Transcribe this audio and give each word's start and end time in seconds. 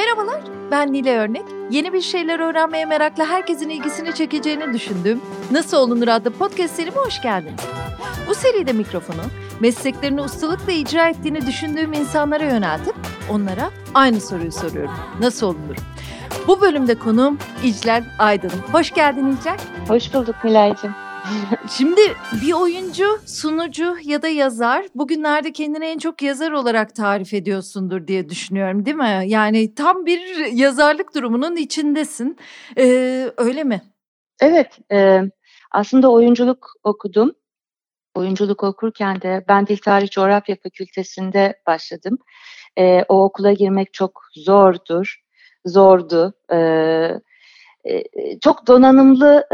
Merhabalar, 0.00 0.40
ben 0.70 0.92
Nile 0.92 1.18
Örnek. 1.18 1.42
Yeni 1.70 1.92
bir 1.92 2.00
şeyler 2.00 2.40
öğrenmeye 2.40 2.84
meraklı 2.84 3.24
herkesin 3.24 3.68
ilgisini 3.68 4.14
çekeceğini 4.14 4.72
düşündüğüm 4.72 5.20
Nasıl 5.50 5.76
Olunur 5.76 6.08
adlı 6.08 6.30
podcast 6.30 6.74
serime 6.74 6.96
hoş 6.96 7.22
geldiniz. 7.22 7.60
Bu 8.28 8.34
seride 8.34 8.72
mikrofonu 8.72 9.22
mesleklerini 9.60 10.22
ustalıkla 10.22 10.72
icra 10.72 11.08
ettiğini 11.08 11.46
düşündüğüm 11.46 11.92
insanlara 11.92 12.44
yöneltip 12.44 12.94
onlara 13.30 13.70
aynı 13.94 14.20
soruyu 14.20 14.52
soruyorum. 14.52 14.94
Nasıl 15.20 15.46
olunur? 15.46 15.76
Bu 16.46 16.60
bölümde 16.60 16.94
konuğum 16.94 17.38
İclal 17.64 18.04
Aydın. 18.18 18.52
Hoş 18.72 18.90
geldin 18.90 19.36
İclal. 19.40 19.58
Hoş 19.88 20.14
bulduk 20.14 20.36
Nilay'cığım. 20.44 20.94
Şimdi 21.70 22.00
bir 22.42 22.52
oyuncu, 22.52 23.04
sunucu 23.26 23.96
ya 24.04 24.22
da 24.22 24.28
yazar 24.28 24.86
bugünlerde 24.94 25.52
kendini 25.52 25.84
en 25.84 25.98
çok 25.98 26.22
yazar 26.22 26.52
olarak 26.52 26.94
tarif 26.94 27.34
ediyorsundur 27.34 28.06
diye 28.06 28.28
düşünüyorum 28.28 28.86
değil 28.86 28.96
mi? 28.96 29.22
Yani 29.26 29.74
tam 29.74 30.06
bir 30.06 30.46
yazarlık 30.52 31.14
durumunun 31.14 31.56
içindesin. 31.56 32.38
Ee, 32.78 33.30
öyle 33.36 33.64
mi? 33.64 33.82
Evet, 34.40 34.78
e, 34.92 35.20
aslında 35.70 36.12
oyunculuk 36.12 36.72
okudum. 36.84 37.32
Oyunculuk 38.14 38.62
okurken 38.62 39.20
de 39.22 39.44
ben 39.48 39.66
Dil 39.66 39.76
Tarih 39.76 40.10
Coğrafya 40.10 40.56
Fakültesinde 40.62 41.54
başladım. 41.66 42.18
E, 42.78 43.04
o 43.08 43.24
okula 43.24 43.52
girmek 43.52 43.92
çok 43.92 44.20
zordur, 44.34 45.16
zordu. 45.66 46.34
E, 46.52 46.58
çok 48.40 48.66
donanımlı 48.66 49.46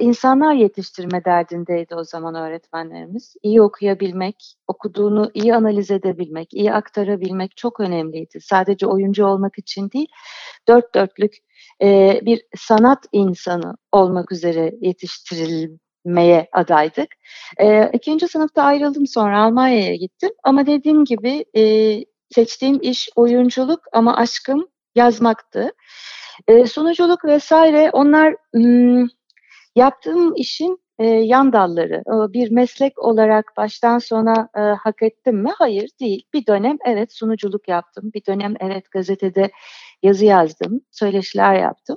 insanlar 0.00 0.54
yetiştirme 0.54 1.24
derdindeydi 1.24 1.94
o 1.94 2.04
zaman 2.04 2.34
öğretmenlerimiz. 2.34 3.34
İyi 3.42 3.62
okuyabilmek, 3.62 4.54
okuduğunu 4.66 5.30
iyi 5.34 5.54
analiz 5.54 5.90
edebilmek, 5.90 6.54
iyi 6.54 6.72
aktarabilmek 6.72 7.56
çok 7.56 7.80
önemliydi. 7.80 8.40
Sadece 8.40 8.86
oyuncu 8.86 9.26
olmak 9.26 9.58
için 9.58 9.90
değil, 9.90 10.08
dört 10.68 10.94
dörtlük 10.94 11.36
bir 12.26 12.42
sanat 12.56 13.06
insanı 13.12 13.76
olmak 13.92 14.32
üzere 14.32 14.74
yetiştirilmeye 14.80 16.48
adaydık. 16.52 17.08
E, 17.58 17.90
ikinci 17.92 18.28
sınıfta 18.28 18.62
ayrıldım 18.62 19.06
sonra 19.06 19.42
Almanya'ya 19.42 19.94
gittim 19.94 20.30
ama 20.44 20.66
dediğim 20.66 21.04
gibi 21.04 21.44
e, 21.56 21.62
seçtiğim 22.34 22.78
iş 22.82 23.08
oyunculuk 23.16 23.80
ama 23.92 24.16
aşkım 24.16 24.68
yazmaktı. 24.94 25.72
E, 26.48 26.66
sunuculuk 26.66 27.24
vesaire 27.24 27.90
onlar 27.92 28.36
m, 28.54 29.06
yaptığım 29.76 30.34
işin 30.36 30.80
e, 30.98 31.06
yan 31.06 31.52
dalları. 31.52 31.94
E, 31.94 32.32
bir 32.32 32.50
meslek 32.50 32.98
olarak 32.98 33.52
baştan 33.56 33.98
sona 33.98 34.48
e, 34.56 34.60
hak 34.60 35.02
ettim 35.02 35.36
mi? 35.36 35.50
Hayır 35.58 35.90
değil. 36.00 36.24
Bir 36.34 36.46
dönem 36.46 36.76
evet 36.86 37.12
sunuculuk 37.12 37.68
yaptım. 37.68 38.10
Bir 38.14 38.26
dönem 38.26 38.54
evet 38.60 38.90
gazetede 38.90 39.50
yazı 40.02 40.24
yazdım. 40.24 40.80
Söyleşiler 40.90 41.54
yaptım. 41.54 41.96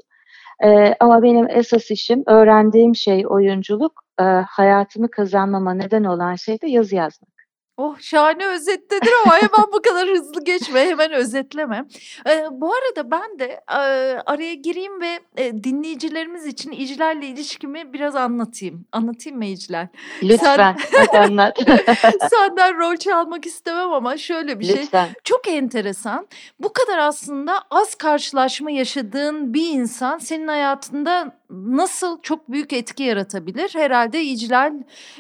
E, 0.64 0.96
ama 1.00 1.24
benim 1.24 1.50
esas 1.50 1.92
işim, 1.92 2.24
öğrendiğim 2.28 2.96
şey 2.96 3.28
oyunculuk. 3.28 4.04
E, 4.20 4.24
hayatımı 4.50 5.12
kazanmama 5.12 5.74
neden 5.74 6.04
olan 6.04 6.36
şey 6.36 6.62
de 6.62 6.68
yazı 6.68 6.96
yazmak. 6.96 7.33
Oh 7.78 8.00
şahane 8.00 8.46
özetledin 8.46 9.12
ama 9.26 9.36
hemen 9.36 9.72
bu 9.74 9.82
kadar 9.82 10.10
hızlı 10.10 10.44
geçme 10.44 10.80
hemen 10.80 11.12
özetleme. 11.12 11.86
Ee, 12.30 12.46
bu 12.52 12.74
arada 12.74 13.12
ben 13.12 13.40
de 13.40 13.62
e, 13.70 13.78
araya 14.26 14.54
gireyim 14.54 15.02
ve 15.02 15.20
e, 15.38 15.64
dinleyicilerimiz 15.64 16.46
için 16.46 16.72
iclerle 16.72 17.26
ilişkimi 17.28 17.94
biraz 17.94 18.16
anlatayım. 18.16 18.86
Anlatayım 18.92 19.38
mı 19.38 19.46
icler? 19.46 19.88
Lütfen 20.24 20.78
Sen, 21.12 21.22
anlat. 21.22 21.58
senden 22.30 22.78
rol 22.78 22.96
çalmak 22.96 23.46
istemem 23.46 23.92
ama 23.94 24.18
şöyle 24.18 24.60
bir 24.60 24.66
şey. 24.66 24.76
Lütfen. 24.76 25.06
şey. 25.06 25.14
Çok 25.24 25.48
enteresan. 25.48 26.28
Bu 26.60 26.74
kadar 26.74 26.98
aslında 26.98 27.60
az 27.72 27.96
karşılaşma 27.96 28.72
yaşadığın 28.72 29.54
bir 29.54 29.68
insan 29.68 30.18
senin 30.18 30.48
hayatında 30.48 31.43
nasıl 31.54 32.22
çok 32.22 32.52
büyük 32.52 32.73
etki 32.73 33.03
yaratabilir? 33.03 33.69
Herhalde 33.75 34.24
iclal 34.24 34.74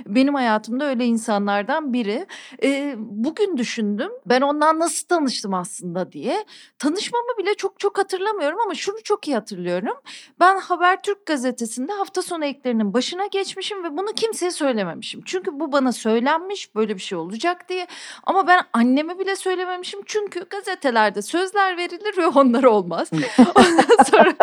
benim 0.05 0.33
hayatımda 0.33 0.85
öyle 0.85 1.05
insanlardan 1.05 1.93
biri. 1.93 2.25
E, 2.63 2.95
bugün 2.97 3.57
düşündüm 3.57 4.11
ben 4.25 4.41
ondan 4.41 4.79
nasıl 4.79 5.07
tanıştım 5.07 5.53
aslında 5.53 6.11
diye. 6.11 6.45
Tanışmamı 6.79 7.37
bile 7.37 7.55
çok 7.55 7.79
çok 7.79 7.97
hatırlamıyorum 7.97 8.59
ama 8.65 8.75
şunu 8.75 9.03
çok 9.03 9.27
iyi 9.27 9.35
hatırlıyorum. 9.35 9.97
Ben 10.39 10.59
Habertürk 10.59 11.25
gazetesinde 11.25 11.91
hafta 11.93 12.21
sonu 12.21 12.45
eklerinin 12.45 12.93
başına 12.93 13.25
geçmişim 13.25 13.83
ve 13.83 13.97
bunu 13.97 14.13
kimseye 14.15 14.51
söylememişim. 14.51 15.21
Çünkü 15.25 15.59
bu 15.59 15.71
bana 15.71 15.91
söylenmiş 15.91 16.75
böyle 16.75 16.95
bir 16.95 17.01
şey 17.01 17.17
olacak 17.17 17.69
diye. 17.69 17.87
Ama 18.23 18.47
ben 18.47 18.61
anneme 18.73 19.19
bile 19.19 19.35
söylememişim. 19.35 19.99
Çünkü 20.05 20.45
gazetelerde 20.49 21.21
sözler 21.21 21.77
verilir 21.77 22.17
ve 22.17 22.27
onlar 22.35 22.63
olmaz. 22.63 23.09
Ondan 23.55 24.03
sonra 24.03 24.33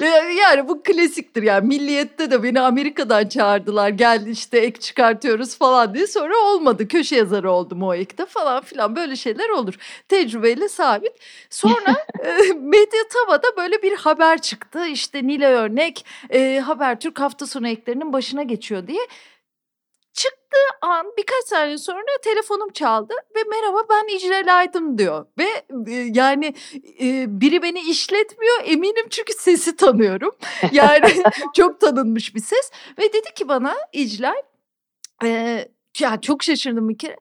yani 0.40 0.68
bu 0.68 0.82
klasiktir 0.92 1.42
yani 1.42 1.66
milliyette 1.66 2.30
de 2.30 2.42
beni 2.42 2.60
Amerika'dan 2.60 3.28
çağırdılar. 3.28 3.88
Gel 3.88 4.26
işte 4.26 4.58
ek 4.58 4.80
çıkartıyoruz 4.80 5.58
falan 5.58 5.94
diye 5.94 6.06
sonra 6.06 6.36
olmadı 6.36 6.88
köşe 6.88 7.16
yazarı 7.16 7.50
oldum 7.50 7.82
o 7.82 7.94
ekte 7.94 8.26
falan 8.26 8.62
filan 8.62 8.96
böyle 8.96 9.16
şeyler 9.16 9.48
olur. 9.48 9.74
Tecrübeyle 10.08 10.68
sabit. 10.68 11.12
Sonra 11.50 11.96
e, 12.24 12.52
Medya 12.52 13.08
Tava'da 13.10 13.56
böyle 13.56 13.82
bir 13.82 13.96
haber 13.96 14.42
çıktı. 14.42 14.86
İşte 14.86 15.26
Nile 15.26 15.46
Örnek 15.46 16.04
e, 16.30 16.58
Habertürk 16.58 17.20
hafta 17.20 17.46
sonu 17.46 17.68
eklerinin 17.68 18.12
başına 18.12 18.42
geçiyor 18.42 18.86
diye. 18.86 19.00
Çıktığı 20.20 20.86
an 20.86 21.06
birkaç 21.18 21.44
saniye 21.44 21.78
sonra 21.78 22.06
telefonum 22.24 22.72
çaldı 22.72 23.14
ve 23.36 23.40
merhaba 23.50 23.78
ben 23.90 24.16
İcrel 24.16 24.58
Aydın 24.58 24.98
diyor. 24.98 25.26
Ve 25.38 25.48
e, 25.92 25.94
yani 25.94 26.54
e, 27.00 27.40
biri 27.40 27.62
beni 27.62 27.80
işletmiyor 27.80 28.56
eminim 28.64 29.06
çünkü 29.10 29.32
sesi 29.32 29.76
tanıyorum. 29.76 30.30
Yani 30.72 31.22
çok 31.56 31.80
tanınmış 31.80 32.34
bir 32.34 32.40
ses. 32.40 32.70
Ve 32.98 33.02
dedi 33.02 33.34
ki 33.34 33.48
bana 33.48 33.76
İclal 33.92 34.42
e, 35.24 35.28
ya 36.00 36.20
çok 36.20 36.42
şaşırdım 36.42 36.88
bir 36.88 36.98
kere. 36.98 37.16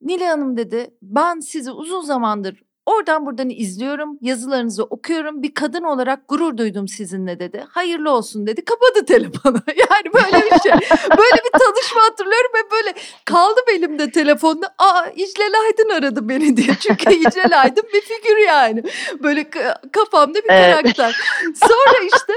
Nilay 0.00 0.28
Hanım 0.28 0.56
dedi 0.56 0.94
ben 1.02 1.40
sizi 1.40 1.70
uzun 1.70 2.00
zamandır 2.00 2.62
Oradan 2.86 3.26
buradan 3.26 3.50
izliyorum, 3.50 4.18
yazılarınızı 4.20 4.84
okuyorum. 4.84 5.42
Bir 5.42 5.54
kadın 5.54 5.82
olarak 5.82 6.28
gurur 6.28 6.56
duydum 6.56 6.88
sizinle 6.88 7.38
dedi. 7.38 7.66
Hayırlı 7.68 8.10
olsun 8.10 8.46
dedi. 8.46 8.64
Kapadı 8.64 9.04
telefonu. 9.06 9.58
Yani 9.76 10.14
böyle 10.14 10.44
bir 10.44 10.60
şey. 10.60 10.72
böyle 11.18 11.42
bir 11.44 11.58
tanışma 11.58 12.02
hatırlıyorum 12.02 12.50
ve 12.54 12.70
böyle 12.70 12.94
kaldım 13.24 13.64
elimde 13.74 14.10
telefonda. 14.10 14.74
Aa 14.78 15.06
İclal 15.16 15.52
Aydın 15.64 15.88
aradı 15.90 16.28
beni 16.28 16.56
diye. 16.56 16.74
Çünkü 16.80 17.14
İclal 17.14 17.62
Aydın 17.62 17.84
bir 17.94 18.00
figür 18.00 18.36
yani. 18.36 18.82
Böyle 19.22 19.50
kafamda 19.92 20.38
bir 20.42 20.48
karakter. 20.48 21.16
Sonra 21.60 22.04
işte 22.06 22.32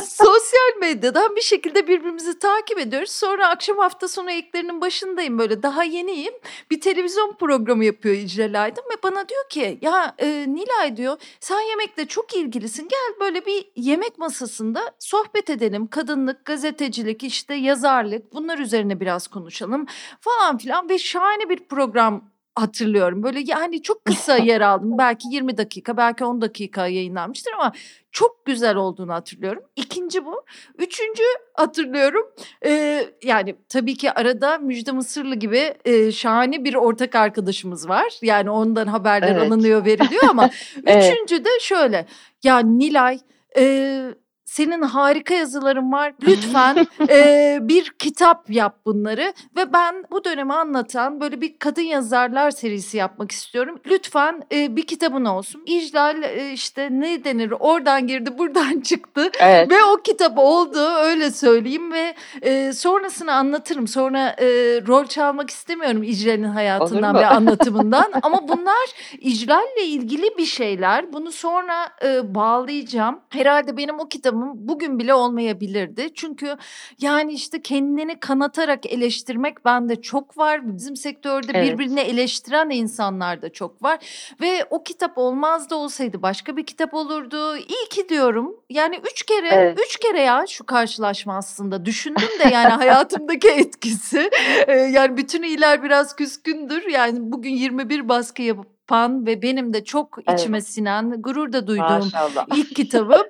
sosyal 0.00 0.80
medyadan 0.80 1.36
bir 1.36 1.42
şekilde 1.42 1.88
birbirimizi 1.88 2.38
takip 2.38 2.78
ediyoruz. 2.78 3.10
Sonra 3.10 3.48
akşam 3.48 3.78
hafta 3.78 4.08
sonu 4.08 4.30
eklerinin 4.30 4.80
başındayım 4.80 5.38
böyle 5.38 5.62
daha 5.62 5.84
yeniyim. 5.84 6.34
Bir 6.70 6.80
televizyon 6.80 7.32
programı 7.32 7.84
yapıyor 7.84 8.14
İclal 8.14 8.62
Aydın 8.62 8.84
ve 8.84 9.02
bana 9.02 9.28
diyor 9.28 9.48
ki 9.48 9.78
ya 9.84 10.14
e, 10.18 10.46
Nilay 10.48 10.96
diyor 10.96 11.16
sen 11.40 11.60
yemekle 11.60 12.06
çok 12.06 12.34
ilgilisin 12.34 12.88
gel 12.88 13.20
böyle 13.20 13.46
bir 13.46 13.66
yemek 13.76 14.18
masasında 14.18 14.80
sohbet 14.98 15.50
edelim. 15.50 15.86
Kadınlık, 15.86 16.44
gazetecilik, 16.44 17.22
işte 17.22 17.54
yazarlık 17.54 18.34
bunlar 18.34 18.58
üzerine 18.58 19.00
biraz 19.00 19.26
konuşalım 19.26 19.86
falan 20.20 20.58
filan 20.58 20.88
ve 20.88 20.98
şahane 20.98 21.48
bir 21.48 21.68
program 21.68 22.33
hatırlıyorum. 22.54 23.22
Böyle 23.22 23.42
yani 23.46 23.82
çok 23.82 24.04
kısa 24.04 24.36
yer 24.36 24.60
aldım. 24.60 24.98
Belki 24.98 25.28
20 25.28 25.56
dakika, 25.56 25.96
belki 25.96 26.24
10 26.24 26.40
dakika 26.40 26.86
yayınlanmıştır 26.86 27.52
ama 27.52 27.72
çok 28.12 28.46
güzel 28.46 28.76
olduğunu 28.76 29.12
hatırlıyorum. 29.12 29.62
İkinci 29.76 30.24
bu. 30.24 30.44
Üçüncü 30.78 31.22
hatırlıyorum. 31.54 32.26
Ee, 32.64 33.06
yani 33.22 33.56
tabii 33.68 33.96
ki 33.96 34.12
arada 34.12 34.58
Müjde 34.58 34.92
Mısırlı 34.92 35.34
gibi 35.34 35.74
e, 35.84 36.12
şahane 36.12 36.64
bir 36.64 36.74
ortak 36.74 37.14
arkadaşımız 37.14 37.88
var. 37.88 38.18
Yani 38.22 38.50
ondan 38.50 38.86
haberler 38.86 39.36
evet. 39.36 39.42
alınıyor, 39.42 39.84
veriliyor 39.84 40.22
ama 40.28 40.50
evet. 40.86 41.12
üçüncü 41.12 41.44
de 41.44 41.50
şöyle. 41.60 42.06
Ya 42.42 42.58
Nilay... 42.58 43.18
E, 43.56 44.14
senin 44.44 44.82
harika 44.82 45.34
yazıların 45.34 45.92
var. 45.92 46.14
Lütfen 46.26 46.86
e, 47.08 47.58
bir 47.62 47.90
kitap 47.98 48.50
yap 48.50 48.78
bunları 48.86 49.32
ve 49.56 49.72
ben 49.72 50.04
bu 50.10 50.24
dönemi 50.24 50.54
anlatan 50.54 51.20
böyle 51.20 51.40
bir 51.40 51.58
kadın 51.58 51.82
yazarlar 51.82 52.50
serisi 52.50 52.96
yapmak 52.96 53.32
istiyorum. 53.32 53.80
Lütfen 53.86 54.42
e, 54.52 54.76
bir 54.76 54.86
kitabın 54.86 55.24
olsun. 55.24 55.62
İclal 55.66 56.22
e, 56.22 56.52
işte 56.52 56.88
ne 56.90 57.24
denir 57.24 57.54
oradan 57.58 58.06
girdi 58.06 58.38
buradan 58.38 58.80
çıktı 58.84 59.30
evet. 59.40 59.70
ve 59.70 59.84
o 59.84 60.02
kitap 60.02 60.38
oldu 60.38 60.78
öyle 60.80 61.30
söyleyeyim 61.30 61.92
ve 61.92 62.14
e, 62.42 62.72
sonrasını 62.72 63.32
anlatırım. 63.32 63.88
Sonra 63.88 64.28
e, 64.28 64.46
rol 64.86 65.06
çalmak 65.06 65.50
istemiyorum 65.50 66.02
İclal'in 66.02 66.44
hayatından 66.44 67.14
ve 67.14 67.26
anlatımından 67.34 68.12
ama 68.22 68.48
bunlar 68.48 69.14
İclal'le 69.18 69.84
ilgili 69.84 70.38
bir 70.38 70.46
şeyler. 70.46 71.12
Bunu 71.12 71.32
sonra 71.32 71.88
e, 72.04 72.34
bağlayacağım. 72.34 73.20
Herhalde 73.28 73.76
benim 73.76 74.00
o 74.00 74.08
kitabı 74.08 74.33
adamım 74.34 74.68
bugün 74.68 74.98
bile 74.98 75.14
olmayabilirdi. 75.14 76.14
Çünkü 76.14 76.56
yani 77.00 77.32
işte 77.32 77.62
kendini 77.62 78.20
kanatarak 78.20 78.86
eleştirmek 78.86 79.64
bende 79.64 80.02
çok 80.02 80.38
var. 80.38 80.76
Bizim 80.76 80.96
sektörde 80.96 81.52
evet. 81.54 81.72
birbirini 81.72 82.00
eleştiren 82.00 82.70
insanlar 82.70 83.42
da 83.42 83.52
çok 83.52 83.82
var. 83.82 83.98
Ve 84.40 84.64
o 84.70 84.82
kitap 84.82 85.18
olmaz 85.18 85.70
da 85.70 85.76
olsaydı 85.76 86.22
başka 86.22 86.56
bir 86.56 86.66
kitap 86.66 86.94
olurdu. 86.94 87.56
İyi 87.56 87.88
ki 87.90 88.08
diyorum. 88.08 88.56
Yani 88.70 89.00
üç 89.12 89.22
kere, 89.22 89.48
evet. 89.48 89.78
üç 89.86 89.96
kere 89.96 90.20
ya 90.20 90.44
şu 90.48 90.66
karşılaşma 90.66 91.36
aslında. 91.36 91.84
Düşündüm 91.84 92.28
de 92.44 92.48
yani 92.48 92.68
hayatımdaki 92.68 93.48
etkisi. 93.48 94.30
yani 94.68 95.16
bütün 95.16 95.42
iyiler 95.42 95.82
biraz 95.82 96.16
küskündür. 96.16 96.90
Yani 96.90 97.18
bugün 97.20 97.50
21 97.50 98.08
baskı 98.08 98.42
yapıp 98.42 98.73
yapan 98.84 99.26
ve 99.26 99.42
benim 99.42 99.72
de 99.72 99.84
çok 99.84 100.18
içime 100.34 100.56
evet. 100.56 100.68
sinen, 100.68 101.22
gurur 101.22 101.52
da 101.52 101.66
duyduğum 101.66 101.86
Maşallah. 101.86 102.46
ilk 102.56 102.76
kitabım. 102.76 103.22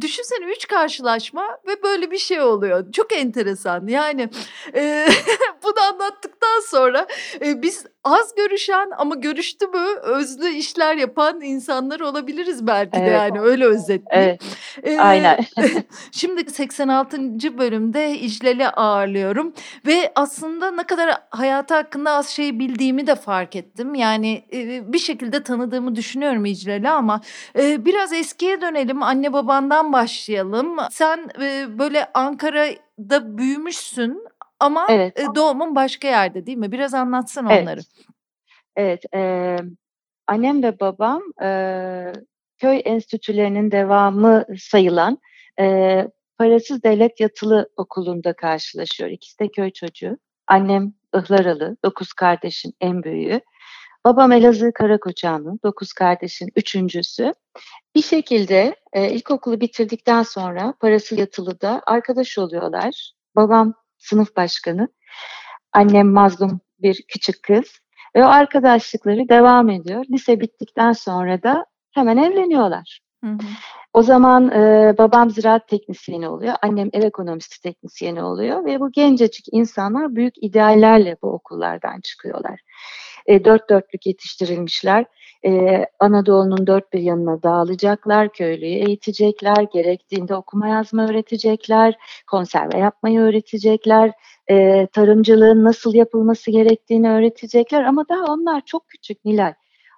Düşünsene 0.00 0.46
üç 0.56 0.66
karşılaşma 0.66 1.42
ve 1.66 1.82
böyle 1.82 2.10
bir 2.10 2.18
şey 2.18 2.40
oluyor. 2.40 2.92
Çok 2.92 3.12
enteresan. 3.12 3.86
Yani 3.86 4.28
e, 4.74 5.08
bunu 5.70 5.84
anlattıktan 5.84 6.60
sonra 6.70 7.06
e, 7.40 7.62
biz 7.62 7.86
az 8.04 8.34
görüşen 8.34 8.90
ama 8.98 9.14
görüştü 9.14 9.66
mü 9.66 9.86
özlü 10.02 10.48
işler 10.48 10.96
yapan 10.96 11.40
insanlar 11.40 12.00
olabiliriz 12.00 12.66
belki 12.66 12.98
evet. 12.98 13.08
de 13.08 13.12
yani 13.12 13.40
öyle 13.40 13.64
özetleyeyim. 13.64 14.38
Evet. 14.40 14.42
Ee, 14.82 14.98
Aynen. 14.98 15.38
şimdi 16.12 16.50
86. 16.50 17.18
bölümde 17.58 18.18
İclal'i 18.18 18.68
ağırlıyorum 18.68 19.52
ve 19.86 20.12
aslında 20.14 20.70
ne 20.70 20.82
kadar 20.82 21.18
hayatı 21.30 21.74
hakkında 21.74 22.10
az 22.10 22.28
şey 22.28 22.58
bildiğimi 22.58 23.06
de 23.06 23.14
fark 23.14 23.56
ettim. 23.56 23.94
Yani 23.94 24.44
e, 24.52 24.92
bir 24.92 24.98
şekilde 24.98 25.42
tanıdığımı 25.42 25.96
düşünüyorum 25.96 26.44
İclal'i 26.44 26.88
ama 26.88 27.20
e, 27.58 27.84
biraz 27.84 28.12
eskiye 28.12 28.60
dönelim. 28.60 29.02
Anne 29.02 29.32
babandan 29.32 29.92
başlayalım. 29.92 30.76
Sen 30.90 31.30
e, 31.42 31.78
böyle 31.78 32.10
Ankara'da 32.14 33.38
büyümüşsün 33.38 34.29
ama 34.60 34.86
evet. 34.88 35.18
doğumun 35.34 35.74
başka 35.74 36.08
yerde 36.08 36.46
değil 36.46 36.58
mi? 36.58 36.72
Biraz 36.72 36.94
anlatsana 36.94 37.52
evet. 37.52 37.62
onları. 37.62 37.80
Evet. 38.76 39.14
E, 39.14 39.56
annem 40.26 40.62
ve 40.62 40.80
babam 40.80 41.22
e, 41.42 41.50
köy 42.58 42.82
enstitülerinin 42.84 43.70
devamı 43.70 44.44
sayılan 44.58 45.18
e, 45.60 46.08
parasız 46.38 46.82
devlet 46.82 47.20
yatılı 47.20 47.68
okulunda 47.76 48.32
karşılaşıyor. 48.32 49.10
İkisi 49.10 49.38
de 49.38 49.48
köy 49.48 49.70
çocuğu. 49.70 50.18
Annem 50.46 50.92
Ihlaralı, 51.14 51.76
dokuz 51.84 52.12
kardeşin 52.12 52.74
en 52.80 53.02
büyüğü. 53.02 53.40
Babam 54.04 54.32
Elazığ 54.32 54.72
Karakoçanlı, 54.72 55.58
dokuz 55.64 55.92
kardeşin 55.92 56.48
üçüncüsü. 56.56 57.34
Bir 57.94 58.02
şekilde 58.02 58.76
e, 58.92 59.10
ilkokulu 59.10 59.60
bitirdikten 59.60 60.22
sonra 60.22 60.74
parası 60.80 61.14
yatılıda 61.14 61.82
arkadaş 61.86 62.38
oluyorlar. 62.38 63.12
Babam 63.36 63.74
sınıf 64.00 64.36
başkanı. 64.36 64.88
Annem 65.72 66.12
mazlum 66.12 66.60
bir 66.78 67.04
küçük 67.08 67.42
kız. 67.42 67.80
Ve 68.16 68.24
o 68.24 68.28
arkadaşlıkları 68.28 69.28
devam 69.28 69.70
ediyor. 69.70 70.04
Lise 70.10 70.40
bittikten 70.40 70.92
sonra 70.92 71.42
da 71.42 71.66
hemen 71.94 72.16
evleniyorlar. 72.16 73.00
Hı 73.24 73.30
hı. 73.30 73.38
O 73.92 74.02
zaman 74.02 74.50
e, 74.50 74.94
babam 74.98 75.30
ziraat 75.30 75.68
teknisyeni 75.68 76.28
oluyor, 76.28 76.54
annem 76.62 76.88
ev 76.92 77.02
ekonomisti 77.02 77.60
teknisyeni 77.62 78.22
oluyor 78.22 78.64
ve 78.64 78.80
bu 78.80 78.92
gencecik 78.92 79.46
insanlar 79.52 80.14
büyük 80.14 80.34
ideallerle 80.42 81.16
bu 81.22 81.32
okullardan 81.32 82.00
çıkıyorlar. 82.00 82.60
E, 83.26 83.44
dört 83.44 83.70
dörtlük 83.70 84.06
yetiştirilmişler. 84.06 85.04
E, 85.44 85.84
Anadolu'nun 86.00 86.66
dört 86.66 86.92
bir 86.92 87.00
yanına 87.00 87.42
dağılacaklar, 87.42 88.32
köylüyü 88.32 88.74
eğitecekler, 88.74 89.66
gerektiğinde 89.72 90.34
okuma 90.34 90.68
yazma 90.68 91.08
öğretecekler, 91.08 91.94
konserve 92.26 92.78
yapmayı 92.78 93.20
öğretecekler, 93.20 94.12
e, 94.50 94.86
tarımcılığın 94.86 95.64
nasıl 95.64 95.94
yapılması 95.94 96.50
gerektiğini 96.50 97.10
öğretecekler 97.10 97.82
ama 97.84 98.08
daha 98.08 98.24
onlar 98.24 98.62
çok 98.66 98.88
küçük 98.88 99.24
Nilay. 99.24 99.54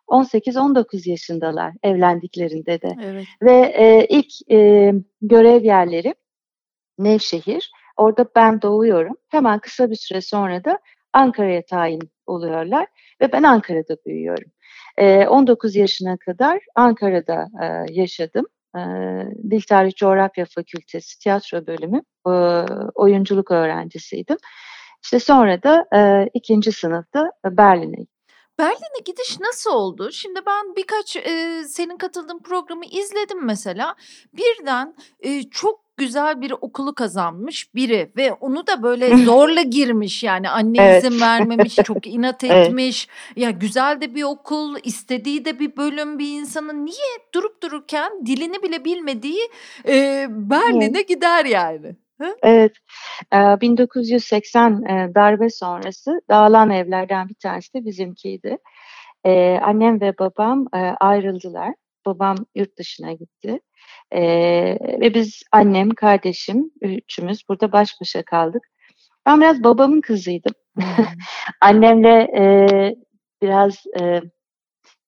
18-19 0.09 1.11
yaşındalar 1.11 1.75
evlendiklerinde 1.83 2.83
de. 2.83 2.97
Evet. 3.05 3.25
Ve 3.43 3.75
e, 3.77 4.07
ilk 4.09 4.51
e, 4.51 4.93
görev 5.23 5.65
yerleri 5.65 6.15
Nevşehir. 6.99 7.73
Orada 7.97 8.27
ben 8.37 8.63
doğuyorum. 8.63 9.17
Hemen 9.29 9.59
kısa 9.59 9.91
bir 9.91 9.97
süre 9.97 10.21
sonra 10.21 10.65
da 10.65 10.79
Ankara'ya 11.13 11.65
tayin 11.65 12.11
oluyorlar 12.27 12.87
ve 13.21 13.33
ben 13.33 13.43
Ankara'da 13.43 13.97
büyüyorum. 14.07 14.51
E, 14.97 15.27
19 15.27 15.77
yaşına 15.77 16.17
kadar 16.17 16.61
Ankara'da 16.75 17.49
e, 17.63 17.93
yaşadım. 17.93 18.47
E, 18.77 18.81
Dil 19.51 19.63
Tarih 19.69 19.93
Coğrafya 19.93 20.45
Fakültesi 20.55 21.19
tiyatro 21.19 21.67
bölümü 21.67 22.03
e, 22.27 22.31
oyunculuk 22.95 23.51
öğrencisiydim. 23.51 24.37
İşte 25.05 25.19
sonra 25.21 25.63
da 25.63 25.87
e, 25.97 26.31
ikinci 26.35 26.73
sınıfta 26.73 27.31
Berlin'e 27.45 28.07
Berlin'e 28.59 29.01
gidiş 29.05 29.41
nasıl 29.41 29.71
oldu? 29.71 30.13
Şimdi 30.13 30.41
ben 30.47 30.77
birkaç 30.77 31.17
e, 31.17 31.63
senin 31.69 31.97
katıldığın 31.97 32.43
programı 32.43 32.85
izledim 32.85 33.45
mesela. 33.45 33.95
Birden 34.33 34.95
e, 35.21 35.43
çok 35.43 35.82
güzel 35.97 36.41
bir 36.41 36.51
okulu 36.61 36.95
kazanmış 36.95 37.75
biri 37.75 38.13
ve 38.17 38.33
onu 38.33 38.67
da 38.67 38.83
böyle 38.83 39.17
zorla 39.25 39.63
girmiş 39.63 40.23
yani 40.23 40.49
anne 40.49 40.83
evet. 40.83 41.05
izin 41.05 41.21
vermemiş 41.21 41.75
çok 41.75 42.07
inat 42.07 42.45
etmiş 42.45 43.09
evet. 43.29 43.39
ya 43.39 43.51
güzel 43.51 44.01
de 44.01 44.15
bir 44.15 44.23
okul 44.23 44.77
istediği 44.85 45.45
de 45.45 45.59
bir 45.59 45.77
bölüm 45.77 46.19
bir 46.19 46.41
insanın 46.41 46.87
niye 46.87 47.19
durup 47.35 47.63
dururken 47.63 48.27
dilini 48.27 48.63
bile 48.63 48.85
bilmediği 48.85 49.49
e, 49.89 50.27
Berlin'e 50.31 51.03
gider 51.03 51.45
yani. 51.45 51.97
Evet, 52.43 52.73
1980 53.33 54.85
darbe 55.15 55.51
sonrası 55.51 56.21
dağılan 56.31 56.71
evlerden 56.71 57.29
bir 57.29 57.35
tanesi 57.35 57.75
de 57.75 57.85
bizimkiydi. 57.85 58.57
Annem 59.63 60.01
ve 60.01 60.19
babam 60.19 60.67
ayrıldılar. 61.01 61.75
Babam 62.07 62.37
yurt 62.55 62.79
dışına 62.79 63.13
gitti. 63.13 63.61
Ve 65.01 65.13
biz 65.15 65.43
annem, 65.53 65.91
kardeşim, 65.91 66.71
üçümüz 66.81 67.49
burada 67.49 67.73
baş 67.73 68.01
başa 68.01 68.23
kaldık. 68.23 68.63
Ben 69.27 69.41
biraz 69.41 69.65
babamın 69.65 70.01
kızıydım. 70.01 70.55
Annemle 71.61 72.29
biraz 73.43 73.85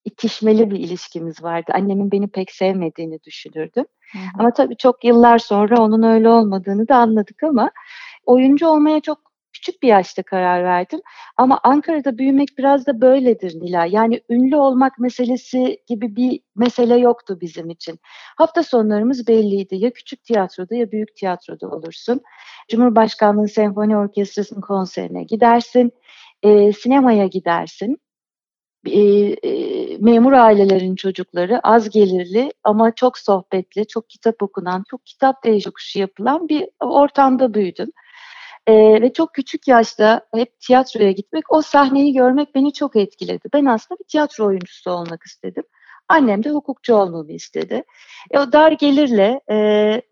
itişmeli 0.04 0.70
bir 0.70 0.78
ilişkimiz 0.78 1.42
vardı. 1.42 1.72
Annemin 1.74 2.12
beni 2.12 2.28
pek 2.28 2.50
sevmediğini 2.50 3.18
düşünürdüm. 3.22 3.84
Ama 4.38 4.52
tabii 4.52 4.76
çok 4.76 5.04
yıllar 5.04 5.38
sonra 5.38 5.80
onun 5.80 6.02
öyle 6.02 6.28
olmadığını 6.28 6.88
da 6.88 6.96
anladık 6.96 7.42
ama 7.42 7.70
oyuncu 8.26 8.68
olmaya 8.68 9.00
çok 9.00 9.33
küçük 9.54 9.82
bir 9.82 9.88
yaşta 9.88 10.22
karar 10.22 10.64
verdim. 10.64 11.00
Ama 11.36 11.60
Ankara'da 11.64 12.18
büyümek 12.18 12.48
biraz 12.58 12.86
da 12.86 13.00
böyledir 13.00 13.60
Nila. 13.60 13.86
Yani 13.86 14.20
ünlü 14.30 14.56
olmak 14.56 14.98
meselesi 14.98 15.78
gibi 15.86 16.16
bir 16.16 16.40
mesele 16.56 16.96
yoktu 16.96 17.38
bizim 17.40 17.70
için. 17.70 17.98
Hafta 18.36 18.62
sonlarımız 18.62 19.28
belliydi. 19.28 19.76
Ya 19.76 19.92
küçük 19.92 20.24
tiyatroda 20.24 20.74
ya 20.74 20.92
büyük 20.92 21.16
tiyatroda 21.16 21.68
olursun. 21.68 22.20
Cumhurbaşkanlığı 22.68 23.48
Senfoni 23.48 23.96
Orkestrası'nın 23.96 24.60
konserine 24.60 25.24
gidersin. 25.24 25.92
E, 26.42 26.72
sinemaya 26.72 27.26
gidersin 27.26 27.98
e, 28.86 29.00
e, 29.42 29.96
memur 29.98 30.32
ailelerin 30.32 30.96
çocukları 30.96 31.60
az 31.62 31.90
gelirli 31.90 32.52
ama 32.64 32.94
çok 32.94 33.18
sohbetli, 33.18 33.86
çok 33.86 34.08
kitap 34.08 34.42
okunan, 34.42 34.84
çok 34.90 35.06
kitap 35.06 35.44
değişikuşu 35.44 35.98
yapılan 35.98 36.48
bir 36.48 36.68
ortamda 36.80 37.54
büyüdüm. 37.54 37.90
E, 38.66 39.02
ve 39.02 39.12
çok 39.12 39.34
küçük 39.34 39.68
yaşta 39.68 40.26
hep 40.34 40.60
tiyatroya 40.60 41.12
gitmek, 41.12 41.52
o 41.52 41.62
sahneyi 41.62 42.12
görmek 42.12 42.54
beni 42.54 42.72
çok 42.72 42.96
etkiledi. 42.96 43.48
Ben 43.54 43.64
aslında 43.64 43.98
bir 43.98 44.04
tiyatro 44.04 44.46
oyuncusu 44.46 44.90
olmak 44.90 45.22
istedim. 45.22 45.64
Annem 46.08 46.44
de 46.44 46.50
hukukçu 46.50 46.94
olmamı 46.94 47.32
istedi. 47.32 47.82
E, 48.30 48.38
o 48.38 48.52
dar 48.52 48.72
gelirle 48.72 49.40
e, 49.50 49.56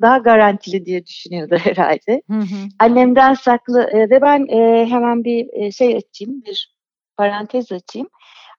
daha 0.00 0.18
garantili 0.18 0.87
diye 0.87 1.06
düşünüyordu 1.06 1.56
herhalde. 1.64 2.23
Hı 2.30 2.38
hı. 2.38 2.68
Annemden 2.78 3.35
saklı 3.35 3.82
e, 3.82 4.11
ve 4.11 4.23
ben 4.23 4.47
e, 4.49 4.87
hemen 4.87 5.25
bir 5.25 5.49
e, 5.52 5.73
şey 5.73 5.97
açayım, 5.97 6.42
bir 6.44 6.76
parantez 7.16 7.73
açayım 7.73 8.09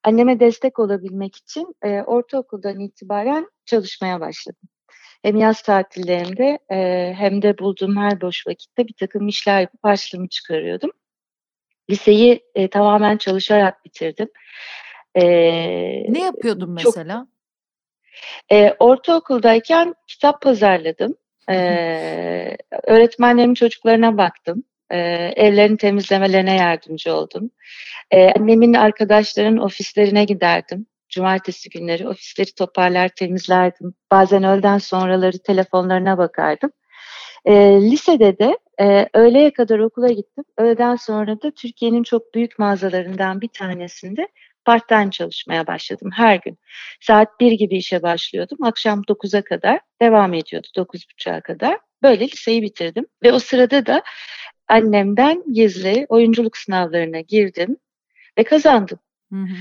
anneme 0.03 0.39
destek 0.39 0.79
olabilmek 0.79 1.35
için 1.35 1.75
e, 1.81 2.01
ortaokuldan 2.01 2.79
itibaren 2.79 3.47
çalışmaya 3.65 4.19
başladım. 4.19 4.69
Hem 5.23 5.35
yaz 5.35 5.61
tatillerinde 5.61 6.59
e, 6.71 7.13
hem 7.17 7.41
de 7.41 7.57
bulduğum 7.57 7.97
her 7.97 8.21
boş 8.21 8.47
vakitte 8.47 8.87
bir 8.87 8.93
takım 8.93 9.27
işler 9.27 9.61
yapıp 9.61 9.83
harçlığımı 9.83 10.29
çıkarıyordum. 10.29 10.91
Liseyi 11.89 12.43
e, 12.55 12.67
tamamen 12.67 13.17
çalışarak 13.17 13.85
bitirdim. 13.85 14.29
E, 15.15 15.23
ne 16.13 16.21
yapıyordun 16.21 16.71
mesela? 16.71 17.27
e, 18.51 18.75
ortaokuldayken 18.79 19.95
kitap 20.07 20.41
pazarladım. 20.41 21.15
E, 21.49 22.57
öğretmenlerimin 22.83 23.53
çocuklarına 23.53 24.17
baktım. 24.17 24.63
E, 24.89 24.97
evlerini 25.35 25.77
temizlemelerine 25.77 26.55
yardımcı 26.55 27.13
oldum. 27.13 27.51
E, 28.11 28.31
annemin 28.31 28.73
arkadaşların 28.73 29.57
ofislerine 29.57 30.25
giderdim. 30.25 30.85
Cumartesi 31.13 31.69
günleri 31.69 32.07
ofisleri 32.07 32.55
toparlar 32.55 33.09
temizlerdim. 33.09 33.93
Bazen 34.11 34.43
öğleden 34.43 34.77
sonraları 34.77 35.39
telefonlarına 35.39 36.17
bakardım. 36.17 36.71
E, 37.45 37.53
lisede 37.81 38.39
de 38.39 38.57
e, 38.81 39.07
öğleye 39.13 39.53
kadar 39.53 39.79
okula 39.79 40.07
gittim. 40.07 40.43
Öğleden 40.57 40.95
sonra 40.95 41.41
da 41.41 41.51
Türkiye'nin 41.51 42.03
çok 42.03 42.33
büyük 42.33 42.59
mağazalarından 42.59 43.41
bir 43.41 43.47
tanesinde 43.47 44.27
part-time 44.65 45.11
çalışmaya 45.11 45.67
başladım 45.67 46.09
her 46.13 46.35
gün. 46.35 46.57
Saat 47.01 47.39
1 47.39 47.51
gibi 47.51 47.77
işe 47.77 48.01
başlıyordum. 48.01 48.57
Akşam 48.63 49.01
9'a 49.01 49.41
kadar 49.41 49.79
devam 50.01 50.33
ediyordu 50.33 50.67
9.30'a 50.75 51.41
kadar. 51.41 51.77
Böyle 52.03 52.27
liseyi 52.27 52.61
bitirdim 52.61 53.05
ve 53.23 53.33
o 53.33 53.39
sırada 53.39 53.85
da 53.85 54.03
annemden 54.67 55.43
gizli 55.53 56.05
oyunculuk 56.09 56.57
sınavlarına 56.57 57.19
girdim 57.19 57.77
ve 58.37 58.43
kazandım. 58.43 58.99
Hı 59.33 59.39
hı. 59.39 59.55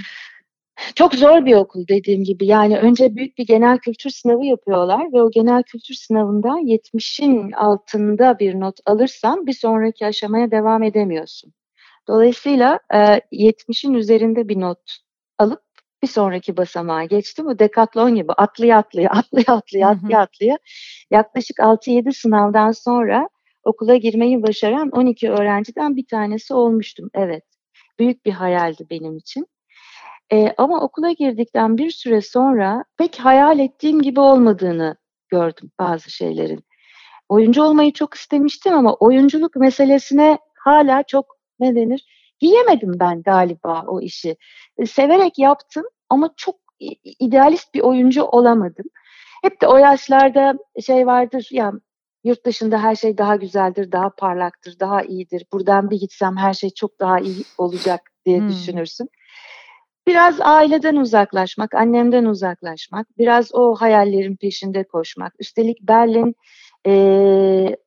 Çok 0.95 1.15
zor 1.15 1.47
bir 1.47 1.55
okul 1.55 1.89
dediğim 1.89 2.25
gibi. 2.25 2.47
Yani 2.47 2.79
önce 2.79 3.17
büyük 3.17 3.39
bir 3.39 3.47
genel 3.47 3.79
kültür 3.79 4.11
sınavı 4.11 4.45
yapıyorlar 4.45 5.13
ve 5.13 5.23
o 5.23 5.31
genel 5.31 5.63
kültür 5.63 5.95
sınavından 5.95 6.67
70'in 6.67 7.53
altında 7.53 8.39
bir 8.39 8.61
not 8.61 8.81
alırsan 8.87 9.47
bir 9.47 9.53
sonraki 9.53 10.07
aşamaya 10.07 10.51
devam 10.51 10.83
edemiyorsun. 10.83 11.53
Dolayısıyla 12.09 12.79
e, 12.95 12.99
70'in 13.33 13.95
üzerinde 13.95 14.49
bir 14.49 14.61
not 14.61 14.79
alıp 15.39 15.63
bir 16.03 16.09
sonraki 16.09 16.57
basamağa 16.57 17.05
geçtim. 17.05 17.47
O 17.47 17.59
dekatlon 17.59 18.15
gibi 18.15 18.33
atlaya 18.33 18.79
atlaya 18.79 19.11
atlaya 19.13 19.45
atlaya 19.57 19.89
atlaya 19.89 20.21
atlaya 20.21 20.59
yaklaşık 21.11 21.57
6-7 21.59 22.13
sınavdan 22.13 22.73
sonra 22.73 23.29
okula 23.65 23.97
girmeyi 23.97 24.43
başaran 24.43 24.91
12 24.91 25.31
öğrenciden 25.31 25.97
bir 25.97 26.07
tanesi 26.07 26.55
olmuştum. 26.55 27.11
Evet, 27.15 27.45
büyük 27.99 28.27
bir 28.27 28.33
hayaldi 28.33 28.87
benim 28.91 29.17
için. 29.17 29.47
E, 30.33 30.55
ama 30.59 30.81
okula 30.81 31.13
girdikten 31.13 31.79
bir 31.79 31.91
süre 31.91 32.21
sonra 32.21 32.85
pek 32.99 33.19
hayal 33.19 33.59
ettiğim 33.59 34.03
gibi 34.03 34.21
olmadığını 34.21 34.97
gördüm 35.29 35.71
bazı 35.79 36.11
şeylerin. 36.11 36.65
Oyuncu 37.29 37.63
olmayı 37.63 37.93
çok 37.93 38.15
istemiştim 38.15 38.75
ama 38.75 38.95
oyunculuk 38.95 39.57
meselesine 39.57 40.39
hala 40.55 41.03
çok 41.03 41.39
ne 41.61 41.75
denir? 41.75 42.07
Giyemedim 42.41 42.93
ben 43.01 43.23
galiba 43.23 43.85
o 43.87 44.01
işi. 44.01 44.37
E, 44.79 44.87
severek 44.87 45.39
yaptım 45.39 45.85
ama 46.11 46.31
çok 46.37 46.57
idealist 47.19 47.75
bir 47.75 47.81
oyuncu 47.81 48.25
olamadım. 48.25 48.87
Hep 49.43 49.61
de 49.61 49.67
o 49.67 49.77
yaşlarda 49.77 50.55
şey 50.87 51.07
vardır 51.07 51.49
ya 51.51 51.73
yurt 52.25 52.47
dışında 52.47 52.83
her 52.83 52.95
şey 52.95 53.19
daha 53.19 53.37
güzeldir, 53.37 53.93
daha 53.93 54.11
parlaktır, 54.11 54.79
daha 54.81 55.03
iyidir. 55.03 55.47
Buradan 55.53 55.91
bir 55.91 56.01
gitsem 56.01 56.37
her 56.37 56.55
şey 56.55 56.71
çok 56.71 57.01
daha 57.01 57.21
iyi 57.21 57.45
olacak 57.59 58.01
diye 58.27 58.39
hmm. 58.41 58.49
düşünürsün. 58.49 59.09
Biraz 60.07 60.41
aileden 60.41 60.97
uzaklaşmak, 60.97 61.75
annemden 61.75 62.25
uzaklaşmak, 62.25 63.07
biraz 63.19 63.55
o 63.55 63.75
hayallerin 63.75 64.37
peşinde 64.37 64.85
koşmak. 64.85 65.35
Üstelik 65.39 65.83
Berlin 65.83 66.35
e, 66.87 66.93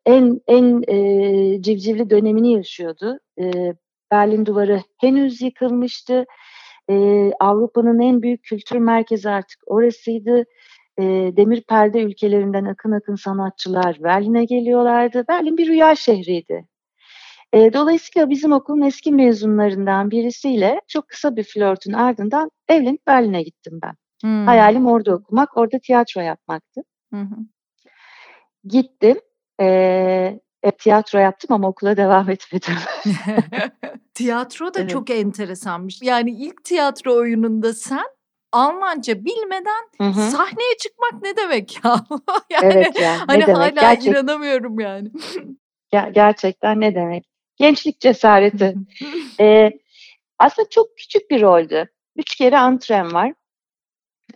en 0.06 0.42
en 0.48 0.84
e, 0.88 1.62
civcivli 1.62 2.10
dönemini 2.10 2.54
yaşıyordu. 2.54 3.20
E, 3.40 3.74
Berlin 4.12 4.46
Duvarı 4.46 4.82
henüz 4.98 5.42
yıkılmıştı. 5.42 6.26
E, 6.90 6.96
Avrupa'nın 7.40 8.00
en 8.00 8.22
büyük 8.22 8.44
kültür 8.44 8.78
merkezi 8.78 9.30
artık 9.30 9.60
orasıydı. 9.68 10.46
E, 11.00 11.04
demir 11.38 11.62
perde 11.62 12.02
ülkelerinden 12.02 12.66
akın 12.66 12.92
akın 12.92 13.16
sanatçılar 13.16 13.98
Berlin'e 14.04 14.46
geliyorlardı. 14.46 15.26
Berlin 15.28 15.58
bir 15.58 15.68
rüya 15.68 15.96
şehriydi. 15.96 16.66
E, 17.56 17.74
dolayısıyla 17.74 18.30
bizim 18.30 18.52
okulun 18.52 18.82
eski 18.82 19.12
mezunlarından 19.12 20.12
birisiyle 20.12 20.82
çok 20.88 21.08
kısa 21.08 21.36
bir 21.36 21.44
flörtün 21.44 21.94
ardından 21.94 22.52
evlenip 22.68 23.08
Berlin'e 23.08 23.44
gittim 23.44 23.80
ben. 23.84 23.94
Hmm. 24.22 24.46
Hayalim 24.46 24.88
orada 24.88 25.16
okumak, 25.16 25.58
orada 25.58 25.80
tiyatro 25.80 26.22
yapmaktı. 26.22 26.82
Hmm. 27.10 27.28
Gittim. 28.64 29.20
E, 29.62 30.40
hep 30.62 30.80
tiyatro 30.80 31.20
yaptım 31.20 31.54
ama 31.54 31.68
okula 31.68 31.98
devam 31.98 32.30
etmedim. 32.30 32.76
tiyatro 34.14 34.74
da 34.74 34.80
evet. 34.80 34.90
çok 34.90 35.10
enteresanmış. 35.10 36.02
Yani 36.02 36.32
ilk 36.32 36.64
tiyatro 36.64 37.16
oyununda 37.16 37.74
sen 37.74 38.06
Almanca 38.52 39.26
bilmeden 39.26 39.90
hı 39.98 40.04
hı. 40.04 40.22
sahneye 40.32 40.78
çıkmak 40.80 41.22
ne 41.24 41.38
demek 41.38 41.86
ya? 41.86 41.96
yani 42.50 42.74
evet 42.74 43.00
ya, 43.00 43.20
hani 43.28 43.42
demek? 43.42 43.58
hala 43.58 43.70
Gerçek... 43.70 44.08
inanamıyorum 44.08 44.80
yani. 44.80 45.12
Ger- 45.94 46.14
gerçekten 46.14 46.82
ne 46.82 46.96
demek? 46.96 47.35
Gençlik 47.58 48.00
cesareti. 48.00 48.76
ee, 49.40 49.72
aslında 50.40 50.70
çok 50.70 50.98
küçük 50.98 51.32
bir 51.32 51.42
roldü. 51.42 51.86
Üç 52.16 52.36
kere 52.36 52.58
antren 52.58 53.14
var. 53.14 53.34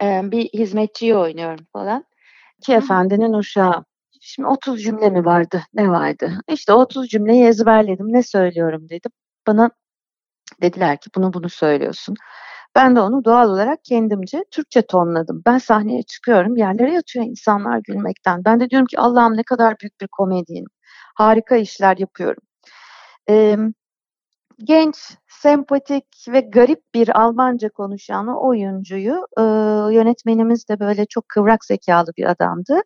Ee, 0.01 0.21
bir 0.23 0.45
hizmetçiyi 0.45 1.15
oynuyorum 1.15 1.65
falan. 1.73 2.05
Ki 2.63 2.73
efendinin 2.73 3.33
uşağı. 3.33 3.85
Şimdi 4.21 4.47
30 4.47 4.83
cümle 4.83 5.09
mi 5.09 5.25
vardı? 5.25 5.63
Ne 5.73 5.89
vardı? 5.89 6.31
İşte 6.49 6.73
30 6.73 7.09
cümleyi 7.09 7.45
ezberledim. 7.45 8.13
Ne 8.13 8.23
söylüyorum 8.23 8.89
dedim. 8.89 9.11
Bana 9.47 9.71
dediler 10.61 10.97
ki 11.01 11.09
bunu 11.15 11.33
bunu 11.33 11.49
söylüyorsun. 11.49 12.15
Ben 12.75 12.95
de 12.95 13.01
onu 13.01 13.25
doğal 13.25 13.49
olarak 13.49 13.79
kendimce 13.85 14.43
Türkçe 14.51 14.81
tonladım. 14.81 15.41
Ben 15.45 15.57
sahneye 15.57 16.03
çıkıyorum, 16.03 16.57
yerlere 16.57 16.93
yatıyor 16.93 17.25
insanlar 17.25 17.79
gülmekten. 17.87 18.45
Ben 18.45 18.59
de 18.59 18.69
diyorum 18.69 18.87
ki 18.87 18.99
Allah'ım 18.99 19.37
ne 19.37 19.43
kadar 19.43 19.75
büyük 19.81 20.01
bir 20.01 20.07
komedyenim. 20.07 20.69
Harika 21.15 21.55
işler 21.55 21.97
yapıyorum. 21.97 22.43
Ee, 23.29 23.57
genç, 24.63 24.95
sempatik 25.27 26.05
ve 26.27 26.39
garip 26.39 26.81
bir 26.93 27.21
Almanca 27.21 27.69
konuşan 27.69 28.27
oyuncuyu 28.45 29.27
e, 29.37 29.41
yönetmenimiz 29.95 30.69
de 30.69 30.79
böyle 30.79 31.05
çok 31.05 31.29
kıvrak 31.29 31.65
zekalı 31.65 32.11
bir 32.17 32.29
adamdı. 32.29 32.81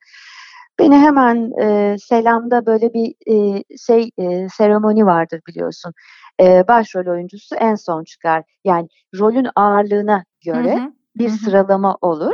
Beni 0.80 0.98
hemen 0.98 1.52
e, 1.62 1.96
selamda 2.00 2.66
böyle 2.66 2.94
bir 2.94 3.14
e, 3.28 3.64
şey 3.78 4.10
e, 4.18 4.50
seremoni 4.50 5.06
vardır 5.06 5.42
biliyorsun. 5.48 5.94
E, 6.42 6.68
başrol 6.68 7.12
oyuncusu 7.12 7.56
en 7.56 7.76
son 7.76 8.04
çıkar. 8.04 8.44
Yani 8.64 8.88
rolün 9.20 9.48
ağırlığına 9.56 10.24
göre 10.46 10.76
hı 10.76 10.80
hı, 10.80 10.92
bir 11.16 11.30
hı. 11.30 11.34
sıralama 11.34 11.98
olur. 12.02 12.34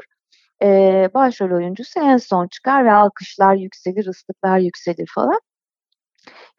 E, 0.64 1.10
başrol 1.14 1.52
oyuncusu 1.52 2.00
en 2.00 2.18
son 2.18 2.48
çıkar 2.48 2.86
ve 2.86 2.94
alkışlar 2.94 3.56
yükselir, 3.56 4.06
ıslıklar 4.08 4.58
yükselir 4.60 5.10
falan. 5.16 5.40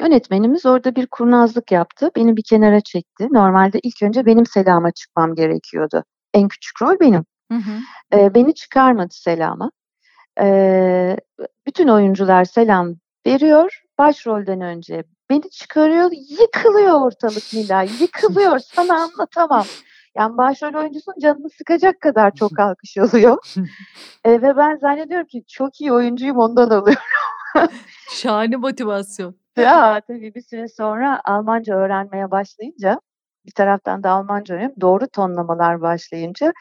Yönetmenimiz 0.00 0.66
orada 0.66 0.96
bir 0.96 1.06
kurnazlık 1.06 1.72
yaptı. 1.72 2.10
Beni 2.16 2.36
bir 2.36 2.42
kenara 2.42 2.80
çekti. 2.80 3.28
Normalde 3.30 3.78
ilk 3.82 4.02
önce 4.02 4.26
benim 4.26 4.46
selama 4.46 4.90
çıkmam 4.90 5.34
gerekiyordu. 5.34 6.04
En 6.34 6.48
küçük 6.48 6.82
rol 6.82 7.00
benim. 7.00 7.24
Hı 7.52 7.58
hı. 7.58 8.18
E, 8.18 8.34
beni 8.34 8.54
çıkarmadı 8.54 9.14
selama. 9.14 9.70
E, 10.40 11.16
bütün 11.66 11.88
oyuncular 11.88 12.44
selam 12.44 12.94
veriyor. 13.26 13.82
Başrolden 13.98 14.60
önce 14.60 15.04
beni 15.30 15.50
çıkarıyor. 15.50 16.10
Yıkılıyor 16.40 17.00
ortalık 17.00 17.52
Nilay. 17.52 17.88
Yıkılıyor. 18.00 18.58
Sana 18.58 19.02
anlatamam. 19.02 19.64
Yani 20.16 20.36
başrol 20.36 20.74
oyuncusun 20.74 21.14
canını 21.22 21.50
sıkacak 21.50 22.00
kadar 22.00 22.34
çok 22.34 22.58
alkış 22.58 22.98
oluyor. 22.98 23.54
e, 24.24 24.42
ve 24.42 24.56
ben 24.56 24.76
zannediyorum 24.76 25.26
ki 25.26 25.44
çok 25.48 25.80
iyi 25.80 25.92
oyuncuyum 25.92 26.38
ondan 26.38 26.70
alıyorum. 26.70 27.02
Şahane 28.10 28.56
motivasyon. 28.56 29.39
Ya 29.56 30.00
tabii 30.08 30.34
bir 30.34 30.40
süre 30.42 30.68
sonra 30.68 31.20
Almanca 31.24 31.74
öğrenmeye 31.76 32.30
başlayınca 32.30 33.00
bir 33.46 33.52
taraftan 33.52 34.02
da 34.02 34.10
Almanca 34.10 34.54
öğrenip 34.54 34.80
doğru 34.80 35.06
tonlamalar 35.08 35.80
başlayınca 35.80 36.52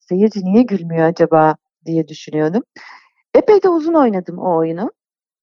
seyirci 0.00 0.44
niye 0.44 0.62
gülmüyor 0.62 1.06
acaba 1.08 1.56
diye 1.86 2.08
düşünüyordum. 2.08 2.62
Epey 3.34 3.62
de 3.62 3.68
uzun 3.68 3.94
oynadım 3.94 4.38
o 4.38 4.56
oyunu. 4.58 4.92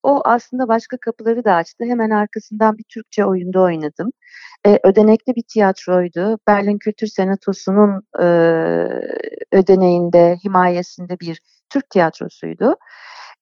O 0.04 0.22
aslında 0.26 0.68
başka 0.68 0.98
kapıları 0.98 1.46
da 1.46 1.56
açtı. 1.56 1.86
Hemen 1.86 2.10
arkasından 2.10 2.78
bir 2.78 2.86
Türkçe 2.90 3.26
oyunda 3.26 3.62
oynadım. 3.62 4.12
Ee, 4.68 4.80
ödenekli 4.84 5.36
bir 5.36 5.44
tiyatroydu. 5.54 6.40
Berlin 6.48 6.78
Kültür 6.80 7.08
Senatosu'nun 7.08 8.04
e, 8.22 8.26
ödeneğinde, 9.52 10.38
himayesinde 10.46 11.20
bir 11.20 11.42
Türk 11.70 11.90
tiyatrosuydu. 11.90 12.76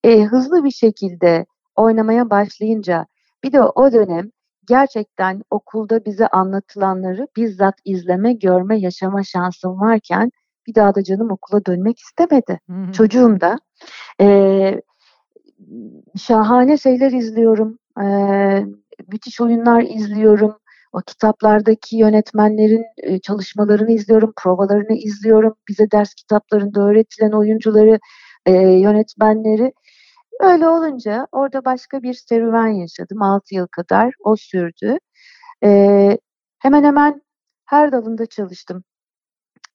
E, 0.03 0.23
hızlı 0.23 0.63
bir 0.63 0.71
şekilde 0.71 1.45
oynamaya 1.75 2.29
başlayınca 2.29 3.05
bir 3.43 3.51
de 3.51 3.61
o 3.61 3.91
dönem 3.91 4.31
gerçekten 4.67 5.41
okulda 5.51 6.05
bize 6.05 6.27
anlatılanları 6.27 7.27
bizzat 7.37 7.75
izleme, 7.85 8.33
görme, 8.33 8.79
yaşama 8.79 9.23
şansım 9.23 9.79
varken 9.79 10.31
bir 10.67 10.75
daha 10.75 10.95
da 10.95 11.03
canım 11.03 11.31
okula 11.31 11.65
dönmek 11.65 11.99
istemedi. 11.99 12.59
Hı 12.69 12.91
Çocuğum 12.91 13.41
da. 13.41 13.57
Ee, 14.21 14.81
şahane 16.17 16.77
şeyler 16.77 17.11
izliyorum. 17.11 17.77
Ee, 18.01 18.65
müthiş 19.11 19.41
oyunlar 19.41 19.81
izliyorum. 19.81 20.57
O 20.93 21.01
kitaplardaki 21.01 21.97
yönetmenlerin 21.97 22.85
e, 22.97 23.19
çalışmalarını 23.19 23.91
izliyorum, 23.91 24.33
provalarını 24.37 24.93
izliyorum. 24.97 25.55
Bize 25.67 25.91
ders 25.91 26.13
kitaplarında 26.13 26.81
öğretilen 26.81 27.31
oyuncuları, 27.31 27.99
e, 28.45 28.51
yönetmenleri 28.53 29.73
Öyle 30.39 30.67
olunca 30.67 31.27
orada 31.31 31.65
başka 31.65 32.01
bir 32.03 32.13
serüven 32.13 32.67
yaşadım. 32.67 33.21
6 33.21 33.55
yıl 33.55 33.67
kadar 33.67 34.13
o 34.19 34.35
sürdü. 34.35 34.97
Ee, 35.63 36.17
hemen 36.59 36.83
hemen 36.83 37.21
her 37.65 37.91
dalında 37.91 38.25
çalıştım. 38.25 38.83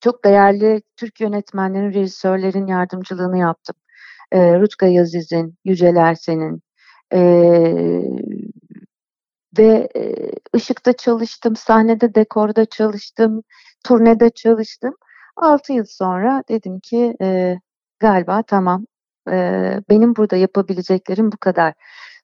çok 0.00 0.24
değerli 0.24 0.82
Türk 0.96 1.20
yönetmenlerin, 1.20 1.94
rejisörlerin 1.94 2.66
yardımcılığını 2.66 3.38
yaptım. 3.38 3.76
E, 4.32 4.60
Rutka 4.60 4.86
Yaziz'in, 4.86 5.54
Yücel 5.64 5.96
Ersen'in 5.96 6.62
e, 7.14 7.20
ve 9.58 9.88
e, 9.96 10.14
ışıkta 10.56 10.92
çalıştım, 10.92 11.56
sahnede, 11.56 12.14
dekorda 12.14 12.64
çalıştım, 12.64 13.42
turnede 13.84 14.30
çalıştım. 14.30 14.94
6 15.36 15.72
yıl 15.72 15.84
sonra 15.88 16.42
dedim 16.48 16.80
ki 16.80 17.16
e, 17.22 17.56
galiba 18.00 18.42
tamam 18.42 18.86
e, 19.28 19.80
benim 19.90 20.16
burada 20.16 20.36
yapabileceklerim 20.36 21.32
bu 21.32 21.36
kadar. 21.36 21.74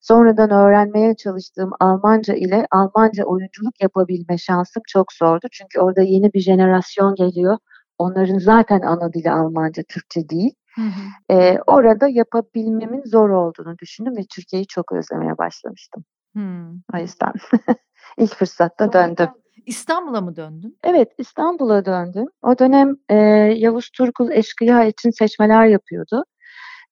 Sonradan 0.00 0.50
öğrenmeye 0.50 1.14
çalıştığım 1.16 1.70
Almanca 1.80 2.34
ile 2.34 2.66
Almanca 2.70 3.24
oyunculuk 3.24 3.82
yapabilme 3.82 4.38
şansım 4.38 4.82
çok 4.86 5.12
zordu. 5.12 5.46
Çünkü 5.52 5.80
orada 5.80 6.02
yeni 6.02 6.32
bir 6.32 6.40
jenerasyon 6.40 7.14
geliyor. 7.14 7.58
Onların 7.98 8.38
zaten 8.38 8.80
ana 8.80 9.12
dili 9.12 9.30
Almanca, 9.30 9.82
Türkçe 9.82 10.28
değil. 10.28 10.54
Hı 10.74 10.82
hı. 10.82 11.34
Ee, 11.34 11.58
orada 11.66 12.08
yapabilmemin 12.08 13.02
zor 13.04 13.30
olduğunu 13.30 13.78
düşündüm 13.78 14.16
ve 14.16 14.22
Türkiye'yi 14.34 14.66
çok 14.66 14.92
özlemeye 14.92 15.38
başlamıştım. 15.38 16.04
Hmm. 16.32 16.70
O 16.94 16.98
yüzden 16.98 17.32
ilk 18.18 18.34
fırsatta 18.34 18.92
döndüm. 18.92 19.28
İstanbul'a 19.66 20.20
mı 20.20 20.36
döndün? 20.36 20.78
Evet, 20.84 21.12
İstanbul'a 21.18 21.84
döndüm. 21.84 22.26
O 22.42 22.58
dönem 22.58 22.96
e, 23.08 23.16
Yavuz 23.56 23.90
Turkul 23.90 24.30
Eşkıya 24.30 24.84
için 24.84 25.10
seçmeler 25.10 25.66
yapıyordu. 25.66 26.24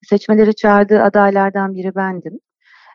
Seçmeleri 0.08 0.54
çağırdığı 0.54 1.02
adaylardan 1.02 1.74
biri 1.74 1.94
bendim. 1.94 2.40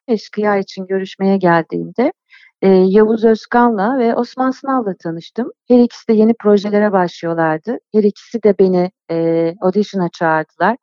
Eşkıya 0.08 0.58
için 0.58 0.88
görüşmeye 0.88 1.38
geldiğimde 1.38 2.14
e, 2.62 2.68
Yavuz 2.70 3.26
Özkan'la 3.26 4.00
ve 4.00 4.16
Osman 4.16 4.52
Sınav'la 4.52 4.96
tanıştım. 5.04 5.52
Her 5.68 5.80
ikisi 5.80 6.08
de 6.08 6.14
yeni 6.14 6.34
projelere 6.34 6.92
başlıyorlardı. 6.92 7.78
Her 7.94 8.04
ikisi 8.04 8.44
de 8.44 8.56
beni 8.60 8.92
e, 9.12 9.54
audition'a 9.62 10.10
çağırdılar. 10.10 10.78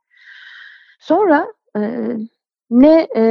Sonra 1.01 1.47
e, 1.77 1.81
ne 2.71 3.09
e, 3.17 3.23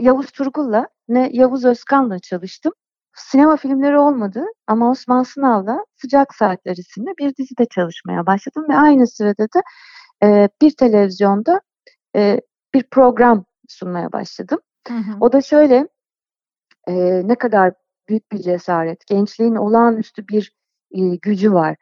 Yavuz 0.00 0.30
Turgul'la 0.30 0.88
ne 1.08 1.30
Yavuz 1.32 1.64
Özkan'la 1.64 2.18
çalıştım. 2.18 2.72
Sinema 3.14 3.56
filmleri 3.56 3.98
olmadı 3.98 4.44
ama 4.66 4.90
Osman 4.90 5.22
Sınav'la 5.22 5.84
Sıcak 5.96 6.34
Saatler 6.34 6.76
isimli 6.76 7.10
bir 7.18 7.36
dizide 7.36 7.66
çalışmaya 7.66 8.26
başladım 8.26 8.66
ve 8.68 8.76
aynı 8.76 9.06
sırada 9.06 9.42
da 9.44 9.62
e, 10.22 10.48
bir 10.62 10.76
televizyonda 10.76 11.60
e, 12.16 12.40
bir 12.74 12.82
program 12.82 13.44
sunmaya 13.68 14.12
başladım. 14.12 14.58
Hı 14.88 14.94
hı. 14.94 15.16
O 15.20 15.32
da 15.32 15.42
şöyle 15.42 15.88
e, 16.88 16.94
ne 17.28 17.34
kadar 17.34 17.72
büyük 18.08 18.32
bir 18.32 18.38
cesaret, 18.38 19.06
gençliğin 19.06 19.54
olağanüstü 19.54 20.28
bir 20.28 20.52
e, 20.90 21.16
gücü 21.16 21.52
var, 21.52 21.76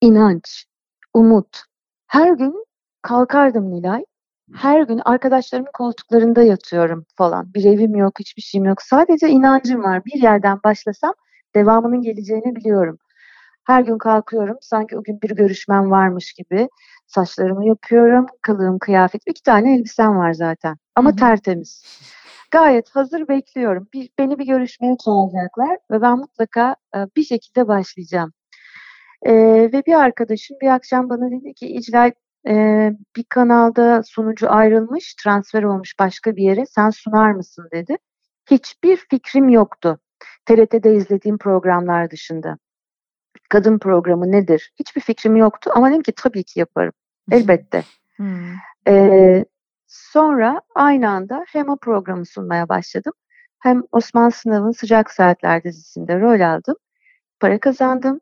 inanç, 0.00 0.66
umut. 1.14 1.62
Her 2.06 2.32
gün 2.32 2.64
kalkardım 3.02 3.70
Nilay, 3.70 4.04
her 4.54 4.82
gün 4.82 5.00
arkadaşlarımın 5.04 5.70
koltuklarında 5.72 6.42
yatıyorum 6.42 7.06
falan. 7.16 7.54
Bir 7.54 7.64
evim 7.64 7.94
yok, 7.94 8.20
hiçbir 8.20 8.42
şeyim 8.42 8.64
yok. 8.64 8.82
Sadece 8.82 9.28
inancım 9.28 9.82
var. 9.82 10.04
Bir 10.04 10.22
yerden 10.22 10.58
başlasam 10.64 11.14
devamının 11.54 12.02
geleceğini 12.02 12.56
biliyorum. 12.56 12.98
Her 13.66 13.82
gün 13.82 13.98
kalkıyorum 13.98 14.56
sanki 14.60 14.98
o 14.98 15.02
gün 15.02 15.22
bir 15.22 15.30
görüşmem 15.30 15.90
varmış 15.90 16.32
gibi. 16.32 16.68
Saçlarımı 17.10 17.66
yapıyorum, 17.66 18.26
kılığım, 18.42 18.78
kıyafet. 18.78 19.22
iki 19.26 19.42
tane 19.42 19.74
elbisem 19.74 20.16
var 20.16 20.32
zaten 20.32 20.76
ama 20.96 21.10
Hı-hı. 21.10 21.16
tertemiz. 21.16 21.84
Gayet 22.50 22.90
hazır 22.90 23.28
bekliyorum. 23.28 23.88
Bir, 23.94 24.10
beni 24.18 24.38
bir 24.38 24.46
görüşmeye 24.46 24.96
çağıracaklar 25.04 25.78
ve 25.90 26.02
ben 26.02 26.18
mutlaka 26.18 26.76
e, 26.96 26.98
bir 27.16 27.22
şekilde 27.22 27.68
başlayacağım. 27.68 28.32
E, 29.22 29.32
ve 29.72 29.82
bir 29.86 29.94
arkadaşım 29.94 30.56
bir 30.62 30.68
akşam 30.68 31.08
bana 31.10 31.30
dedi 31.30 31.54
ki 31.54 31.66
İclal 31.66 32.12
e, 32.48 32.54
bir 33.16 33.24
kanalda 33.28 34.02
sunucu 34.02 34.50
ayrılmış, 34.52 35.14
transfer 35.14 35.62
olmuş 35.62 35.94
başka 35.98 36.36
bir 36.36 36.42
yere. 36.42 36.66
Sen 36.66 36.90
sunar 36.90 37.32
mısın 37.32 37.68
dedi. 37.72 37.96
Hiçbir 38.50 38.96
fikrim 38.96 39.48
yoktu. 39.48 39.98
TRT'de 40.46 40.94
izlediğim 40.94 41.38
programlar 41.38 42.10
dışında. 42.10 42.58
Kadın 43.50 43.78
programı 43.78 44.32
nedir? 44.32 44.72
Hiçbir 44.78 45.00
fikrim 45.00 45.36
yoktu 45.36 45.70
ama 45.74 45.90
dedim 45.90 46.02
ki 46.02 46.12
tabii 46.16 46.44
ki 46.44 46.60
yaparım. 46.60 46.92
Elbette. 47.30 47.84
Hmm. 48.16 48.54
Ee, 48.88 49.44
Sonra 49.86 50.60
aynı 50.74 51.10
anda 51.10 51.44
hem 51.48 51.68
o 51.68 51.76
programı 51.76 52.26
sunmaya 52.26 52.68
başladım 52.68 53.12
hem 53.58 53.82
Osman 53.92 54.28
Sınav'ın 54.28 54.70
Sıcak 54.70 55.10
Saatler 55.10 55.64
dizisinde 55.64 56.20
rol 56.20 56.40
aldım. 56.40 56.76
Para 57.40 57.60
kazandım. 57.60 58.20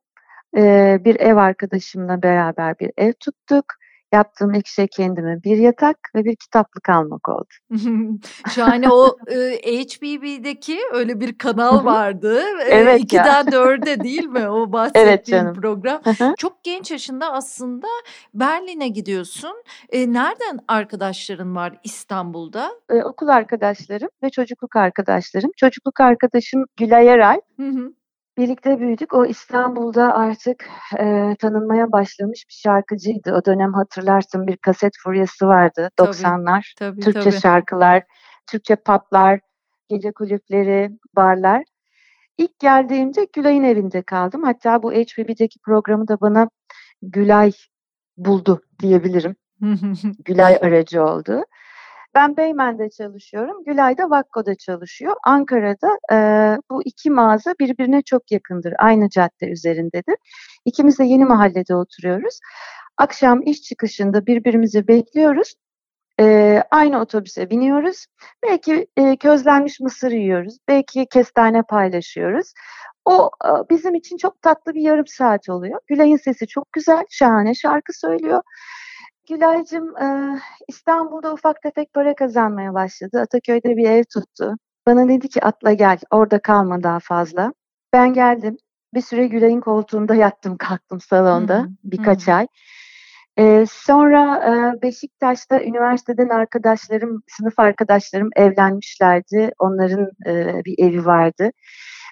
Ee, 0.57 0.99
bir 1.05 1.21
ev 1.21 1.37
arkadaşımla 1.37 2.23
beraber 2.23 2.79
bir 2.79 2.93
ev 2.99 3.13
tuttuk. 3.13 3.65
Yaptığım 4.13 4.55
ilk 4.55 4.67
şey 4.67 4.87
kendime 4.87 5.43
bir 5.45 5.57
yatak 5.57 5.97
ve 6.15 6.25
bir 6.25 6.37
kitaplık 6.37 6.89
almak 6.89 7.29
oldu. 7.29 7.49
Şahane 8.55 8.91
o 8.91 9.17
e, 9.27 9.37
HBB'deki 9.63 10.79
öyle 10.93 11.21
bir 11.21 11.39
kanal 11.39 11.85
vardı. 11.85 12.43
evet 12.69 13.01
İkiden 13.01 13.45
ya. 13.45 13.47
dörde 13.53 14.01
değil 14.01 14.25
mi 14.25 14.49
o 14.49 14.73
bahsettiğim 14.73 15.09
evet 15.09 15.27
canım. 15.27 15.55
program. 15.55 16.03
Çok 16.39 16.65
genç 16.65 16.91
yaşında 16.91 17.33
aslında 17.33 17.87
Berlin'e 18.35 18.89
gidiyorsun. 18.89 19.63
E, 19.93 20.13
nereden 20.13 20.59
arkadaşların 20.69 21.57
var 21.57 21.79
İstanbul'da? 21.85 22.71
E, 22.91 23.03
okul 23.03 23.29
arkadaşlarım 23.29 24.09
ve 24.23 24.31
çocukluk 24.31 24.77
arkadaşlarım. 24.77 25.51
Çocukluk 25.57 26.01
arkadaşım 26.01 26.65
Gülay 26.77 27.09
Eray. 27.09 27.41
Hı 27.57 27.69
hı. 27.69 27.93
Birlikte 28.39 28.81
büyüdük. 28.81 29.15
O 29.15 29.27
İstanbul'da 29.27 30.15
artık 30.15 30.69
e, 30.99 31.37
tanınmaya 31.39 31.93
başlamış 31.93 32.45
bir 32.49 32.55
şarkıcıydı. 32.55 33.33
O 33.33 33.45
dönem 33.45 33.73
hatırlarsın 33.73 34.47
bir 34.47 34.57
kaset 34.57 34.93
furyası 35.03 35.47
vardı 35.47 35.91
tabii, 35.97 36.09
90'lar. 36.09 36.75
Tabii, 36.79 37.01
Türkçe 37.01 37.31
tabii. 37.31 37.41
şarkılar, 37.41 38.03
Türkçe 38.51 38.77
paplar, 38.77 39.41
gece 39.89 40.13
kulüpleri, 40.13 40.91
barlar. 41.17 41.65
İlk 42.39 42.59
geldiğimde 42.59 43.27
Gülay'ın 43.33 43.65
evinde 43.65 44.03
kaldım. 44.03 44.43
Hatta 44.43 44.83
bu 44.83 44.93
HBB'deki 44.93 45.59
programı 45.59 46.09
da 46.09 46.21
bana 46.21 46.49
Gülay 47.03 47.53
buldu 48.17 48.63
diyebilirim. 48.81 49.37
Gülay 50.25 50.59
aracı 50.63 51.05
oldu. 51.05 51.45
Ben 52.15 52.37
Beymen'de 52.37 52.91
çalışıyorum. 52.91 53.65
Gülay 53.65 53.99
da 53.99 54.11
Vakko'da 54.11 54.55
çalışıyor. 54.55 55.17
Ankara'da 55.25 55.99
e, 56.13 56.17
bu 56.71 56.83
iki 56.85 57.11
mağaza 57.11 57.55
birbirine 57.61 58.03
çok 58.03 58.33
yakındır. 58.33 58.75
Aynı 58.79 59.11
cadde 59.11 59.47
üzerindedir. 59.51 60.17
İkimiz 60.65 60.99
de 60.99 61.05
yeni 61.05 61.25
mahallede 61.25 61.75
oturuyoruz. 61.75 62.39
Akşam 62.97 63.43
iş 63.43 63.63
çıkışında 63.63 64.27
birbirimizi 64.27 64.89
bekliyoruz. 64.89 65.55
E, 66.21 66.63
aynı 66.71 67.01
otobüse 67.01 67.51
biniyoruz. 67.51 68.07
Belki 68.43 68.87
e, 68.97 69.17
közlenmiş 69.17 69.81
mısır 69.81 70.11
yiyoruz. 70.11 70.59
Belki 70.69 71.07
kestane 71.07 71.63
paylaşıyoruz. 71.63 72.53
O 73.05 73.31
bizim 73.71 73.95
için 73.95 74.17
çok 74.17 74.43
tatlı 74.43 74.75
bir 74.75 74.81
yarım 74.81 75.07
saat 75.07 75.49
oluyor. 75.49 75.81
Gülay'ın 75.87 76.17
sesi 76.17 76.47
çok 76.47 76.73
güzel, 76.73 77.05
şahane 77.11 77.55
şarkı 77.55 77.93
söylüyor. 77.99 78.43
Gülay'cığım 79.29 79.97
e, 79.97 80.39
İstanbul'da 80.69 81.33
ufak 81.33 81.63
tefek 81.63 81.93
para 81.93 82.15
kazanmaya 82.15 82.75
başladı. 82.75 83.21
Ataköy'de 83.21 83.77
bir 83.77 83.91
ev 83.91 84.05
tuttu. 84.05 84.57
Bana 84.87 85.09
dedi 85.09 85.29
ki 85.29 85.45
atla 85.45 85.73
gel 85.73 85.99
orada 86.11 86.39
kalma 86.39 86.83
daha 86.83 86.99
fazla. 87.01 87.53
Ben 87.93 88.13
geldim. 88.13 88.57
Bir 88.95 89.01
süre 89.01 89.27
Gülay'ın 89.27 89.61
koltuğunda 89.61 90.15
yattım 90.15 90.57
kalktım 90.57 91.01
salonda 91.01 91.61
hı 91.63 91.69
birkaç 91.85 92.29
hı. 92.29 92.33
ay. 92.33 92.47
Ee, 93.39 93.65
sonra 93.71 94.37
e, 94.47 94.83
Beşiktaş'ta 94.83 95.63
üniversiteden 95.63 96.29
arkadaşlarım, 96.29 97.23
sınıf 97.29 97.59
arkadaşlarım 97.59 98.31
evlenmişlerdi. 98.37 99.53
Onların 99.59 100.11
e, 100.27 100.63
bir 100.65 100.75
evi 100.79 101.07
vardı. 101.07 101.51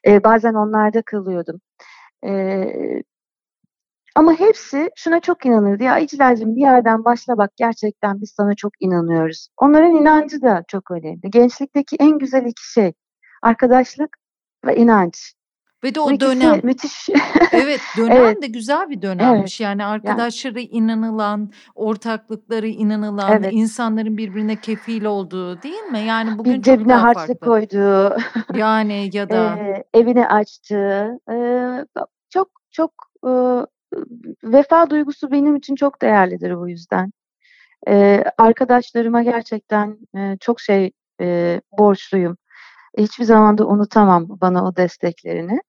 E, 0.06 0.24
bazen 0.24 0.54
onlarda 0.54 1.02
kalıyordum. 1.02 1.60
E, 2.26 2.32
ama 4.16 4.32
hepsi 4.32 4.90
şuna 4.96 5.20
çok 5.20 5.46
inanırdı. 5.46 5.82
Ya 5.82 5.98
İclal'cim 5.98 6.56
bir 6.56 6.60
yerden 6.60 7.04
başla 7.04 7.38
bak 7.38 7.50
gerçekten 7.56 8.20
biz 8.20 8.30
sana 8.36 8.54
çok 8.54 8.72
inanıyoruz. 8.80 9.48
Onların 9.56 9.90
inancı 9.90 10.42
da 10.42 10.64
çok 10.68 10.90
önemli. 10.90 11.30
Gençlikteki 11.30 11.96
en 11.96 12.18
güzel 12.18 12.44
iki 12.44 12.72
şey 12.72 12.92
arkadaşlık 13.42 14.16
ve 14.66 14.76
inanç. 14.76 15.32
Ve 15.84 15.94
de 15.94 16.00
o 16.00 16.10
Bu 16.10 16.20
dönem 16.20 16.60
müthiş. 16.62 17.08
evet, 17.52 17.80
dönem 17.96 18.16
evet. 18.16 18.42
de 18.42 18.46
güzel 18.46 18.90
bir 18.90 19.02
dönemmiş. 19.02 19.60
Evet. 19.60 19.68
Yani 19.68 19.84
arkadaşları 19.84 20.60
yani. 20.60 20.68
inanılan, 20.68 21.52
ortaklıkları 21.74 22.66
inanılan, 22.66 23.32
evet. 23.32 23.52
insanların 23.52 24.16
birbirine 24.16 24.56
kefil 24.56 25.04
olduğu 25.04 25.62
değil 25.62 25.82
mi? 25.82 26.00
Yani 26.00 26.38
bugün 26.38 26.52
bir 26.52 26.56
çok 26.56 26.64
cebine 26.64 26.94
harçlık 26.94 27.40
koyduğu. 27.40 28.16
Yani 28.54 29.10
ya 29.12 29.30
da 29.30 29.56
e, 29.56 29.84
evini 29.94 30.28
açtığı. 30.28 31.20
E, 31.30 31.36
çok 32.30 32.48
çok 32.70 32.92
e, 33.26 33.30
vefa 34.44 34.90
duygusu 34.90 35.30
benim 35.30 35.56
için 35.56 35.74
çok 35.74 36.02
değerlidir 36.02 36.56
bu 36.56 36.68
yüzden. 36.68 37.12
Ee, 37.88 38.24
arkadaşlarıma 38.38 39.22
gerçekten 39.22 39.98
e, 40.16 40.36
çok 40.40 40.60
şey 40.60 40.90
e, 41.20 41.60
borçluyum. 41.78 42.36
Hiçbir 42.98 43.24
zaman 43.24 43.58
da 43.58 43.66
unutamam 43.66 44.26
bana 44.28 44.64
o 44.68 44.76
desteklerini. 44.76 45.60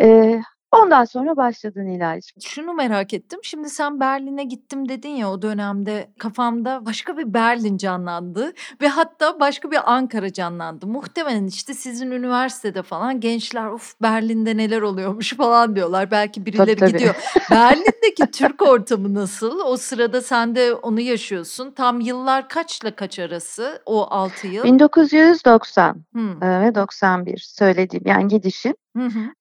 E, 0.00 0.40
Ondan 0.72 1.04
sonra 1.04 1.36
başladı 1.36 1.84
Nilay'cığım. 1.84 2.42
Şunu 2.42 2.74
merak 2.74 3.14
ettim. 3.14 3.40
Şimdi 3.42 3.70
sen 3.70 4.00
Berlin'e 4.00 4.44
gittim 4.44 4.88
dedin 4.88 5.08
ya 5.08 5.30
o 5.30 5.42
dönemde 5.42 6.10
kafamda 6.18 6.86
başka 6.86 7.16
bir 7.16 7.34
Berlin 7.34 7.76
canlandı 7.76 8.52
ve 8.80 8.88
hatta 8.88 9.40
başka 9.40 9.70
bir 9.70 9.92
Ankara 9.92 10.32
canlandı. 10.32 10.86
Muhtemelen 10.86 11.46
işte 11.46 11.74
sizin 11.74 12.10
üniversitede 12.10 12.82
falan 12.82 13.20
gençler 13.20 13.66
of 13.66 13.94
Berlin'de 14.02 14.56
neler 14.56 14.82
oluyormuş 14.82 15.32
falan 15.36 15.76
diyorlar. 15.76 16.10
Belki 16.10 16.46
birileri 16.46 16.66
tabii, 16.66 16.76
tabii. 16.76 16.92
gidiyor. 16.92 17.14
Berlin'deki 17.50 18.30
Türk 18.30 18.62
ortamı 18.68 19.14
nasıl? 19.14 19.60
O 19.60 19.76
sırada 19.76 20.22
sen 20.22 20.54
de 20.54 20.74
onu 20.74 21.00
yaşıyorsun. 21.00 21.70
Tam 21.70 22.00
yıllar 22.00 22.48
kaçla 22.48 22.96
kaç 22.96 23.18
arası 23.18 23.82
o 23.86 24.06
6 24.10 24.46
yıl? 24.46 24.64
1990 24.64 25.96
hmm. 26.12 26.40
ve 26.40 26.74
91 26.74 27.38
söylediğim 27.38 28.04
yani 28.06 28.28
gidişim. 28.28 28.74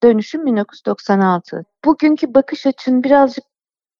Dönüşüm 0.03 0.45
1996. 0.45 1.65
Bugünkü 1.85 2.33
bakış 2.33 2.65
açın 2.67 3.03
birazcık 3.03 3.43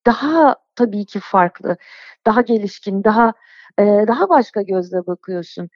daha 0.06 0.56
tabii 0.76 1.06
ki 1.06 1.20
farklı, 1.24 1.78
daha 2.26 2.42
gelişkin, 2.42 3.04
daha 3.04 3.34
e, 3.80 3.84
daha 3.84 4.30
başka 4.30 4.62
gözle 4.62 5.08
bakıyorsun. 5.08 5.70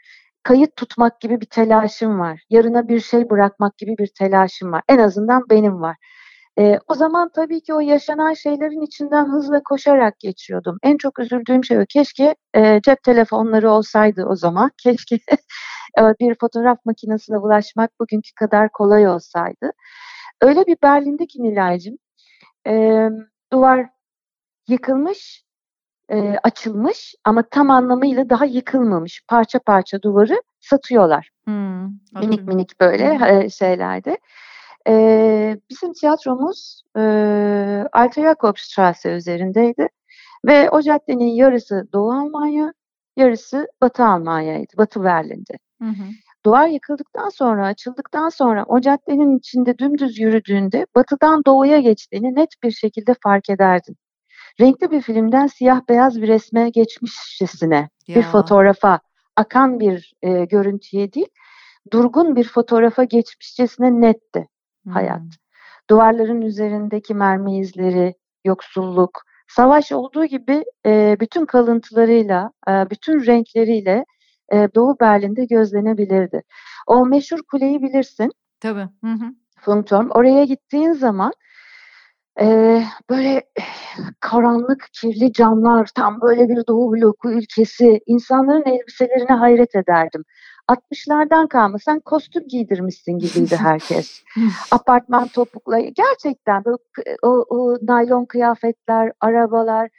Kayıt 0.44 0.76
tutmak 0.76 1.22
gibi 1.22 1.42
bir 1.42 1.46
telaşım 1.46 2.20
var. 2.20 2.42
Yarına 2.50 2.88
bir 2.88 3.00
şey 3.00 3.30
bırakmak 3.30 3.78
gibi 3.78 3.98
bir 3.98 4.08
telaşım 4.20 4.72
var. 4.72 4.82
En 4.90 4.98
azından 4.98 5.50
benim 5.50 5.82
var. 5.82 5.98
E, 6.60 6.80
o 6.88 6.94
zaman 6.94 7.30
tabii 7.36 7.62
ki 7.62 7.74
o 7.74 7.80
yaşanan 7.80 8.34
şeylerin 8.34 8.82
içinden 8.82 9.26
hızla 9.26 9.64
koşarak 9.64 10.20
geçiyordum. 10.20 10.78
En 10.84 10.98
çok 10.98 11.20
üzüldüğüm 11.20 11.64
şey 11.64 11.80
o. 11.80 11.86
Keşke 11.90 12.36
e, 12.56 12.82
cep 12.86 13.04
telefonları 13.04 13.72
olsaydı 13.72 14.26
o 14.26 14.36
zaman. 14.36 14.72
Keşke 14.84 15.20
bir 16.20 16.36
fotoğraf 16.42 16.78
makinesine 16.86 17.38
ulaşmak 17.38 18.00
bugünkü 18.00 18.34
kadar 18.36 18.70
kolay 18.72 19.08
olsaydı. 19.08 19.72
Öyle 20.42 20.68
bir 20.68 20.78
Berlin'deki 20.84 21.44
Nilay'cığım 21.44 21.98
e, 22.68 23.10
duvar 23.54 23.90
yıkılmış, 24.68 25.44
e, 26.10 26.38
açılmış 26.44 27.16
ama 27.24 27.44
tam 27.44 27.70
anlamıyla 27.70 28.30
daha 28.30 28.46
yıkılmamış. 28.46 29.22
Parça 29.28 29.60
parça 29.60 30.02
duvarı 30.02 30.42
satıyorlar. 30.60 31.30
Hmm, 31.46 31.86
minik 32.22 32.48
minik 32.48 32.80
böyle 32.80 33.18
hmm. 33.18 33.52
şeylerde. 33.52 34.18
E, 34.88 35.58
bizim 35.70 35.94
tiyatromuz 35.94 36.84
e, 36.98 37.02
Alta 37.94 38.22
Jakobstrasse 38.22 39.12
üzerindeydi 39.12 39.88
ve 40.46 40.70
o 40.70 40.82
caddenin 40.82 41.34
yarısı 41.34 41.88
Doğu 41.94 42.12
Almanya, 42.12 42.74
yarısı 43.18 43.68
Batı 43.82 44.06
Almanya'ydı, 44.06 44.78
Batı 44.78 45.04
Berlin'de. 45.04 45.54
Hı 45.82 45.90
hı. 45.90 46.04
Duvar 46.46 46.68
yıkıldıktan 46.68 47.30
sonra, 47.30 47.66
açıldıktan 47.66 48.30
sonra 48.30 48.66
o 48.68 48.82
caddenin 48.82 49.38
içinde 49.38 49.78
dümdüz 49.78 50.20
yürüdüğünde 50.20 50.88
batıdan 50.96 51.42
doğuya 51.46 51.80
geçtiğini 51.80 52.36
net 52.36 52.50
bir 52.64 52.72
şekilde 52.72 53.16
fark 53.24 53.50
ederdin. 53.50 53.96
Renkli 54.62 54.92
bir 54.92 55.02
filmden 55.02 55.48
siyah 55.48 55.82
beyaz 55.90 56.22
bir 56.22 56.28
resme 56.28 56.70
geçmişçesine, 56.70 57.90
ya. 58.08 58.16
bir 58.16 58.22
fotoğrafa, 58.22 59.00
akan 59.36 59.80
bir 59.80 60.14
e, 60.22 60.46
görüntüye 60.46 61.14
değil, 61.14 61.28
durgun 61.92 62.36
bir 62.36 62.48
fotoğrafa 62.48 63.04
geçmişçesine 63.04 64.02
netti. 64.02 64.48
Hayat. 64.90 65.22
Duvarların 65.90 66.42
üzerindeki 66.42 67.14
mermi 67.14 67.60
izleri, 67.60 68.16
yoksulluk, 68.46 69.22
savaş 69.48 69.92
olduğu 69.92 70.26
gibi 70.26 70.64
e, 70.86 71.18
bütün 71.20 71.46
kalıntılarıyla, 71.46 72.52
e, 72.68 72.72
bütün 72.72 73.26
renkleriyle 73.26 74.06
e, 74.54 74.70
Doğu 74.76 75.00
Berlin'de 75.00 75.46
gözlenebilirdi. 75.46 76.42
O 76.88 77.06
meşhur 77.06 77.40
kuleyi 77.52 77.82
bilirsin. 77.82 78.32
Tabii. 78.60 78.88
Hı 79.04 79.12
hı. 79.12 79.34
Funkturm. 79.60 80.10
Oraya 80.10 80.44
gittiğin 80.46 80.94
zaman 80.94 81.34
e, 82.42 82.84
böyle 83.10 83.44
karanlık, 84.20 84.88
kirli 84.94 85.34
camlar, 85.34 85.90
tam 85.96 86.22
böyle 86.22 86.50
bir 86.50 86.68
Doğu 86.68 86.94
bloku 86.94 87.32
ülkesi, 87.32 88.00
insanların 88.06 88.66
elbiselerine 88.66 89.34
hayret 89.38 89.76
ederdim. 89.76 90.24
60'lardan 90.68 91.48
kalma 91.48 91.80
sen 91.80 92.00
kostüm 92.00 92.48
giydirmişsin 92.48 93.20
gibiydi 93.20 93.56
herkes. 93.56 94.24
Apartman 94.72 95.28
topukla 95.28 95.80
gerçekten 95.80 96.66
böyle 96.66 96.78
o, 97.22 97.46
o 97.50 97.78
naylon 97.82 98.26
kıyafetler, 98.26 99.12
arabalar, 99.22 99.90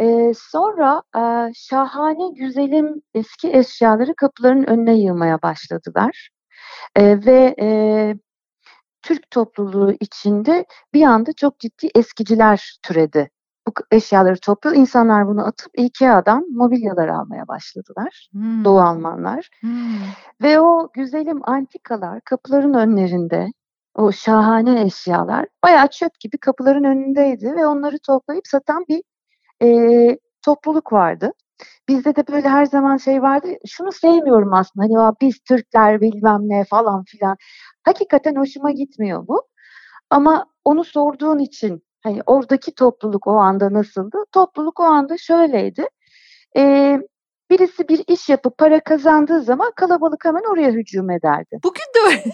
Eee, 0.00 0.32
sonra, 0.36 1.02
eee, 1.16 1.52
şahane, 1.54 2.28
güzelim 2.34 3.02
eski 3.14 3.52
eşyaları 3.56 4.14
kapıların 4.16 4.64
önüne 4.70 4.94
yığmaya 4.98 5.42
başladılar. 5.42 6.30
Eee, 6.98 7.26
ve, 7.26 7.54
eee, 7.58 8.16
Türk 9.02 9.30
topluluğu 9.30 9.94
içinde 10.00 10.66
bir 10.94 11.02
anda 11.02 11.32
çok 11.32 11.60
ciddi 11.60 11.88
eskiciler 11.94 12.78
türedi. 12.82 13.30
Bu 13.70 13.96
eşyaları 13.96 14.40
topluyor. 14.40 14.76
İnsanlar 14.76 15.28
bunu 15.28 15.46
atıp 15.46 15.72
IKEA'dan 15.78 16.46
mobilyalar 16.50 17.08
almaya 17.08 17.48
başladılar. 17.48 18.28
Hımm. 18.32 18.64
Doğu 18.64 18.80
Almanlar. 18.80 19.48
Hımm. 19.60 19.98
Ve 20.42 20.60
o 20.60 20.90
güzelim 20.94 21.40
antikalar 21.48 22.20
kapıların 22.20 22.74
önlerinde, 22.74 23.48
o 23.94 24.12
şahane 24.12 24.82
eşyalar 24.82 25.46
bayağı 25.64 25.88
çöp 25.88 26.20
gibi 26.20 26.38
kapıların 26.38 26.84
önündeydi 26.84 27.54
ve 27.56 27.66
onları 27.66 27.98
toplayıp 28.06 28.46
satan 28.46 28.84
bir 28.88 29.02
e, 29.62 30.18
topluluk 30.44 30.92
vardı. 30.92 31.32
Bizde 31.88 32.16
de 32.16 32.26
böyle 32.28 32.48
her 32.48 32.66
zaman 32.66 32.96
şey 32.96 33.22
vardı. 33.22 33.48
Şunu 33.66 33.92
sevmiyorum 33.92 34.52
aslında. 34.52 34.84
Hani 34.84 35.14
biz 35.20 35.38
Türkler 35.38 36.00
bilmem 36.00 36.40
ne 36.42 36.64
falan 36.64 37.04
filan. 37.04 37.36
Hakikaten 37.84 38.36
hoşuma 38.36 38.70
gitmiyor 38.70 39.28
bu. 39.28 39.42
Ama 40.10 40.46
onu 40.64 40.84
sorduğun 40.84 41.38
için 41.38 41.82
hani 42.02 42.22
oradaki 42.26 42.74
topluluk 42.74 43.26
o 43.26 43.32
anda 43.32 43.72
nasıldı? 43.72 44.18
Topluluk 44.32 44.80
o 44.80 44.82
anda 44.82 45.18
şöyleydi. 45.18 45.88
Ee, 46.56 47.00
birisi 47.50 47.88
bir 47.88 48.04
iş 48.08 48.28
yapıp 48.28 48.58
para 48.58 48.80
kazandığı 48.80 49.42
zaman 49.42 49.72
kalabalık 49.76 50.24
hemen 50.24 50.52
oraya 50.52 50.70
hücum 50.70 51.10
ederdi. 51.10 51.58
Bugün 51.64 51.84
de 51.94 51.98
öyle. 52.06 52.24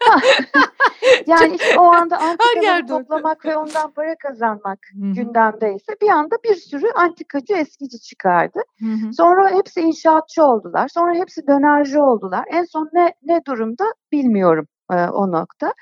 yani 1.26 1.56
işte 1.56 1.78
o 1.78 1.84
anda 1.84 2.18
antikaları 2.18 2.86
toplamak 2.86 3.44
ve 3.44 3.56
ondan 3.56 3.90
para 3.90 4.14
kazanmak 4.16 4.78
Hı-hı. 4.92 5.12
gündemdeyse 5.12 5.92
bir 6.02 6.08
anda 6.08 6.36
bir 6.44 6.54
sürü 6.54 6.90
antikacı 6.94 7.54
eskici 7.54 8.00
çıkardı. 8.00 8.60
Hı-hı. 8.80 9.12
Sonra 9.12 9.50
hepsi 9.50 9.80
inşaatçı 9.80 10.44
oldular. 10.44 10.88
Sonra 10.88 11.14
hepsi 11.14 11.46
dönerci 11.46 11.98
oldular. 11.98 12.44
En 12.50 12.64
son 12.64 12.88
ne 12.92 13.14
ne 13.22 13.40
durumda 13.46 13.84
bilmiyorum 14.12 14.66
e, 14.92 14.94
o 14.94 15.32
nokta. 15.32 15.74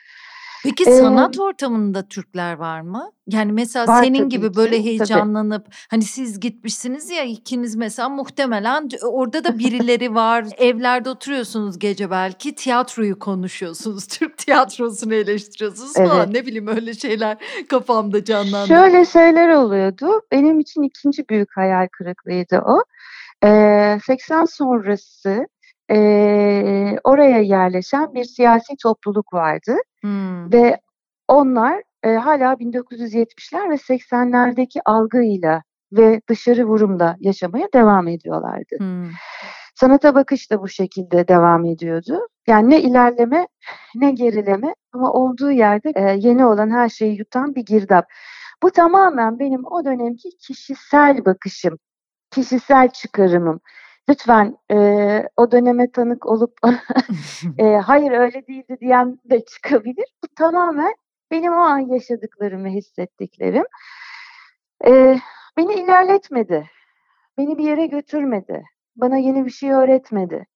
Peki 0.64 0.84
sanat 0.84 1.38
ortamında 1.38 2.08
Türkler 2.08 2.52
var 2.54 2.80
mı? 2.80 3.12
Yani 3.26 3.52
mesela 3.52 3.86
Var 3.86 4.04
senin 4.04 4.28
gibi 4.28 4.50
ki, 4.50 4.56
böyle 4.56 4.76
tabii. 4.76 4.84
heyecanlanıp 4.84 5.66
hani 5.90 6.02
siz 6.02 6.40
gitmişsiniz 6.40 7.10
ya 7.10 7.24
ikiniz 7.24 7.76
mesela 7.76 8.08
muhtemelen 8.08 8.88
orada 9.02 9.44
da 9.44 9.58
birileri 9.58 10.14
var. 10.14 10.44
Evlerde 10.58 11.10
oturuyorsunuz 11.10 11.78
gece 11.78 12.10
belki 12.10 12.54
tiyatroyu 12.54 13.18
konuşuyorsunuz. 13.18 14.06
Türk 14.08 14.38
tiyatrosunu 14.38 15.14
eleştiriyorsunuz 15.14 15.92
Evet. 15.96 16.08
falan 16.08 16.34
ne 16.34 16.46
bileyim 16.46 16.68
öyle 16.68 16.94
şeyler 16.94 17.36
kafamda 17.68 18.24
canlandı. 18.24 18.68
Şöyle 18.68 19.04
şeyler 19.04 19.48
oluyordu. 19.48 20.06
Benim 20.32 20.60
için 20.60 20.82
ikinci 20.82 21.28
büyük 21.28 21.56
hayal 21.56 21.88
kırıklığıydı 21.92 22.62
o. 22.66 22.82
Eee, 23.44 23.98
80 24.06 24.44
sonrası 24.44 25.46
eee, 25.90 26.98
oraya 27.04 27.38
yerleşen 27.40 28.14
bir 28.14 28.24
siyasi 28.24 28.74
topluluk 28.82 29.32
vardı. 29.34 29.76
Hımm. 30.02 30.52
Ve 30.52 30.80
onlar, 31.28 31.82
eee, 32.04 32.14
hâlâ 32.16 32.58
1970'ler 32.58 33.70
ve 33.70 33.78
80'lerdeki 33.78 34.80
algıyla 34.86 35.62
ve 35.92 36.20
dışarı 36.28 36.64
vurumla 36.64 37.16
yaşamaya 37.20 37.68
devam 37.74 38.08
ediyorlardı. 38.08 38.76
Hımm. 38.78 39.10
Sanata 39.76 40.14
bakış 40.14 40.50
da 40.50 40.62
bu 40.62 40.68
şekilde 40.68 41.28
devam 41.28 41.64
ediyordu. 41.66 42.20
Yani 42.48 42.70
ne 42.70 42.82
ilerleme 42.82 43.48
ne 43.94 44.10
gerileme 44.12 44.74
ama 44.94 45.12
olduğu 45.12 45.50
yerde, 45.50 45.92
eee, 45.96 46.16
yeni 46.20 46.46
olan 46.46 46.70
her 46.70 46.88
şeyi 46.88 47.18
yutan 47.18 47.54
bir 47.54 47.66
girdap. 47.66 48.06
Bu 48.62 48.70
tamamen 48.70 49.38
benim 49.38 49.62
o 49.66 49.84
dönemki 49.84 50.30
kişisel 50.38 51.24
bakışım, 51.24 51.78
kişisel 52.32 52.88
çıkarımım. 52.90 53.60
Lütfen 54.08 54.56
eee, 54.70 55.28
o 55.36 55.50
döneme 55.52 55.90
tanık 55.92 56.26
olup 56.26 56.58
eee, 57.58 57.76
hayır 57.86 58.12
öyle 58.12 58.46
değildi 58.46 58.76
diyen 58.80 59.18
de 59.24 59.44
çıkabilir. 59.44 60.06
Bu 60.24 60.28
tamamen 60.36 60.94
benim 61.30 61.52
o 61.52 61.56
an 61.56 61.78
yaşadıklarım 61.78 62.64
ve 62.64 62.70
hissettiklerim. 62.70 63.64
Eee, 64.86 65.20
beni 65.58 65.74
ilerletmedi. 65.74 66.66
Beni 67.38 67.58
bir 67.58 67.64
yere 67.64 67.86
götürmedi. 67.86 68.64
Bana 68.96 69.16
yeni 69.18 69.46
bir 69.46 69.50
şey 69.50 69.72
öğretmedi. 69.72 70.46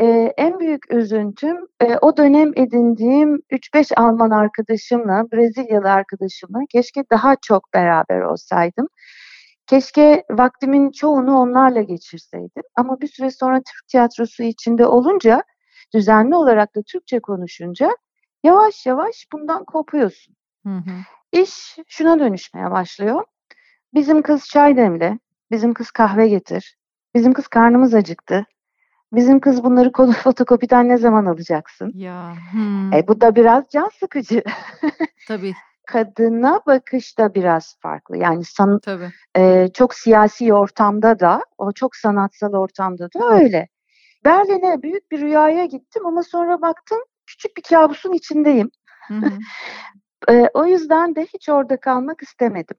Eee, 0.00 0.34
en 0.38 0.60
büyük 0.60 0.92
üzüntüm 0.94 1.56
eee, 1.82 1.98
o 2.02 2.16
dönem 2.16 2.52
edindiğim 2.56 3.40
3-5 3.50 3.92
Alman 3.98 4.30
arkadaşımla, 4.30 5.24
Brezilyalı 5.32 5.92
arkadaşımla 5.92 6.60
keşke 6.72 7.04
daha 7.12 7.36
çok 7.42 7.74
beraber 7.74 8.20
olsaydım. 8.22 8.88
Keşke 9.66 10.24
vaktimin 10.30 10.90
çoğunu 10.90 11.36
onlarla 11.38 11.82
geçirseydim. 11.82 12.62
Ama 12.76 13.00
bir 13.00 13.08
süre 13.08 13.30
sonra 13.30 13.56
Türk 13.56 13.88
tiyatrosu 13.88 14.42
içinde 14.42 14.86
olunca, 14.86 15.42
düzenli 15.94 16.34
olarak 16.34 16.76
da 16.76 16.82
Türkçe 16.82 17.20
konuşunca 17.20 17.90
yavaş 18.44 18.86
yavaş 18.86 19.26
bundan 19.32 19.64
kopuyorsun. 19.64 20.36
Hı 20.66 20.76
hı. 20.76 20.90
İş 21.32 21.76
şuna 21.88 22.18
dönüşmeye 22.18 22.70
başlıyor. 22.70 23.24
Bizim 23.94 24.22
kız 24.22 24.46
çay 24.46 24.76
demle, 24.76 25.18
bizim 25.50 25.74
kız 25.74 25.90
kahve 25.90 26.28
getir, 26.28 26.76
bizim 27.14 27.32
kız 27.32 27.48
karnımız 27.48 27.94
acıktı, 27.94 28.46
bizim 29.12 29.40
kız 29.40 29.64
bunları 29.64 29.92
konu 29.92 30.12
fotokopiden 30.22 30.88
ne 30.88 30.96
zaman 30.96 31.26
alacaksın? 31.26 31.92
Ya. 31.94 32.34
Hmm. 32.52 32.92
E, 32.92 33.08
bu 33.08 33.20
da 33.20 33.36
biraz 33.36 33.64
can 33.70 33.90
sıkıcı. 34.00 34.42
Tabii. 35.28 35.54
Kadına 35.86 36.60
bakış 36.66 37.18
da 37.18 37.34
biraz 37.34 37.76
farklı. 37.80 38.16
Yani 38.16 38.44
san, 38.44 38.78
Tabii. 38.78 39.10
E, 39.36 39.68
çok 39.74 39.94
siyasi 39.94 40.54
ortamda 40.54 41.20
da, 41.20 41.44
o 41.58 41.72
çok 41.72 41.96
sanatsal 41.96 42.52
ortamda 42.52 43.08
da 43.12 43.34
öyle. 43.34 43.68
Berlin'e 44.24 44.82
büyük 44.82 45.10
bir 45.10 45.20
rüyaya 45.20 45.64
gittim 45.64 46.06
ama 46.06 46.22
sonra 46.22 46.62
baktım 46.62 46.98
küçük 47.26 47.56
bir 47.56 47.62
kabusun 47.62 48.12
içindeyim. 48.12 48.70
Hı 49.08 49.14
hı. 49.14 49.30
e, 50.32 50.48
o 50.54 50.66
yüzden 50.66 51.14
de 51.14 51.26
hiç 51.34 51.48
orada 51.48 51.76
kalmak 51.76 52.22
istemedim. 52.22 52.76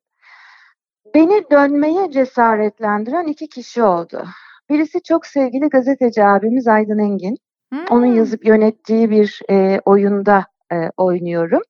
Beni 1.14 1.44
dönmeye 1.52 2.12
cesaretlendiren 2.12 3.28
iki 3.28 3.50
kişi 3.50 3.84
oldu. 3.84 4.26
Birisi 4.70 5.04
çok 5.04 5.26
sevgili 5.26 5.70
gazeteci 5.70 6.24
abimiz 6.24 6.68
Aydın 6.68 7.00
Engin. 7.00 7.38
Hmm. 7.72 7.86
Onun 7.90 8.06
yazıp 8.06 8.46
yönettiği 8.46 9.10
bir 9.10 9.42
e, 9.50 9.80
oyunda 9.86 10.46
e, 10.72 10.76
oynuyorum. 10.98 11.62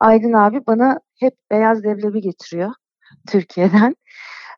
Aydın 0.00 0.32
abi 0.32 0.66
bana 0.66 1.00
hep 1.20 1.34
beyaz 1.50 1.84
devlebi 1.84 2.20
getiriyor 2.20 2.70
Türkiye'den. 3.28 3.96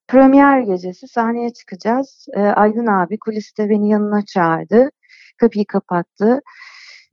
Premier 0.09 0.61
gecesi 0.61 1.09
sahneye 1.09 1.53
çıkacağız. 1.53 2.27
E, 2.37 2.40
Aydın 2.40 2.87
abi 2.87 3.18
kuliste 3.18 3.68
beni 3.70 3.90
yanına 3.90 4.24
çağırdı. 4.24 4.90
Kapıyı 5.38 5.66
kapattı. 5.66 6.40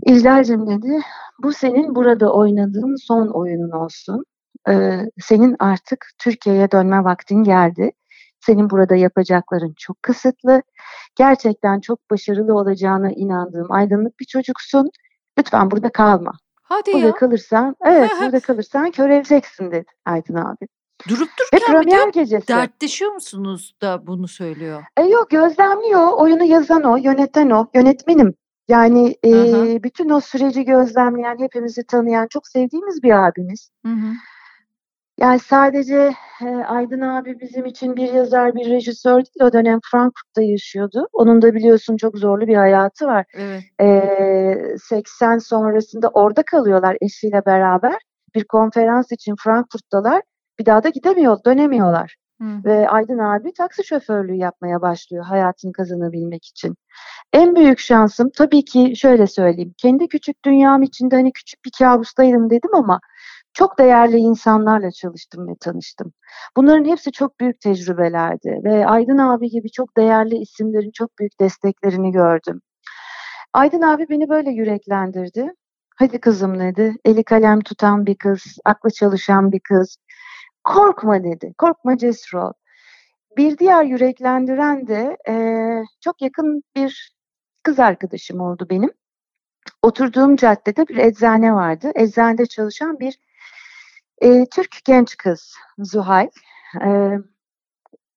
İclal'cim 0.05 0.67
dedi, 0.67 1.01
bu 1.43 1.53
senin 1.53 1.95
burada 1.95 2.33
oynadığın 2.33 2.95
son 3.07 3.27
oyunun 3.27 3.71
olsun. 3.71 4.25
Ee, 4.69 4.99
senin 5.21 5.55
artık 5.59 6.07
Türkiye'ye 6.19 6.71
dönme 6.71 7.03
vaktin 7.03 7.43
geldi. 7.43 7.91
Senin 8.39 8.69
burada 8.69 8.95
yapacakların 8.95 9.73
çok 9.77 10.03
kısıtlı. 10.03 10.61
Gerçekten 11.15 11.79
çok 11.79 12.09
başarılı 12.11 12.53
olacağına 12.55 13.11
inandığım 13.11 13.71
aydınlık 13.71 14.19
bir 14.19 14.25
çocuksun. 14.25 14.89
Lütfen 15.39 15.71
burada 15.71 15.91
kalma. 15.91 16.31
Hadi 16.67 16.93
burada 16.93 17.08
ya. 17.08 17.13
kalırsan, 17.13 17.75
evet 17.86 18.12
burada 18.21 18.39
kalırsan 18.39 18.91
köreleceksin 18.91 19.71
dedi 19.71 19.86
Aydın 20.06 20.36
abi. 20.36 20.67
Durup 21.10 21.30
dururken 21.54 22.10
bir 22.10 22.13
de 22.13 22.19
gecesi. 22.19 22.47
dertleşiyor 22.47 23.12
musunuz 23.12 23.75
da 23.82 24.08
bunu 24.08 24.28
söylüyor? 24.28 24.84
E 24.97 25.04
yok 25.04 25.30
gözlemliyor. 25.30 26.12
Oyunu 26.12 26.43
yazan 26.43 26.84
o, 26.84 26.97
yöneten 26.97 27.49
o. 27.49 27.67
Yönetmenim. 27.73 28.34
Yani 28.67 29.15
e, 29.25 29.84
bütün 29.84 30.10
o 30.10 30.19
süreci 30.19 30.65
gözlemleyen, 30.65 31.39
hepimizi 31.39 31.84
tanıyan, 31.84 32.28
çok 32.28 32.47
sevdiğimiz 32.47 33.04
bir 33.04 33.28
abimiz. 33.28 33.69
Hı 33.86 33.91
hı. 33.91 34.12
Yani 35.19 35.39
sadece 35.39 36.13
e, 36.41 36.47
Aydın 36.47 37.01
abi 37.01 37.39
bizim 37.39 37.65
için 37.65 37.95
bir 37.95 38.13
yazar, 38.13 38.56
bir 38.56 38.69
rejisör 38.69 39.15
değil. 39.15 39.41
O 39.49 39.54
dönem 39.54 39.80
Frankfurt'ta 39.91 40.41
yaşıyordu. 40.41 41.08
Onun 41.13 41.41
da 41.41 41.56
biliyorsun 41.56 41.97
çok 41.97 42.17
zorlu 42.17 42.47
bir 42.47 42.56
hayatı 42.56 43.08
var. 43.08 43.25
Evet. 43.34 43.63
E, 43.82 44.78
80 44.78 45.38
sonrasında 45.38 46.10
orada 46.10 46.43
kalıyorlar 46.43 46.97
eşiyle 47.01 47.45
beraber. 47.45 47.95
Bir 48.36 48.43
konferans 48.43 49.12
için 49.12 49.36
Frankfurt'talar. 49.43 50.21
Bir 50.60 50.65
daha 50.65 50.84
da 50.84 50.89
gidemiyor, 50.89 51.38
dönemiyorlar. 51.45 52.15
Hı. 52.41 52.47
Ve 52.65 52.89
Aydın 52.89 53.19
abi 53.19 53.54
taksi 53.54 53.84
şoförlüğü 53.84 54.36
yapmaya 54.36 54.82
başlıyor 54.82 55.25
hayatını 55.25 55.71
kazanabilmek 55.71 56.45
için. 56.45 56.75
En 57.34 57.56
büyük 57.56 57.80
şansım 57.80 58.30
tabii 58.38 58.65
ki 58.65 58.93
şöyle 58.95 59.28
söyleyeyim. 59.28 59.73
Kendi 59.78 60.08
küçük 60.08 60.45
dünyam 60.45 60.84
içinde 60.84 61.15
hani 61.15 61.32
küçük 61.32 61.65
bir 61.65 61.71
kabustaydım 61.80 62.49
dedim 62.49 62.75
ama 62.75 62.99
çok 63.55 63.79
değerli 63.79 64.17
insanlarla 64.17 64.91
çalıştım 64.91 65.47
ve 65.47 65.55
tanıştım. 65.59 66.13
Bunların 66.57 66.85
hepsi 66.85 67.11
çok 67.11 67.39
büyük 67.39 67.61
tecrübelerdi 67.61 68.61
ve 68.63 68.87
Aydın 68.87 69.17
abi 69.17 69.49
gibi 69.49 69.71
çok 69.71 69.97
değerli 69.97 70.37
isimlerin 70.37 70.91
çok 70.91 71.19
büyük 71.19 71.39
desteklerini 71.39 72.11
gördüm. 72.11 72.61
Aydın 73.53 73.81
abi 73.81 74.05
beni 74.09 74.29
böyle 74.29 74.49
yüreklendirdi. 74.51 75.53
Hadi 75.95 76.19
kızım 76.19 76.59
dedi. 76.59 76.95
Eli 77.05 77.23
kalem 77.23 77.59
tutan 77.61 78.05
bir 78.05 78.15
kız, 78.15 78.57
aklı 78.65 78.91
çalışan 78.91 79.51
bir 79.51 79.59
kız. 79.59 79.97
Korkma 80.63 81.23
dedi. 81.23 81.53
Korkma 81.57 81.97
cesur 81.97 82.37
ol. 82.37 82.51
Bir 83.37 83.57
diğer 83.57 83.83
yüreklendiren 83.83 84.87
de 84.87 85.17
e, 85.29 85.35
çok 86.01 86.21
yakın 86.21 86.63
bir 86.75 87.15
kız 87.63 87.79
arkadaşım 87.79 88.41
oldu 88.41 88.67
benim. 88.69 88.91
Oturduğum 89.81 90.35
caddede 90.35 90.87
bir 90.87 90.97
eczane 90.97 91.53
vardı. 91.53 91.91
Eczanede 91.95 92.45
çalışan 92.45 92.99
bir 92.99 93.19
e, 94.21 94.45
Türk 94.45 94.78
genç 94.86 95.17
kız 95.17 95.54
Zuhal. 95.80 96.28
E, 96.86 97.12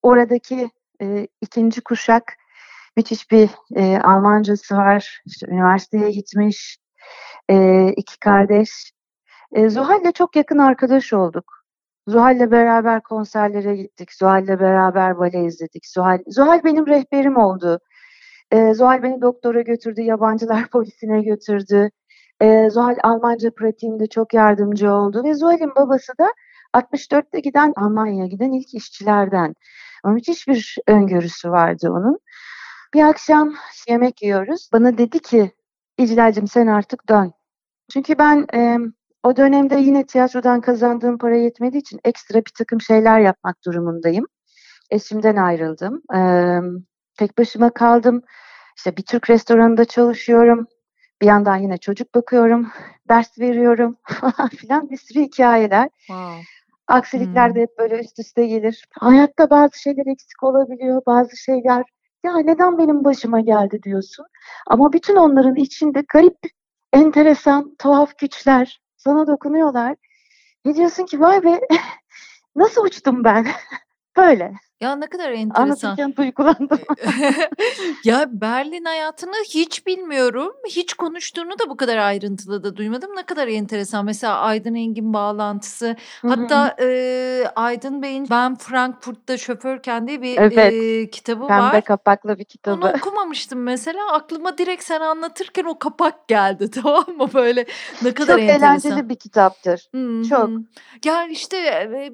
oradaki 0.03 0.71
e, 1.03 1.29
ikinci 1.41 1.81
kuşak 1.81 2.37
müthiş 2.97 3.31
bir 3.31 3.51
e, 3.77 3.99
Almancası 3.99 4.77
var. 4.77 5.23
İşte 5.27 5.47
üniversiteye 5.47 6.11
gitmiş. 6.11 6.79
E, 7.51 7.89
iki 7.97 8.21
kardeş. 8.21 8.93
E, 9.53 9.69
Zuhal'le 9.69 10.13
çok 10.15 10.37
yakın 10.37 10.59
arkadaş 10.59 11.13
olduk. 11.13 11.65
Zuhal'le 12.09 12.51
beraber 12.51 13.03
konserlere 13.03 13.77
gittik. 13.77 14.13
Zuhal'le 14.13 14.61
beraber 14.61 15.19
bale 15.19 15.45
izledik. 15.45 15.87
Zuhal, 15.87 16.19
Zuhal 16.29 16.65
benim 16.65 16.87
rehberim 16.87 17.37
oldu. 17.37 17.81
E, 18.51 18.75
Zuhal 18.75 19.03
beni 19.03 19.23
doktora 19.23 19.63
götürdü, 19.63 20.01
yabancılar 20.01 20.69
polisine 20.73 21.23
götürdü. 21.23 21.91
E, 22.40 22.70
Zuhal 22.70 22.96
Almanca 23.03 23.51
pratiğimde 23.51 24.07
çok 24.07 24.35
yardımcı 24.35 24.92
oldu 24.92 25.24
ve 25.24 25.35
Zuhal'in 25.35 25.74
babası 25.77 26.12
da 26.18 26.33
64'te 26.74 27.40
giden 27.40 27.72
Almanya'ya 27.77 28.27
giden 28.27 28.53
ilk 28.53 28.74
işçilerden. 28.74 29.55
Ama 30.05 30.14
müthiş 30.14 30.48
bir 30.48 30.77
öngörüsü 30.87 31.51
vardı 31.51 31.90
onun. 31.90 32.18
Bir 32.94 33.03
akşam 33.03 33.55
yemek 33.88 34.22
yiyoruz. 34.22 34.70
Bana 34.72 34.98
dedi 34.98 35.18
ki 35.18 35.53
İclal'cim 35.98 36.48
sen 36.48 36.66
artık 36.66 37.09
dön. 37.09 37.33
Çünkü 37.92 38.18
ben 38.18 38.46
e, 38.55 38.79
o 39.22 39.37
dönemde 39.37 39.77
yine 39.77 40.07
tiyatrodan 40.07 40.61
kazandığım 40.61 41.18
para 41.18 41.37
yetmediği 41.37 41.81
için 41.83 42.01
ekstra 42.05 42.38
bir 42.38 42.53
takım 42.59 42.81
şeyler 42.81 43.20
yapmak 43.20 43.64
durumundayım. 43.66 44.27
Eşimden 44.90 45.37
ayrıldım. 45.37 46.03
E, 46.14 46.20
tek 47.18 47.38
başıma 47.38 47.70
kaldım. 47.70 48.22
İşte 48.77 48.96
bir 48.96 49.03
Türk 49.03 49.31
restoranında 49.31 49.85
çalışıyorum. 49.85 50.66
Bir 51.22 51.26
yandan 51.26 51.57
yine 51.57 51.78
çocuk 51.78 52.14
bakıyorum, 52.14 52.68
ders 53.09 53.38
veriyorum 53.38 53.96
falan 54.04 54.48
filan 54.48 54.90
bir 54.90 54.96
sürü 54.96 55.20
hikayeler. 55.20 55.88
Wow. 55.98 56.42
Aksilikler 56.88 57.48
hmm. 57.48 57.54
de 57.54 57.61
hep 57.61 57.78
böyle 57.78 57.98
üst 58.00 58.18
üste 58.18 58.46
gelir. 58.46 58.88
Hayatta 58.90 59.50
bazı 59.50 59.78
şeyler 59.78 60.07
eksik 60.07 60.42
olabiliyor, 60.42 61.02
bazı 61.07 61.37
şeyler 61.37 61.85
ya 62.24 62.38
neden 62.38 62.78
benim 62.78 63.04
başıma 63.04 63.40
geldi 63.40 63.83
diyorsun. 63.83 64.26
Ama 64.66 64.92
bütün 64.92 65.16
onların 65.16 65.54
içinde 65.57 66.04
garip, 66.09 66.38
enteresan, 66.92 67.74
tuhaf 67.78 68.18
güçler 68.18 68.81
sana 68.96 69.26
dokunuyorlar. 69.26 69.96
Ne 70.64 70.74
diyorsun 70.74 71.07
ki 71.07 71.20
vay 71.20 71.44
be 71.44 71.61
nasıl 72.57 72.85
uçtum 72.85 73.24
ben? 73.24 73.46
Böyle. 74.16 74.52
Ya 74.81 74.97
ne 74.97 75.07
kadar 75.07 75.31
enteresan. 75.31 75.62
Anlatırken 75.62 76.17
duygulandım. 76.17 76.79
ya 78.05 78.27
Berlin 78.33 78.85
hayatını 78.85 79.35
hiç 79.49 79.87
bilmiyorum. 79.87 80.53
Hiç 80.69 80.95
konuştuğunu 80.95 81.59
da 81.59 81.71
bu 81.71 81.77
kadar 81.77 81.97
ayrıntılı 81.97 82.64
da 82.64 82.77
duymadım. 82.77 83.17
Ne 83.17 83.23
kadar 83.23 83.49
enteresan. 83.49 84.05
Mesela 84.05 84.38
Aydın 84.38 84.75
Engin 84.75 85.12
bağlantısı. 85.12 85.97
Hatta 86.23 86.77
e, 86.81 87.45
Aydın 87.57 88.03
Bey'in 88.03 88.27
Ben 88.31 88.55
Frankfurt'ta 88.55 89.38
şoförken 89.38 90.09
diye 90.09 90.23
bir 90.23 90.38
evet. 90.38 90.73
e, 90.73 91.11
kitabı 91.11 91.47
Pembe 91.47 91.62
var. 91.62 91.71
Pembe 91.71 91.85
kapaklı 91.85 92.38
bir 92.38 92.45
kitabı. 92.45 92.87
Onu 92.87 92.93
okumamıştım 92.97 93.62
mesela. 93.62 94.12
Aklıma 94.12 94.59
direkt 94.59 94.85
sen 94.85 95.01
anlatırken 95.01 95.64
o 95.64 95.79
kapak 95.79 96.29
geldi 96.29 96.71
tamam 96.83 97.07
mı 97.17 97.29
böyle. 97.35 97.67
Ne 98.03 98.14
kadar 98.14 98.33
Çok 98.33 98.43
enteresan. 98.43 98.69
eğlenceli 98.69 99.09
bir 99.09 99.17
kitaptır. 99.17 99.88
Hı-hı. 99.95 100.29
Çok. 100.29 100.51
Ya 101.05 101.27
işte 101.27 101.59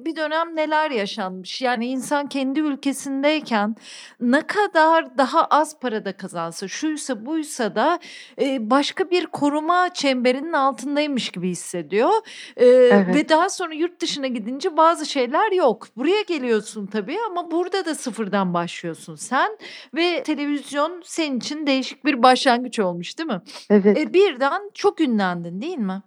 bir 0.05 0.15
dönem 0.15 0.55
neler 0.55 0.91
yaşanmış. 0.91 1.61
Yani 1.61 1.85
insan 1.85 2.27
kendi 2.27 2.54
kendi 2.55 2.67
ülkesindeyken 2.67 3.75
ne 4.19 4.41
kadar 4.41 5.17
daha 5.17 5.45
az 5.45 5.79
parada 5.79 6.17
kazansa, 6.17 6.67
şuysa 6.67 7.25
buysa 7.25 7.75
da 7.75 7.99
e, 8.41 8.69
başka 8.69 9.09
bir 9.11 9.25
koruma 9.25 9.93
çemberinin 9.93 10.53
altındaymış 10.53 11.29
gibi 11.29 11.49
hissediyor. 11.49 12.11
E, 12.57 12.65
evet. 12.65 13.15
Ve 13.15 13.29
daha 13.29 13.49
sonra 13.49 13.73
yurt 13.73 14.01
dışına 14.01 14.27
gidince 14.27 14.77
bazı 14.77 15.05
şeyler 15.05 15.51
yok. 15.51 15.87
Buraya 15.97 16.21
geliyorsun 16.21 16.87
tabii 16.87 17.17
ama 17.29 17.51
burada 17.51 17.85
da 17.85 17.95
sıfırdan 17.95 18.53
başlıyorsun 18.53 19.15
sen 19.15 19.57
ve 19.95 20.23
televizyon 20.23 21.01
senin 21.05 21.37
için 21.37 21.67
değişik 21.67 22.05
bir 22.05 22.23
başlangıç 22.23 22.79
olmuş 22.79 23.17
değil 23.17 23.29
mi? 23.29 23.41
Evet. 23.69 23.97
E, 23.97 24.13
birden 24.13 24.61
çok 24.73 25.01
ünlendin 25.01 25.61
değil 25.61 25.77
mi? 25.77 26.01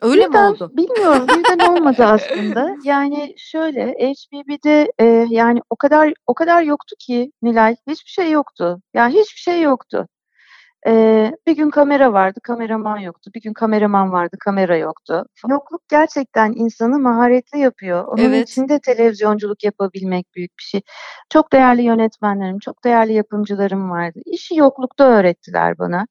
Öyle 0.00 0.28
birden, 0.28 0.44
mi 0.44 0.50
oldu? 0.50 0.70
Bilmiyorum. 0.76 1.26
Birden 1.28 1.58
olmadı 1.58 2.04
aslında. 2.04 2.76
Yani 2.84 3.34
şöyle 3.38 3.92
HBB'de 3.92 4.92
e, 4.98 5.04
yani 5.30 5.60
o 5.70 5.76
kadar 5.76 6.12
o 6.26 6.34
kadar 6.34 6.62
yoktu 6.62 6.96
ki 6.98 7.32
Nilay. 7.42 7.76
Hiçbir 7.86 8.10
şey 8.10 8.30
yoktu. 8.30 8.80
Yani 8.94 9.14
hiçbir 9.14 9.40
şey 9.40 9.62
yoktu. 9.62 10.08
Ee, 10.86 11.32
bir 11.46 11.56
gün 11.56 11.70
kamera 11.70 12.12
vardı, 12.12 12.40
kameraman 12.42 12.98
yoktu. 12.98 13.30
Bir 13.34 13.40
gün 13.40 13.52
kameraman 13.52 14.12
vardı, 14.12 14.36
kamera 14.40 14.76
yoktu. 14.76 15.24
Yokluk 15.48 15.88
gerçekten 15.88 16.52
insanı 16.52 16.98
maharetli 16.98 17.58
yapıyor. 17.58 18.04
Onun 18.04 18.22
evet. 18.22 18.48
içinde 18.48 18.80
televizyonculuk 18.80 19.64
yapabilmek 19.64 20.34
büyük 20.34 20.58
bir 20.58 20.62
şey. 20.62 20.80
Çok 21.30 21.52
değerli 21.52 21.82
yönetmenlerim, 21.82 22.58
çok 22.58 22.84
değerli 22.84 23.12
yapımcılarım 23.12 23.90
vardı. 23.90 24.20
İşi 24.26 24.56
yoklukta 24.56 25.04
öğrettiler 25.04 25.78
bana. 25.78 26.06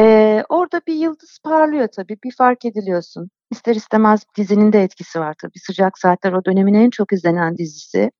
Ee, 0.00 0.44
orada 0.48 0.80
bir 0.86 0.94
yıldız 0.94 1.38
parlıyor 1.44 1.88
tabii, 1.96 2.18
bir 2.24 2.34
fark 2.38 2.64
ediliyorsun. 2.64 3.30
İster 3.50 3.74
istemez 3.74 4.22
dizinin 4.36 4.72
de 4.72 4.82
etkisi 4.82 5.20
var 5.20 5.34
tabii. 5.42 5.58
Sıcak 5.58 5.98
Saatler 5.98 6.32
o 6.32 6.44
dönemin 6.44 6.74
en 6.74 6.90
çok 6.90 7.12
izlenen 7.12 7.56
dizisi 7.58 8.10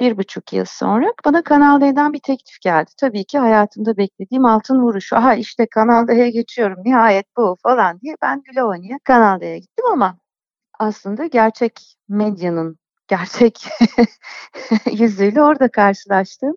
bir 0.00 0.16
buçuk 0.18 0.52
yıl 0.52 0.64
sonra 0.64 1.12
bana 1.24 1.42
Kanal 1.44 1.80
D'den 1.80 2.12
bir 2.12 2.20
teklif 2.20 2.60
geldi. 2.62 2.90
Tabii 3.00 3.24
ki 3.24 3.38
hayatımda 3.38 3.96
beklediğim 3.96 4.44
altın 4.44 4.82
vuruş. 4.82 5.12
Aha 5.12 5.34
işte 5.34 5.66
Kanal 5.70 6.08
D'ye 6.08 6.30
geçiyorum 6.30 6.78
nihayet 6.84 7.26
bu 7.36 7.56
falan 7.62 8.00
diye 8.00 8.14
ben 8.22 8.42
güle 8.42 8.64
oynaya 8.64 8.98
Kanal 9.04 9.40
D'ye 9.40 9.58
gittim 9.58 9.84
ama 9.92 10.18
aslında 10.80 11.26
gerçek 11.26 11.96
medyanın 12.08 12.78
gerçek 13.08 13.64
yüzüyle 14.92 15.42
orada 15.42 15.70
karşılaştım. 15.70 16.54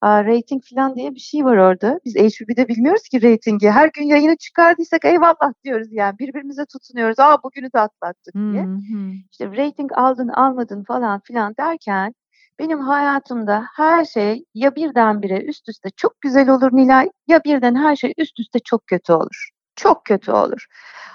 Aa, 0.00 0.24
rating 0.24 0.62
falan 0.74 0.96
diye 0.96 1.14
bir 1.14 1.20
şey 1.20 1.44
var 1.44 1.56
orada. 1.56 2.00
Biz 2.04 2.14
HBB'de 2.16 2.68
bilmiyoruz 2.68 3.02
ki 3.02 3.22
ratingi. 3.22 3.70
Her 3.70 3.90
gün 3.94 4.04
yayını 4.04 4.36
çıkardıysak 4.36 5.04
eyvallah 5.04 5.52
diyoruz 5.64 5.88
yani. 5.90 6.18
Birbirimize 6.18 6.66
tutunuyoruz. 6.66 7.18
Aa 7.18 7.42
bugünü 7.42 7.72
de 7.72 7.80
atlattık 7.80 8.34
diye. 8.34 8.62
Hmm. 8.62 9.12
İşte 9.32 9.46
rating 9.46 9.90
aldın 9.94 10.28
almadın 10.28 10.84
falan 10.84 11.20
filan 11.24 11.54
derken 11.58 12.14
benim 12.58 12.80
hayatımda 12.80 13.64
her 13.76 14.04
şey 14.04 14.44
ya 14.54 14.76
birdenbire 14.76 15.42
üst 15.44 15.68
üste 15.68 15.90
çok 15.96 16.20
güzel 16.20 16.48
olur 16.48 16.70
Nilay 16.72 17.10
ya 17.26 17.44
birden 17.44 17.74
her 17.74 17.96
şey 17.96 18.14
üst 18.18 18.40
üste 18.40 18.58
çok 18.58 18.86
kötü 18.86 19.12
olur. 19.12 19.48
Çok 19.76 20.04
kötü 20.04 20.32
olur. 20.32 20.66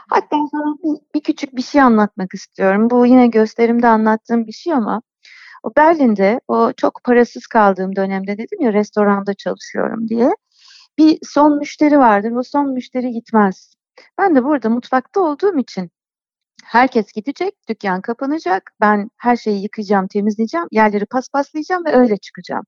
Hatta 0.09 0.37
sana 0.51 0.75
bir, 0.83 0.99
bir 1.15 1.23
küçük 1.23 1.55
bir 1.55 1.61
şey 1.61 1.81
anlatmak 1.81 2.33
istiyorum. 2.33 2.89
Bu 2.89 3.05
yine 3.05 3.27
gösterimde 3.27 3.87
anlattığım 3.87 4.47
bir 4.47 4.51
şey 4.51 4.73
ama 4.73 5.01
o 5.63 5.75
Berlin'de 5.77 6.39
o 6.47 6.73
çok 6.77 7.03
parasız 7.03 7.47
kaldığım 7.47 7.95
dönemde 7.95 8.37
dedim 8.37 8.61
ya 8.61 8.73
restoranda 8.73 9.33
çalışıyorum 9.33 10.07
diye. 10.07 10.35
Bir 10.97 11.19
son 11.23 11.57
müşteri 11.57 11.99
vardır. 11.99 12.31
O 12.31 12.43
son 12.43 12.73
müşteri 12.73 13.11
gitmez. 13.11 13.73
Ben 14.17 14.35
de 14.35 14.43
burada 14.43 14.69
mutfakta 14.69 15.19
olduğum 15.21 15.57
için 15.59 15.91
Herkes 16.63 17.11
gidecek, 17.11 17.53
dükkan 17.69 18.01
kapanacak. 18.01 18.71
Ben 18.81 19.09
her 19.17 19.35
şeyi 19.35 19.63
yıkayacağım, 19.63 20.07
temizleyeceğim, 20.07 20.67
yerleri 20.71 21.05
paspaslayacağım 21.05 21.85
ve 21.85 21.95
öyle 21.95 22.17
çıkacağım. 22.17 22.63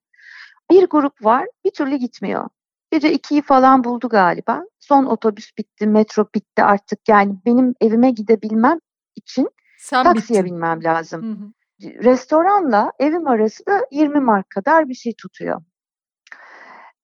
Bir 0.72 0.88
grup 0.88 1.26
var, 1.26 1.46
bir 1.66 1.72
türlü 1.72 1.96
gitmiyor. 1.96 2.50
Gece 2.92 3.14
ikiyi 3.14 3.42
falan 3.42 3.84
buldu 3.84 4.10
galiba. 4.10 4.64
Son 4.80 5.06
otobüs 5.06 5.58
bitti, 5.58 5.88
metro 5.88 6.26
bitti 6.36 6.64
artık. 6.64 7.00
Yani 7.10 7.36
benim 7.46 7.74
evime 7.82 8.12
gidebilmem 8.12 8.80
için 9.16 9.50
Sen 9.78 10.04
taksiye 10.04 10.44
bittin. 10.44 10.56
binmem 10.56 10.84
lazım. 10.84 11.24
Hı 11.24 11.44
hı. 11.44 11.52
Restoranla 11.82 12.92
evim 13.00 13.28
arası 13.28 13.66
da 13.66 13.86
20 13.92 14.20
mark 14.20 14.50
kadar 14.50 14.90
bir 14.90 14.94
şey 14.94 15.14
tutuyor. 15.14 15.62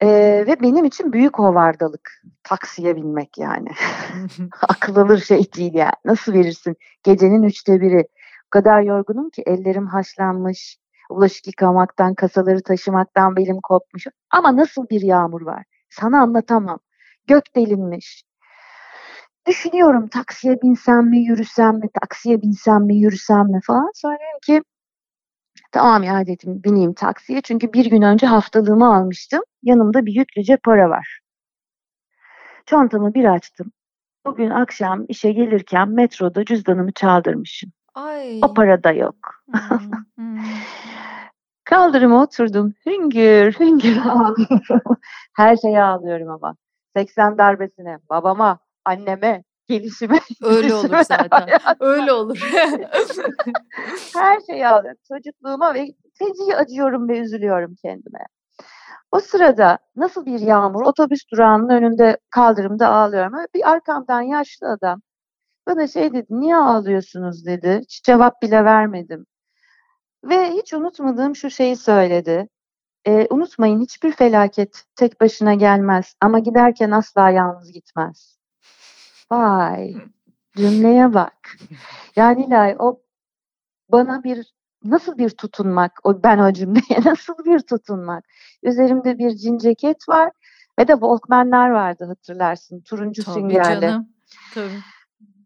Ee, 0.02 0.44
ve 0.48 0.62
benim 0.62 0.86
için 0.86 1.14
büyük 1.14 1.40
hovardalık 1.40 2.22
taksiye 2.44 2.96
binmek 2.96 3.38
yani. 3.38 3.70
Akıl 4.70 4.96
alır 4.96 5.18
şey 5.20 5.54
değil 5.54 5.74
yani. 5.74 5.92
Nasıl 6.06 6.34
verirsin? 6.34 6.76
Gecenin 7.04 7.44
üçte 7.44 7.82
biri. 7.82 8.08
O 8.48 8.50
kadar 8.50 8.82
yorgunum 8.82 9.30
ki 9.30 9.44
ellerim 9.46 9.88
haşlanmış. 9.88 10.78
Bulaşık 11.10 11.48
yıkamaktan, 11.48 12.14
kasaları 12.16 12.64
taşımaktan 12.64 13.36
belim 13.36 13.58
kopmuş. 13.64 14.08
Ama 14.30 14.56
nasıl 14.58 14.90
bir 14.90 15.02
yağmur 15.02 15.42
var? 15.42 15.64
Sana 15.90 16.22
anlatamam. 16.22 16.80
Gök 17.28 17.56
delinmiş. 17.56 18.24
Düşünüyorum 19.48 20.08
taksiye 20.08 20.62
binsem 20.62 21.10
mi, 21.10 21.20
yürüsem 21.20 21.76
mi, 21.76 21.90
taksiye 22.02 22.42
binsem 22.42 22.84
mi, 22.84 22.96
yürüsem 22.96 23.46
mi 23.48 23.60
falan. 23.66 23.92
Sonra 23.94 24.18
ki 24.46 24.62
Tamam 25.72 26.04
ya 26.04 26.26
dedim 26.28 26.64
bineyim 26.64 26.94
taksiye 26.94 27.42
çünkü 27.42 27.74
bir 27.74 27.86
gün 27.86 28.02
önce 28.02 28.28
haftalığımı 28.28 28.96
almıştım. 28.96 29.42
Yanımda 29.64 30.06
bir 30.06 30.14
yüklüce 30.14 30.58
para 30.58 30.90
var. 30.90 31.20
Çantamı 32.66 33.14
bir 33.14 33.26
açtım. 33.26 33.72
Bugün 34.26 34.50
akşam 34.50 35.06
işe 35.08 35.32
gelirken 35.32 35.90
metroda 35.90 36.46
cüzdanımı 36.46 36.92
çaldırmışım. 36.92 37.72
Ay. 37.94 38.40
O 38.44 38.54
para 38.54 38.84
da 38.84 38.92
yok. 38.92 39.16
Hmm, 39.52 39.92
hmm. 40.16 40.38
Kaldırıma 41.64 42.24
oturdum. 42.24 42.74
Hüngür 42.86 43.54
hüngür 43.60 43.98
ağlıyorum. 43.98 44.98
Her 45.36 45.56
şeye 45.56 45.84
ağlıyorum 45.84 46.30
ama. 46.30 46.56
80 46.96 47.38
darbesine, 47.38 48.00
babama, 48.10 48.60
anneme, 48.86 49.44
gelişime. 49.68 50.20
Öyle 50.44 50.74
olur 50.74 51.04
zaten. 51.08 51.50
Öyle 51.80 52.14
olur. 52.14 52.52
Her 54.16 54.40
şeyi 54.40 54.68
ağlıyorum. 54.68 55.02
Çocukluğuma 55.08 55.74
ve 55.74 55.88
feci 56.14 56.56
acıyorum 56.56 57.10
ve 57.10 57.20
üzülüyorum 57.20 57.76
kendime. 57.82 58.20
O 59.12 59.20
sırada 59.20 59.78
nasıl 59.96 60.26
bir 60.26 60.40
yağmur 60.40 60.82
otobüs 60.86 61.22
durağının 61.32 61.70
önünde 61.70 62.18
kaldırımda 62.30 62.88
ağlıyorum. 62.88 63.34
Bir 63.56 63.70
arkamdan 63.72 64.22
yaşlı 64.22 64.68
adam 64.68 65.02
bana 65.68 65.88
şey 65.88 66.14
dedi 66.14 66.28
niye 66.30 66.56
ağlıyorsunuz 66.56 67.46
dedi. 67.46 67.80
Hiç 67.82 68.04
cevap 68.04 68.42
bile 68.42 68.66
vermedim. 68.66 69.26
Ve 70.24 70.52
hiç 70.52 70.74
unutmadığım 70.74 71.36
şu 71.36 71.50
şeyi 71.50 71.76
söyledi. 71.76 72.48
E, 73.08 73.28
unutmayın 73.30 73.82
hiçbir 73.82 74.12
felaket 74.12 74.84
tek 74.96 75.22
başına 75.22 75.54
gelmez 75.54 76.16
ama 76.22 76.40
giderken 76.40 76.92
asla 76.92 77.30
yalnız 77.30 77.72
gitmez. 77.72 78.41
Vay 79.32 79.94
cümleye 80.58 81.14
bak. 81.14 81.58
Yani 82.16 82.50
Lay 82.50 82.76
o 82.80 83.02
bana 83.92 84.24
bir 84.24 84.54
nasıl 84.84 85.18
bir 85.18 85.30
tutunmak, 85.30 85.92
o 86.04 86.24
ben 86.24 86.38
o 86.38 86.54
cümleye 86.54 87.00
nasıl 87.06 87.34
bir 87.46 87.60
tutunmak. 87.60 88.26
Üzerimde 88.64 89.18
bir 89.18 89.36
cin 89.36 89.58
ceket 89.58 90.10
var 90.10 90.32
ve 90.80 90.88
de 90.88 90.92
Walkman'lar 90.92 91.70
vardı 91.70 92.06
hatırlarsın. 92.06 92.82
Turuncu 92.82 93.24
Tabii 93.24 93.34
süngerli. 93.34 93.82
Canım. 93.82 94.10
Tabii. 94.54 94.80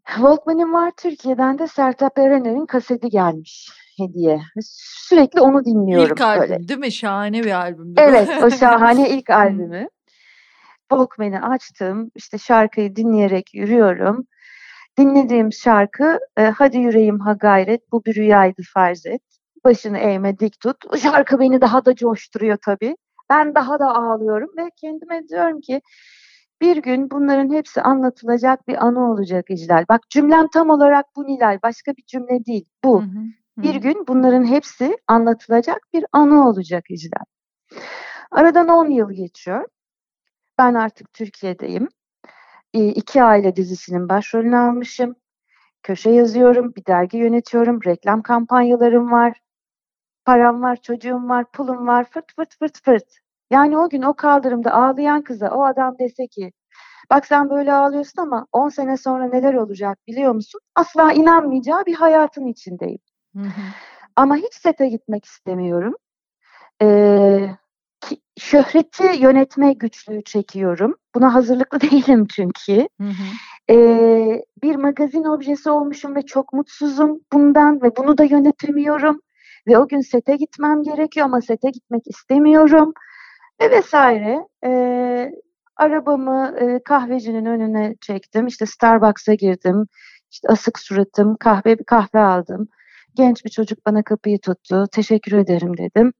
Walkman'im 0.06 0.72
var 0.72 0.92
Türkiye'den 0.96 1.58
de 1.58 1.66
Sertab 1.66 2.16
Erener'in 2.16 2.66
kaseti 2.66 3.08
gelmiş 3.08 3.70
hediye. 3.98 4.40
Sürekli 4.62 5.40
onu 5.40 5.64
dinliyorum. 5.64 6.06
İlk 6.06 6.20
albüm 6.20 6.40
böyle. 6.42 6.68
değil 6.68 6.80
mi? 6.80 6.92
Şahane 6.92 7.44
bir 7.44 7.52
albüm. 7.52 7.94
Evet 7.96 8.42
o 8.42 8.50
şahane 8.60 9.10
ilk 9.10 9.30
albümü. 9.30 9.88
Walkman'i 10.90 11.40
açtım. 11.40 12.10
işte 12.14 12.38
şarkıyı 12.38 12.96
dinleyerek 12.96 13.54
yürüyorum. 13.54 14.26
Dinlediğim 14.98 15.52
şarkı 15.52 16.18
e, 16.36 16.42
Hadi 16.44 16.78
yüreğim 16.78 17.20
ha 17.20 17.32
gayret 17.32 17.92
bu 17.92 18.04
bir 18.04 18.14
rüyaydı 18.14 18.62
farz 18.74 19.06
et. 19.06 19.22
Başını 19.64 19.98
eğme 19.98 20.38
dik 20.38 20.60
tut. 20.60 20.76
O 20.92 20.96
şarkı 20.96 21.40
beni 21.40 21.60
daha 21.60 21.84
da 21.84 21.94
coşturuyor 21.94 22.58
tabii. 22.64 22.96
Ben 23.30 23.54
daha 23.54 23.78
da 23.78 23.94
ağlıyorum 23.94 24.50
ve 24.56 24.70
kendime 24.80 25.28
diyorum 25.28 25.60
ki 25.60 25.80
bir 26.60 26.76
gün 26.76 27.10
bunların 27.10 27.52
hepsi 27.52 27.82
anlatılacak 27.82 28.68
bir 28.68 28.86
anı 28.86 29.10
olacak 29.12 29.44
İclal. 29.50 29.84
Bak 29.88 30.00
cümlem 30.10 30.48
tam 30.48 30.70
olarak 30.70 31.06
bu 31.16 31.26
Nilay. 31.26 31.58
Başka 31.62 31.92
bir 31.92 32.02
cümle 32.06 32.44
değil. 32.46 32.64
Bu. 32.84 33.02
Hı 33.02 33.04
hı, 33.04 33.18
hı. 33.58 33.62
Bir 33.62 33.74
gün 33.74 34.06
bunların 34.08 34.44
hepsi 34.44 34.96
anlatılacak 35.06 35.78
bir 35.94 36.04
anı 36.12 36.48
olacak 36.48 36.84
İclal. 36.90 37.24
Aradan 38.30 38.68
10 38.68 38.90
yıl 38.90 39.12
geçiyor. 39.12 39.64
Ben 40.58 40.74
artık 40.74 41.12
Türkiye'deyim. 41.12 41.88
İki 42.72 43.22
Aile 43.22 43.56
dizisinin 43.56 44.08
başrolünü 44.08 44.56
almışım. 44.56 45.16
Köşe 45.82 46.10
yazıyorum, 46.10 46.74
bir 46.76 46.86
dergi 46.86 47.18
yönetiyorum, 47.18 47.80
reklam 47.84 48.22
kampanyalarım 48.22 49.12
var. 49.12 49.40
Param 50.24 50.62
var, 50.62 50.76
çocuğum 50.76 51.28
var, 51.28 51.52
pulum 51.52 51.86
var, 51.86 52.04
fırt 52.10 52.32
fırt 52.36 52.58
fırt 52.58 52.84
fırt. 52.84 53.18
Yani 53.50 53.78
o 53.78 53.88
gün 53.88 54.02
o 54.02 54.14
kaldırımda 54.14 54.72
ağlayan 54.72 55.22
kıza 55.22 55.50
o 55.50 55.64
adam 55.64 55.98
dese 55.98 56.26
ki 56.26 56.52
bak 57.10 57.26
sen 57.26 57.50
böyle 57.50 57.72
ağlıyorsun 57.72 58.22
ama 58.22 58.46
10 58.52 58.68
sene 58.68 58.96
sonra 58.96 59.24
neler 59.24 59.54
olacak 59.54 59.98
biliyor 60.06 60.32
musun? 60.32 60.60
Asla 60.74 61.12
inanmayacağı 61.12 61.86
bir 61.86 61.94
hayatın 61.94 62.46
içindeyim. 62.46 62.98
Hı 63.36 63.42
hı. 63.42 63.62
Ama 64.16 64.36
hiç 64.36 64.54
sete 64.54 64.88
gitmek 64.88 65.24
istemiyorum. 65.24 65.94
Ee, 66.82 67.50
şöhreti 68.38 69.04
yönetme 69.18 69.72
güçlüğü 69.72 70.24
çekiyorum. 70.24 70.94
Buna 71.14 71.34
hazırlıklı 71.34 71.80
değilim 71.90 72.26
çünkü. 72.26 72.88
Hı 73.00 73.06
hı. 73.06 73.12
Ee, 73.70 74.42
bir 74.62 74.76
magazin 74.76 75.24
objesi 75.24 75.70
olmuşum 75.70 76.16
ve 76.16 76.22
çok 76.22 76.52
mutsuzum 76.52 77.20
bundan 77.32 77.82
ve 77.82 77.96
bunu 77.96 78.18
da 78.18 78.24
yönetemiyorum. 78.24 79.20
Ve 79.68 79.78
o 79.78 79.88
gün 79.88 80.00
sete 80.00 80.36
gitmem 80.36 80.82
gerekiyor 80.82 81.26
ama 81.26 81.40
sete 81.40 81.70
gitmek 81.70 82.02
istemiyorum. 82.06 82.92
Ve 83.60 83.70
vesaire. 83.70 84.38
Ee, 84.64 85.30
arabamı 85.76 86.56
e, 86.60 86.80
kahvecinin 86.84 87.44
önüne 87.44 87.94
çektim. 88.00 88.46
İşte 88.46 88.66
Starbucks'a 88.66 89.34
girdim. 89.34 89.86
İşte 90.30 90.48
asık 90.48 90.78
suratım, 90.78 91.36
kahve 91.36 91.78
bir 91.78 91.84
kahve 91.84 92.18
aldım. 92.20 92.68
Genç 93.14 93.44
bir 93.44 93.50
çocuk 93.50 93.86
bana 93.86 94.02
kapıyı 94.02 94.38
tuttu. 94.40 94.84
Teşekkür 94.92 95.32
ederim 95.32 95.76
dedim. 95.76 96.12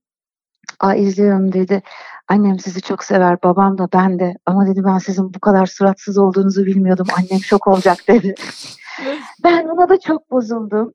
Aa 0.80 0.94
izliyorum 0.94 1.52
dedi. 1.52 1.82
Annem 2.28 2.58
sizi 2.58 2.82
çok 2.82 3.04
sever, 3.04 3.42
babam 3.42 3.78
da 3.78 3.88
ben 3.92 4.18
de. 4.18 4.34
Ama 4.46 4.66
dedi 4.66 4.84
ben 4.84 4.98
sizin 4.98 5.34
bu 5.34 5.40
kadar 5.40 5.66
suratsız 5.66 6.18
olduğunuzu 6.18 6.66
bilmiyordum. 6.66 7.06
Annem 7.18 7.40
şok 7.40 7.66
olacak 7.66 7.98
dedi. 8.08 8.34
ben 9.44 9.64
ona 9.64 9.88
da 9.88 10.00
çok 10.00 10.30
bozuldum. 10.30 10.92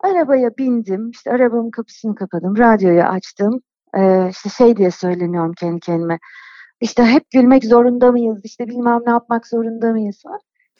Arabaya 0.00 0.50
bindim, 0.58 1.10
işte 1.10 1.30
arabamın 1.30 1.70
kapısını 1.70 2.14
kapadım, 2.14 2.58
radyoyu 2.58 3.02
açtım. 3.02 3.60
Ee, 3.96 4.28
işte 4.30 4.48
şey 4.48 4.76
diye 4.76 4.90
söyleniyorum 4.90 5.52
kendi 5.52 5.80
kendime. 5.80 6.18
İşte 6.80 7.04
hep 7.04 7.30
gülmek 7.30 7.64
zorunda 7.64 8.12
mıyız? 8.12 8.38
İşte 8.44 8.66
bilmem 8.66 9.00
ne 9.06 9.10
yapmak 9.10 9.46
zorunda 9.46 9.90
mıyız? 9.90 10.22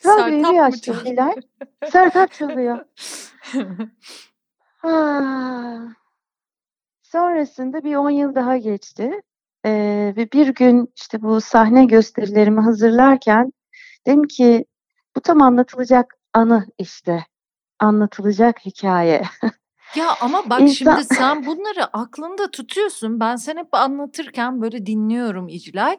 Radyoyu 0.07 0.53
bir 0.53 0.59
açtım 0.59 0.97
Nilay. 1.05 1.35
Sertap 1.93 2.33
çalıyor. 2.33 2.79
ha. 4.79 5.79
Sonrasında 7.15 7.85
bir 7.85 7.97
10 7.97 8.11
yıl 8.11 8.35
daha 8.35 8.57
geçti. 8.57 9.23
Ee, 9.65 10.15
ve 10.17 10.33
bir 10.33 10.49
gün 10.49 10.93
işte 10.97 11.23
bu 11.23 11.41
sahne 11.41 11.85
gösterilerimi 11.85 12.61
hazırlarken 12.61 13.53
dedim 14.07 14.23
ki 14.23 14.65
bu 15.17 15.21
tam 15.21 15.43
anlatılacak 15.43 16.15
anı 16.33 16.67
işte. 16.79 17.27
Anlatılacak 17.79 18.67
hikaye. 18.67 19.23
Ya 19.97 20.07
ama 20.21 20.51
bak 20.51 20.61
İnsan... 20.61 20.97
şimdi 20.97 21.15
sen 21.15 21.47
bunları 21.47 21.85
aklında 21.93 22.51
tutuyorsun. 22.51 23.21
Ben 23.21 23.37
sen 23.37 23.57
hep 23.57 23.75
anlatırken 23.75 24.63
böyle 24.63 24.87
dinliyorum 24.87 25.49
İclal. 25.49 25.97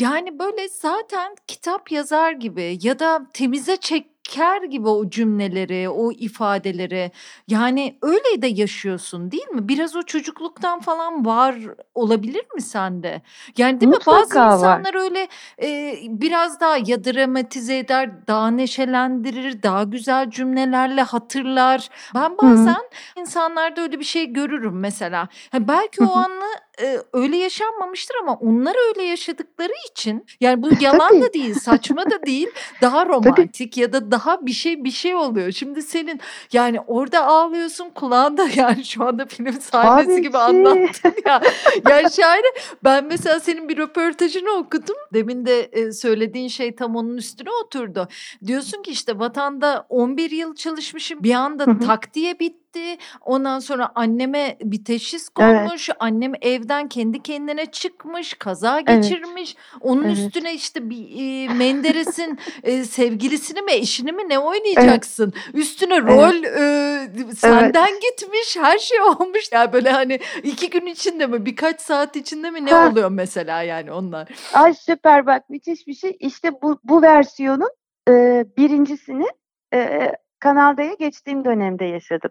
Yani 0.00 0.38
böyle 0.38 0.68
zaten 0.68 1.34
kitap 1.46 1.92
yazar 1.92 2.32
gibi 2.32 2.78
ya 2.82 2.98
da 2.98 3.26
temize 3.34 3.76
çek 3.76 4.17
ker 4.28 4.62
gibi 4.62 4.88
o 4.88 5.10
cümleleri, 5.10 5.88
o 5.88 6.12
ifadeleri. 6.12 7.10
Yani 7.48 7.98
öyle 8.02 8.42
de 8.42 8.46
yaşıyorsun 8.46 9.30
değil 9.30 9.48
mi? 9.48 9.68
Biraz 9.68 9.96
o 9.96 10.02
çocukluktan 10.02 10.80
falan 10.80 11.26
var 11.26 11.54
olabilir 11.94 12.44
mi 12.54 12.62
sende? 12.62 13.22
Yani 13.58 13.80
değil 13.80 13.90
Mutlaka 13.92 14.16
mi? 14.16 14.22
Bazı 14.22 14.38
var. 14.38 14.52
insanlar 14.52 14.94
öyle 14.94 15.28
e, 15.62 15.96
biraz 16.08 16.60
daha 16.60 16.76
ya 16.86 17.04
dramatize 17.04 17.78
eder, 17.78 18.26
daha 18.26 18.50
neşelendirir, 18.50 19.62
daha 19.62 19.82
güzel 19.82 20.30
cümlelerle 20.30 21.02
hatırlar. 21.02 21.88
Ben 22.14 22.38
bazen 22.38 22.72
Hı. 22.74 23.20
insanlarda 23.20 23.80
öyle 23.80 23.98
bir 23.98 24.04
şey 24.04 24.32
görürüm 24.32 24.80
mesela. 24.80 25.28
Ha, 25.52 25.68
belki 25.68 26.02
o 26.02 26.10
anı 26.12 26.44
e, 26.80 26.98
öyle 27.12 27.36
yaşanmamıştır 27.36 28.16
ama 28.22 28.34
onlar 28.34 28.74
öyle 28.88 29.02
yaşadıkları 29.02 29.72
için 29.90 30.26
yani 30.40 30.62
bu 30.62 30.68
yalan 30.80 31.22
da 31.22 31.32
değil, 31.32 31.54
saçma 31.54 32.10
da 32.10 32.26
değil, 32.26 32.48
daha 32.82 33.06
romantik 33.08 33.76
ya 33.76 33.92
da 33.92 34.10
daha 34.10 34.46
bir 34.46 34.52
şey 34.52 34.84
bir 34.84 34.90
şey 34.90 35.14
oluyor. 35.14 35.52
Şimdi 35.52 35.82
senin 35.82 36.20
yani 36.52 36.80
orada 36.80 37.26
ağlıyorsun 37.26 37.90
kulağında 37.90 38.46
yani 38.56 38.84
şu 38.84 39.04
anda 39.04 39.26
film 39.26 39.60
sahnesi 39.60 40.06
Tabii 40.08 40.22
gibi 40.22 40.32
ki. 40.32 40.38
anlattın 40.38 41.14
ya. 41.26 41.42
Yani 41.88 42.12
şaire 42.12 42.46
ben 42.84 43.04
mesela 43.04 43.40
senin 43.40 43.68
bir 43.68 43.76
röportajını 43.76 44.50
okudum. 44.50 44.96
Demin 45.14 45.46
de 45.46 45.60
e, 45.60 45.92
söylediğin 45.92 46.48
şey 46.48 46.74
tam 46.74 46.96
onun 46.96 47.16
üstüne 47.16 47.50
oturdu. 47.64 48.08
Diyorsun 48.46 48.82
ki 48.82 48.90
işte 48.90 49.18
vatanda 49.18 49.86
11 49.88 50.30
yıl 50.30 50.54
çalışmışım. 50.54 51.22
Bir 51.22 51.34
anda 51.34 51.78
tak 51.78 52.14
diye 52.14 52.38
bitti 52.38 52.67
gitti. 52.78 53.04
Ondan 53.24 53.58
sonra 53.58 53.92
anneme 53.94 54.56
bir 54.62 54.84
teşhis 54.84 55.28
konmuş. 55.28 55.88
Evet. 55.88 55.96
Annem 56.00 56.32
evden 56.40 56.88
kendi 56.88 57.22
kendine 57.22 57.66
çıkmış, 57.66 58.34
kaza 58.34 58.80
geçirmiş. 58.80 59.56
Evet. 59.56 59.82
Onun 59.82 60.04
evet. 60.04 60.18
üstüne 60.18 60.54
işte 60.54 60.90
bir 60.90 61.08
e, 61.18 61.54
Menderes'in 61.54 62.38
e, 62.62 62.84
sevgilisini 62.84 63.62
mi, 63.62 63.72
eşini 63.72 64.12
mi 64.12 64.28
ne 64.28 64.38
oynayacaksın? 64.38 65.32
Evet. 65.36 65.54
Üstüne 65.54 66.00
rol 66.00 66.44
evet. 66.44 67.30
e, 67.30 67.34
senden 67.36 67.88
evet. 67.90 68.02
gitmiş, 68.02 68.56
her 68.56 68.78
şey 68.78 69.00
olmuş. 69.20 69.52
Ya 69.52 69.60
yani 69.60 69.72
böyle 69.72 69.90
hani 69.90 70.20
iki 70.42 70.70
gün 70.70 70.86
içinde 70.86 71.26
mi, 71.26 71.46
birkaç 71.46 71.80
saat 71.80 72.16
içinde 72.16 72.50
mi 72.50 72.66
ne 72.66 72.70
ha. 72.70 72.88
oluyor 72.88 73.10
mesela 73.10 73.62
yani 73.62 73.92
onlar? 73.92 74.28
Ay 74.54 74.74
süper 74.74 75.26
bak 75.26 75.50
müthiş 75.50 75.86
bir 75.86 75.94
şey. 75.94 76.16
İşte 76.20 76.62
bu 76.62 76.78
bu 76.84 77.02
versiyonun 77.02 77.70
e, 78.08 78.44
birincisini 78.56 79.26
e, 79.74 80.12
Kanal 80.40 80.76
D'ye 80.76 80.94
geçtiğim 80.94 81.44
dönemde 81.44 81.84
yaşadım. 81.84 82.30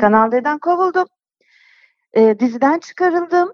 Kanal 0.00 0.32
D'den 0.32 0.58
kovuldum. 0.58 1.06
E, 2.12 2.40
diziden 2.40 2.78
çıkarıldım. 2.78 3.52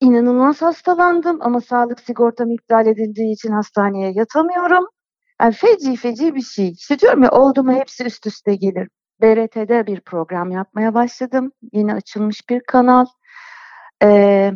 İnanılmaz 0.00 0.62
hastalandım 0.62 1.38
ama 1.40 1.60
sağlık 1.60 2.00
sigortam 2.00 2.50
iptal 2.50 2.86
edildiği 2.86 3.32
için 3.32 3.52
hastaneye 3.52 4.12
yatamıyorum. 4.12 4.86
Yani 5.42 5.52
feci 5.52 5.96
feci 5.96 6.34
bir 6.34 6.42
şey. 6.42 6.68
İşte 6.68 6.98
diyorum 6.98 7.22
ya 7.22 7.30
oldu 7.30 7.64
mu 7.64 7.72
hepsi 7.72 8.04
üst 8.04 8.26
üste 8.26 8.54
gelir. 8.54 8.88
BRT'de 9.22 9.86
bir 9.86 10.00
program 10.00 10.50
yapmaya 10.50 10.94
başladım. 10.94 11.52
Yeni 11.72 11.94
açılmış 11.94 12.48
bir 12.48 12.60
kanal. 12.60 13.06
Ee, 14.02 14.52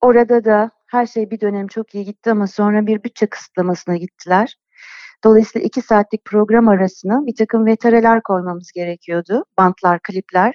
orada 0.00 0.44
da 0.44 0.70
her 0.86 1.06
şey 1.06 1.30
bir 1.30 1.40
dönem 1.40 1.66
çok 1.66 1.94
iyi 1.94 2.04
gitti 2.04 2.30
ama 2.30 2.46
sonra 2.46 2.86
bir 2.86 3.04
bütçe 3.04 3.26
kısıtlamasına 3.26 3.96
gittiler. 3.96 4.56
Dolayısıyla 5.24 5.66
iki 5.66 5.82
saatlik 5.82 6.24
program 6.24 6.68
arasına 6.68 7.26
bir 7.26 7.34
takım 7.34 7.66
vetereler 7.66 8.22
koymamız 8.22 8.72
gerekiyordu. 8.72 9.44
Bantlar, 9.58 10.00
klipler. 10.02 10.54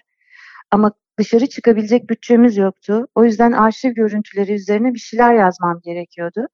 Ama 0.71 0.91
dışarı 1.19 1.47
çıkabilecek 1.47 2.09
bütçemiz 2.09 2.57
yoktu. 2.57 3.07
O 3.15 3.25
yüzden 3.25 3.51
arşiv 3.51 3.91
görüntüleri 3.91 4.53
üzerine 4.53 4.93
bir 4.93 4.99
şeyler 4.99 5.33
yazmam 5.33 5.79
gerekiyordu. 5.83 6.47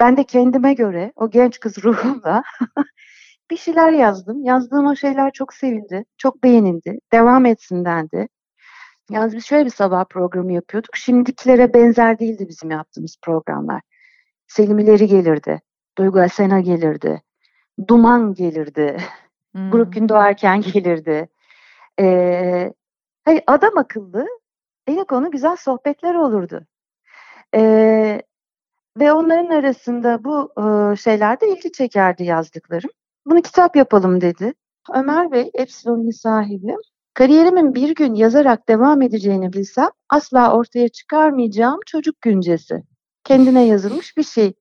Ben 0.00 0.16
de 0.16 0.24
kendime 0.24 0.74
göre 0.74 1.12
o 1.16 1.30
genç 1.30 1.60
kız 1.60 1.78
ruhumla 1.84 2.42
bir 3.50 3.56
şeyler 3.56 3.92
yazdım. 3.92 4.44
Yazdığım 4.44 4.86
o 4.86 4.96
şeyler 4.96 5.32
çok 5.32 5.54
sevildi, 5.54 6.04
çok 6.18 6.44
beğenildi. 6.44 6.98
Devam 7.12 7.46
etsin 7.46 7.84
dendi. 7.84 8.28
Yalnız 9.10 9.36
biz 9.36 9.46
şöyle 9.46 9.64
bir 9.64 9.70
sabah 9.70 10.04
programı 10.04 10.52
yapıyorduk. 10.52 10.96
Şimdikilere 10.96 11.74
benzer 11.74 12.18
değildi 12.18 12.46
bizim 12.48 12.70
yaptığımız 12.70 13.16
programlar. 13.22 13.80
Selimileri 14.46 15.06
gelirdi. 15.06 15.60
Duygu 15.98 16.20
Asena 16.20 16.60
gelirdi. 16.60 17.22
Duman 17.88 18.34
gelirdi. 18.34 18.96
Hmm. 19.54 19.70
Grup 19.70 19.92
gün 19.92 20.08
doğarken 20.08 20.60
gelirdi. 20.60 21.28
Ee, 22.00 22.72
adam 23.46 23.78
akıllı 23.78 24.26
eli 24.86 25.04
konu 25.04 25.30
güzel 25.30 25.56
sohbetler 25.56 26.14
olurdu. 26.14 26.66
Ee, 27.54 28.22
ve 28.98 29.12
onların 29.12 29.50
arasında 29.50 30.24
bu 30.24 30.52
e, 30.58 30.96
şeyler 30.96 31.40
de 31.40 31.48
ilgi 31.48 31.72
çekerdi 31.72 32.24
yazdıklarım. 32.24 32.90
Bunu 33.26 33.42
kitap 33.42 33.76
yapalım 33.76 34.20
dedi. 34.20 34.52
Ömer 34.94 35.32
Bey, 35.32 35.50
Epsilon'un 35.54 36.10
sahibi. 36.10 36.74
Kariyerimin 37.14 37.74
bir 37.74 37.94
gün 37.94 38.14
yazarak 38.14 38.68
devam 38.68 39.02
edeceğini 39.02 39.52
bilsem 39.52 39.88
asla 40.08 40.56
ortaya 40.56 40.88
çıkarmayacağım 40.88 41.80
çocuk 41.86 42.20
güncesi. 42.20 42.82
Kendine 43.24 43.66
yazılmış 43.66 44.16
bir 44.16 44.22
şey. 44.22 44.54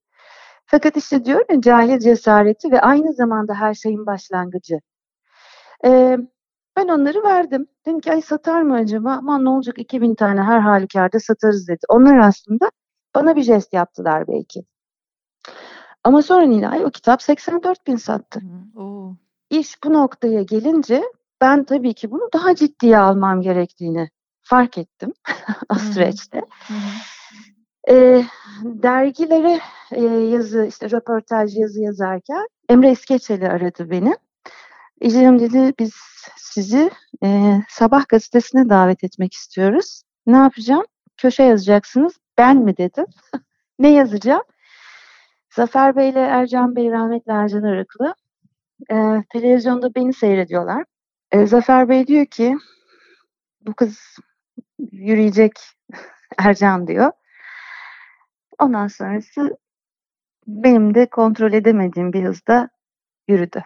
Fakat 0.76 0.98
işte 0.98 1.26
diyorum 1.26 1.46
ya 1.50 1.62
cahil 1.62 2.00
cesareti 2.00 2.72
ve 2.72 2.82
aynı 2.82 3.14
zamanda 3.14 3.54
her 3.54 3.74
şeyin 3.74 4.06
başlangıcı. 4.06 4.80
Ee, 5.86 6.18
ben 6.78 6.88
onları 6.88 7.24
verdim. 7.24 7.68
Dedim 7.86 8.00
ki 8.00 8.12
ay 8.12 8.22
satar 8.22 8.62
mı 8.62 8.76
acaba? 8.76 9.12
Aman 9.12 9.46
ne 9.46 9.50
olacak 9.50 9.80
2000 9.80 10.16
tane 10.16 10.42
her 10.42 10.60
halükarda 10.60 11.20
satarız 11.20 11.68
dedi. 11.68 11.80
Onlar 11.90 12.18
aslında 12.18 12.72
bana 13.16 13.36
bir 13.36 13.44
jest 13.44 13.74
yaptılar 13.74 14.28
belki. 14.28 14.64
Ama 16.04 16.22
sonra 16.22 16.46
Nilay 16.46 16.86
o 16.86 16.90
kitap 16.90 17.22
84 17.22 17.88
bin 17.88 17.96
sattı. 17.96 18.42
Oo. 18.76 19.16
İş 19.50 19.84
bu 19.84 19.94
noktaya 19.94 20.42
gelince 20.42 21.04
ben 21.42 21.64
tabii 21.64 21.94
ki 21.94 22.12
bunu 22.12 22.30
daha 22.34 22.56
ciddiye 22.56 22.98
almam 22.98 23.42
gerektiğini 23.42 24.10
fark 24.42 24.78
ettim 24.78 25.14
o 25.70 25.76
süreçte. 25.76 26.38
Hı 26.68 26.74
hı. 26.74 26.78
E, 27.90 28.24
dergilere 28.64 29.60
e, 29.92 30.04
yazı, 30.06 30.66
işte 30.66 30.92
röportaj 30.92 31.58
yazı 31.58 31.82
yazarken 31.82 32.48
Emre 32.70 32.92
İskeçeli 32.92 33.48
aradı 33.48 33.90
beni. 33.90 34.16
İcrim 35.02 35.40
dedi 35.40 35.74
biz 35.80 35.94
sizi 36.38 36.92
e, 37.24 37.60
sabah 37.70 38.08
gazetesine 38.08 38.70
davet 38.70 39.04
etmek 39.04 39.34
istiyoruz. 39.34 40.02
Ne 40.28 40.38
yapacağım? 40.38 40.86
Köşe 41.18 41.44
yazacaksınız. 41.44 42.14
Ben 42.38 42.58
mi 42.58 42.78
dedim. 42.78 43.06
ne 43.80 43.92
yazacağım? 43.92 44.44
Zafer 45.56 45.96
Bey 45.96 46.10
ile 46.10 46.20
Ercan 46.20 46.76
Bey, 46.76 46.92
rahmetli 46.92 47.32
Ercan 47.32 47.64
Arıklı 47.64 48.16
e, 48.92 49.24
televizyonda 49.30 49.96
beni 49.96 50.14
seyrediyorlar. 50.14 50.86
E, 51.32 51.46
Zafer 51.46 51.90
Bey 51.90 52.08
diyor 52.08 52.26
ki 52.26 52.58
bu 53.62 53.74
kız 53.74 54.18
yürüyecek 54.92 55.52
Ercan 56.38 56.88
diyor. 56.88 57.12
Ondan 58.60 58.88
sonrası 58.88 59.58
benim 60.48 60.96
de 60.96 61.06
kontrol 61.06 61.54
edemediğim 61.54 62.14
bir 62.14 62.24
hızda 62.24 62.70
yürüdü. 63.28 63.64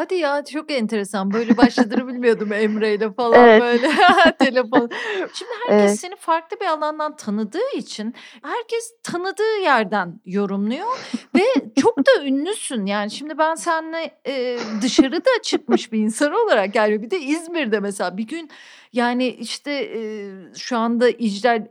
Hadi 0.00 0.14
ya 0.14 0.44
çok 0.44 0.70
enteresan. 0.70 1.32
Böyle 1.32 1.56
başladığını 1.56 2.08
bilmiyordum 2.08 2.52
Emre'yle 2.52 3.12
falan 3.12 3.48
evet. 3.48 3.62
böyle 3.62 3.88
telefon. 4.38 4.90
Şimdi 5.34 5.50
herkes 5.66 5.90
evet. 5.90 6.00
seni 6.00 6.16
farklı 6.16 6.60
bir 6.60 6.66
alandan 6.66 7.16
tanıdığı 7.16 7.76
için 7.76 8.14
herkes 8.42 8.92
tanıdığı 9.02 9.60
yerden 9.62 10.20
yorumluyor 10.24 10.86
ve 11.34 11.44
çok 11.80 11.98
da 11.98 12.24
ünlüsün. 12.24 12.86
Yani 12.86 13.10
şimdi 13.10 13.38
ben 13.38 13.54
seninle 13.54 14.20
e, 14.26 14.58
dışarıda 14.82 15.30
çıkmış 15.42 15.92
bir 15.92 15.98
insan 15.98 16.32
olarak 16.32 16.74
yani 16.74 17.02
bir 17.02 17.10
de 17.10 17.20
İzmir'de 17.20 17.80
mesela 17.80 18.16
bir 18.16 18.26
gün 18.26 18.50
yani 18.92 19.28
işte 19.28 19.72
e, 19.72 20.30
şu 20.56 20.76
anda 20.76 21.08
icra 21.08 21.66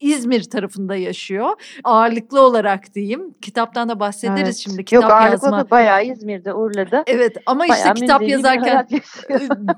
İzmir 0.00 0.42
tarafında 0.42 0.96
yaşıyor. 0.96 1.50
Ağırlıklı 1.84 2.40
olarak 2.40 2.94
diyeyim. 2.94 3.34
Kitaptan 3.42 3.88
da 3.88 4.00
bahsederiz 4.00 4.42
evet. 4.42 4.56
şimdi. 4.56 4.84
Kitap 4.84 5.02
Yok 5.02 5.12
ağırlıklı 5.12 5.46
yazma. 5.46 5.70
bayağı 5.70 6.04
İzmir'de, 6.04 6.54
Urla'da. 6.54 7.04
Evet 7.06 7.36
ama 7.46 7.66
işte 7.66 7.94
kitap 7.94 8.22
yazarken 8.22 8.88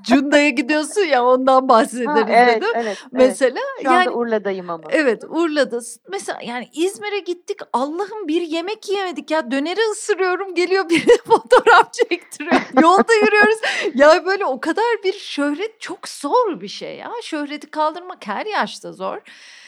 Cunda'ya 0.03 0.49
gidiyorsun 0.49 1.01
ya 1.01 1.25
ondan 1.25 1.69
bahsederiz 1.69 2.07
ha, 2.07 2.25
evet, 2.29 2.55
dedim. 2.55 2.69
Evet, 2.75 2.97
Mesela 3.11 3.59
evet. 3.75 3.85
Şu 3.85 3.91
anda 3.91 4.11
Urla'dayım 4.11 4.69
ama. 4.69 4.83
Evet 4.89 5.23
Urla'dasın. 5.23 6.01
Mesela 6.09 6.39
yani 6.43 6.69
İzmir'e 6.73 7.19
gittik 7.19 7.57
Allah'ım 7.73 8.27
bir 8.27 8.41
yemek 8.41 8.89
yiyemedik 8.89 9.31
ya 9.31 9.51
döneri 9.51 9.91
ısırıyorum 9.91 10.55
geliyor 10.55 10.89
biri 10.89 11.17
fotoğraf 11.27 11.93
çektiriyor. 11.93 12.61
Yolda 12.81 13.13
yürüyoruz. 13.13 13.59
ya 13.95 14.25
böyle 14.25 14.45
o 14.45 14.59
kadar 14.59 15.03
bir 15.03 15.13
şöhret 15.13 15.81
çok 15.81 16.09
zor 16.09 16.61
bir 16.61 16.67
şey 16.67 16.95
ya. 16.95 17.11
Şöhreti 17.23 17.71
kaldırmak 17.71 18.27
her 18.27 18.45
yaşta 18.45 18.91
zor. 18.91 19.17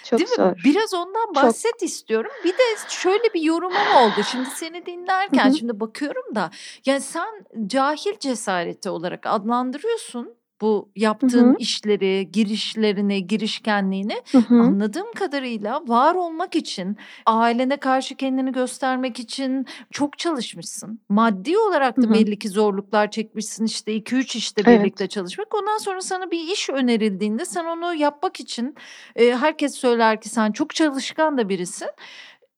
Çok 0.03 0.19
Değil 0.19 0.29
zor. 0.35 0.45
mi? 0.45 0.55
Biraz 0.65 0.93
ondan 0.93 1.35
bahset 1.35 1.71
Çok. 1.79 1.83
istiyorum. 1.83 2.31
Bir 2.43 2.53
de 2.53 2.63
şöyle 2.89 3.33
bir 3.33 3.41
yorumum 3.41 3.95
oldu. 3.97 4.23
Şimdi 4.31 4.49
seni 4.49 4.85
dinlerken 4.85 5.51
şimdi 5.51 5.79
bakıyorum 5.79 6.35
da 6.35 6.51
yani 6.85 7.01
sen 7.01 7.45
cahil 7.67 8.19
cesareti 8.19 8.89
olarak 8.89 9.25
adlandırıyorsun 9.25 10.38
bu 10.61 10.91
yaptığın 10.95 11.47
Hı 11.47 11.49
hı. 11.51 11.55
işleri, 11.59 12.29
girişlerini, 12.31 13.27
girişkenliğini 13.27 14.21
Hı 14.31 14.37
hı. 14.37 14.55
anladığım 14.55 15.11
kadarıyla 15.13 15.81
var 15.87 16.15
olmak 16.15 16.55
için, 16.55 16.97
ailene 17.25 17.77
karşı 17.77 18.15
kendini 18.15 18.51
göstermek 18.51 19.19
için 19.19 19.65
çok 19.91 20.17
çalışmışsın. 20.19 20.99
Maddi 21.09 21.57
olarak 21.57 21.97
da 21.97 22.01
Hı 22.01 22.07
hı. 22.07 22.13
belli 22.13 22.39
ki 22.39 22.49
zorluklar 22.49 23.11
çekmişsin. 23.11 23.65
İşte 23.65 23.91
2-3 23.95 24.35
işte 24.37 24.61
Evet. 24.65 24.79
birlikte 24.79 25.07
çalışmak. 25.07 25.55
Ondan 25.55 25.77
sonra 25.77 26.01
sana 26.01 26.31
bir 26.31 26.39
iş 26.39 26.69
önerildiğinde 26.69 27.45
sen 27.45 27.65
onu 27.65 27.93
yapmak 27.93 28.39
için 28.39 28.75
e, 29.15 29.35
herkes 29.35 29.73
söyler 29.75 30.21
ki 30.21 30.29
sen 30.29 30.51
çok 30.51 30.75
çalışkan 30.75 31.37
da 31.37 31.49
birisin. 31.49 31.89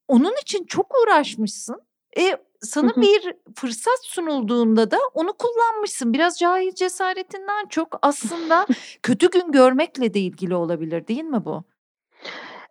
Onun 0.08 0.32
için 0.42 0.64
çok 0.64 0.86
uğraşmışsın. 1.02 1.76
E 2.18 2.36
sana 2.62 2.92
bir 2.96 3.34
fırsat 3.56 3.98
sunulduğunda 4.02 4.90
da 4.90 4.98
onu 5.14 5.32
kullanmışsın. 5.32 6.12
Biraz 6.12 6.38
cahil 6.38 6.74
cesaretinden 6.74 7.66
çok 7.68 7.98
aslında 8.02 8.66
kötü 9.02 9.30
gün 9.30 9.52
görmekle 9.52 10.14
de 10.14 10.20
ilgili 10.20 10.54
olabilir 10.54 11.06
değil 11.06 11.24
mi 11.24 11.44
bu? 11.44 11.64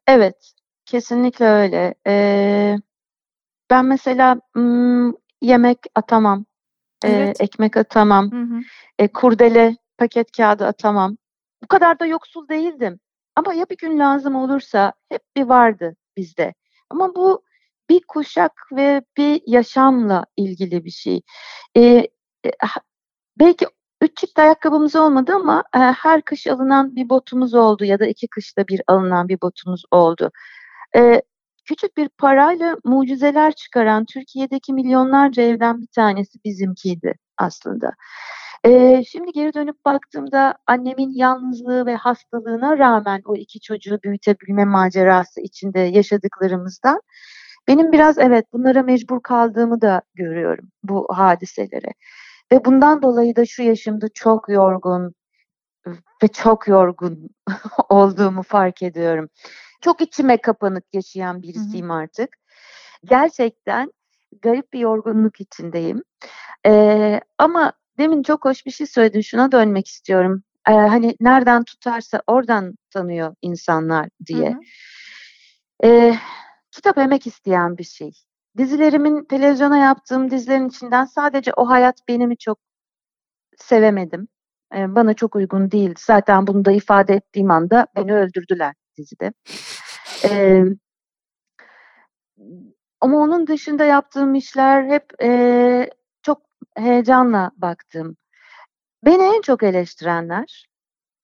Evet, 0.08 0.54
kesinlikle 0.86 1.46
öyle. 1.46 1.96
Ee, 2.08 2.78
ben 3.70 3.86
mesela 3.86 4.38
yemek 5.42 5.80
atamam, 5.96 6.46
evet. 7.04 7.42
e, 7.42 7.44
ekmek 7.44 7.78
atamam, 7.78 8.32
hı 8.32 8.42
hı. 8.42 8.60
E, 9.00 9.08
kurdele 9.08 9.78
paket 9.98 10.32
kağıdı 10.38 10.66
atamam. 10.66 11.18
Bu 11.64 11.68
kadar 11.68 12.00
da 12.00 12.06
yoksul 12.06 12.48
değildim. 12.48 13.00
Ama 13.36 13.54
ya 13.54 13.66
bir 13.70 13.78
gün 13.78 14.00
lazım 14.00 14.36
olursa 14.36 14.94
hep 15.10 15.22
bir 15.36 15.44
vardı 15.44 15.96
bizde. 16.18 16.54
Ama 16.90 17.16
bu 17.16 17.44
bir 17.90 18.02
kuşak 18.08 18.52
ve 18.72 19.02
bir 19.18 19.42
yaşamla 19.48 20.26
ilgili 20.38 20.86
bir 20.86 20.92
şey. 20.92 21.22
Ee, 21.78 22.08
belki 23.40 23.66
üç 24.02 24.18
çift 24.18 24.40
ayakkabımız 24.40 24.96
olmadı 24.96 25.34
ama 25.36 25.64
e, 25.76 25.80
her 25.80 26.22
kış 26.22 26.48
alınan 26.48 26.96
bir 26.96 27.10
botumuz 27.10 27.54
oldu 27.54 27.86
ya 27.86 28.00
da 28.00 28.06
iki 28.06 28.28
kışta 28.28 28.68
bir 28.68 28.82
alınan 28.88 29.28
bir 29.30 29.42
botumuz 29.42 29.84
oldu. 29.92 30.32
E, 30.96 31.22
küçük 31.66 31.98
bir 31.98 32.10
parayla 32.10 32.78
mucizeler 32.86 33.52
çıkaran 33.54 34.06
Türkiye'deki 34.06 34.74
milyonlarca 34.74 35.44
evden 35.44 35.82
bir 35.82 35.88
tanesi 35.88 36.40
bizimkiydi 36.46 37.14
aslında. 37.38 37.92
E, 38.66 39.04
şimdi 39.04 39.32
geri 39.32 39.54
dönüp 39.54 39.86
baktığımda 39.86 40.56
annemin 40.68 41.12
yalnızlığı 41.16 41.86
ve 41.86 41.96
hastalığına 41.96 42.78
rağmen 42.78 43.22
o 43.26 43.36
iki 43.36 43.60
çocuğu 43.60 44.00
büyütebilme 44.04 44.66
macerası 44.66 45.42
içinde 45.42 45.80
yaşadıklarımızdan 45.80 47.02
benim 47.68 47.92
biraz 47.92 48.18
evet 48.18 48.46
bunlara 48.54 48.84
mecbur 48.84 49.22
kaldığımı 49.22 49.82
da 49.82 50.02
görüyorum 50.16 50.72
bu 50.84 51.08
hadiselere. 51.12 51.94
Ve 52.52 52.66
bundan 52.66 53.02
dolayı 53.02 53.36
da 53.36 53.46
şu 53.46 53.64
yaşımda 53.64 54.08
çok 54.14 54.50
yorgun 54.50 55.14
ve 56.24 56.28
çok 56.28 56.68
yorgun 56.68 57.30
olduğumu 57.90 58.44
fark 58.44 58.84
ediyorum. 58.84 59.30
Çok 59.82 60.02
içime 60.02 60.38
kapanık 60.38 60.84
yaşayan 60.94 61.42
birisiyim 61.42 61.90
Hı-hı. 61.90 61.98
artık. 61.98 62.30
Gerçekten 63.06 63.92
garip 64.42 64.74
bir 64.74 64.80
yorgunluk 64.80 65.42
içindeyim. 65.42 66.04
Ee, 66.66 67.22
ama 67.38 67.74
demin 67.98 68.24
çok 68.24 68.46
hoş 68.46 68.66
bir 68.66 68.72
şey 68.72 68.88
söyledin. 68.88 69.22
Şuna 69.22 69.52
dönmek 69.52 69.88
istiyorum. 69.88 70.44
Ee, 70.70 70.72
hani 70.72 71.16
nereden 71.20 71.64
tutarsa 71.64 72.22
oradan 72.28 72.76
tanıyor 72.90 73.36
insanlar 73.42 74.10
diye. 74.26 74.58
Ee, 75.84 76.16
kitap 76.72 76.98
emek 76.98 77.28
isteyen 77.28 77.78
bir 77.78 77.84
şey. 77.84 78.12
Dizilerimin 78.58 79.26
televizyona 79.26 79.78
yaptığım 79.78 80.32
dizilerin 80.32 80.70
içinden 80.70 81.06
sadece 81.06 81.54
o 81.54 81.70
hayat 81.70 82.08
benimi 82.08 82.38
çok 82.38 82.60
sevemedim. 83.58 84.28
Ee, 84.76 84.96
bana 84.96 85.14
çok 85.14 85.36
uygun 85.36 85.72
değil. 85.72 85.96
Zaten 86.00 86.48
bunu 86.48 86.66
da 86.66 86.72
ifade 86.72 87.14
ettiğim 87.14 87.52
anda 87.52 87.88
beni 87.96 88.14
öldürdüler 88.14 88.74
dizide. 88.98 89.34
Ee, 90.26 90.64
ama 93.02 93.18
onun 93.18 93.48
dışında 93.48 93.86
yaptığım 93.86 94.36
işler 94.36 94.86
hep 94.90 95.24
e, 95.24 95.90
çok 96.22 96.42
heyecanla 96.76 97.52
baktım. 97.58 98.18
Beni 99.06 99.24
en 99.24 99.42
çok 99.42 99.64
eleştirenler 99.64 100.68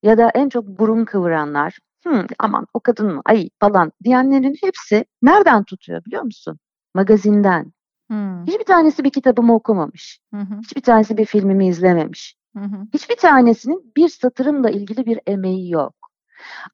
ya 0.03 0.17
da 0.17 0.29
en 0.35 0.49
çok 0.49 0.65
burun 0.67 1.05
kıvıranlar, 1.05 1.77
Hı, 2.07 2.27
aman 2.39 2.67
o 2.73 2.79
kadın 2.79 3.13
mı 3.13 3.21
ay 3.25 3.49
falan 3.59 3.91
diyenlerin 4.03 4.55
hepsi 4.61 5.05
nereden 5.21 5.63
tutuyor 5.63 6.05
biliyor 6.05 6.23
musun? 6.23 6.59
Magazinden. 6.95 7.73
Hmm. 8.09 8.45
Hiçbir 8.47 8.65
tanesi 8.65 9.03
bir 9.03 9.09
kitabımı 9.09 9.55
okumamış. 9.55 10.19
Hı 10.33 10.39
hı. 10.39 10.59
Hiçbir 10.63 10.81
tanesi 10.81 11.17
bir 11.17 11.25
filmimi 11.25 11.67
izlememiş. 11.67 12.35
Hı 12.57 12.63
hı. 12.63 12.87
Hiçbir 12.93 13.15
tanesinin 13.15 13.93
bir 13.97 14.09
satırımla 14.09 14.69
ilgili 14.69 15.05
bir 15.05 15.19
emeği 15.27 15.71
yok. 15.71 15.95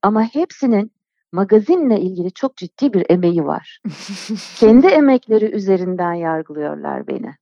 Ama 0.01 0.23
hepsinin 0.23 0.91
magazinle 1.31 2.01
ilgili 2.01 2.31
çok 2.31 2.57
ciddi 2.57 2.93
bir 2.93 3.05
emeği 3.09 3.45
var. 3.45 3.81
Kendi 4.55 4.87
emekleri 4.87 5.45
üzerinden 5.45 6.13
yargılıyorlar 6.13 7.07
beni. 7.07 7.35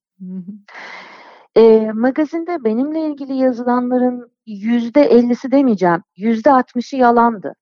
E, 1.56 1.92
magazinde 1.94 2.64
benimle 2.64 3.06
ilgili 3.06 3.34
yazılanların 3.34 4.32
yüzde 4.46 5.02
ellisi 5.02 5.52
demeyeceğim, 5.52 6.04
yüzde 6.18 6.52
altmışı 6.52 6.96
yalandı. 6.96 7.54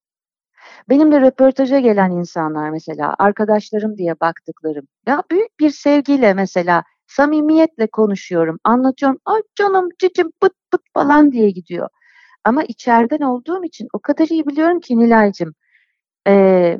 Benimle 0.90 1.22
röportaja 1.22 1.80
gelen 1.80 2.12
insanlar 2.12 2.70
mesela 2.70 3.16
arkadaşlarım 3.20 3.98
diye 3.98 4.20
baktıklarım. 4.20 4.88
Ya 5.08 5.24
büyük 5.32 5.60
bir 5.60 5.70
sevgiyle 5.70 6.34
mesela 6.34 6.84
samimiyetle 7.08 7.88
konuşuyorum, 7.88 8.60
anlatıyorum. 8.64 9.20
Ay 9.26 9.42
canım 9.56 9.90
cicim 10.00 10.32
pıt 10.42 10.54
pıt 10.72 10.82
falan 10.94 11.32
diye 11.32 11.50
gidiyor. 11.50 11.90
Ama 12.44 12.64
içeriden 12.64 13.22
olduğum 13.22 13.64
için 13.64 13.88
o 13.94 14.00
kadar 14.00 14.28
iyi 14.28 14.48
biliyorum 14.48 14.80
ki 14.80 15.00
Nilay'cığım. 15.00 15.54
Ee, 16.28 16.78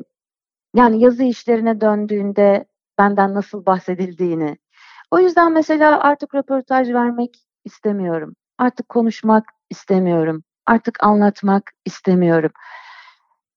yani 0.74 1.00
yazı 1.00 1.22
işlerine 1.24 1.80
döndüğünde 1.80 2.66
benden 2.98 3.34
nasıl 3.34 3.66
bahsedildiğini. 3.66 4.58
O 5.10 5.18
yüzden 5.18 5.52
mesela 5.52 6.00
artık 6.00 6.34
röportaj 6.34 6.92
vermek 6.92 7.36
istemiyorum. 7.64 8.34
Artık 8.58 8.88
konuşmak 8.88 9.44
istemiyorum. 9.70 10.44
Artık 10.66 11.04
anlatmak 11.04 11.70
istemiyorum. 11.86 12.50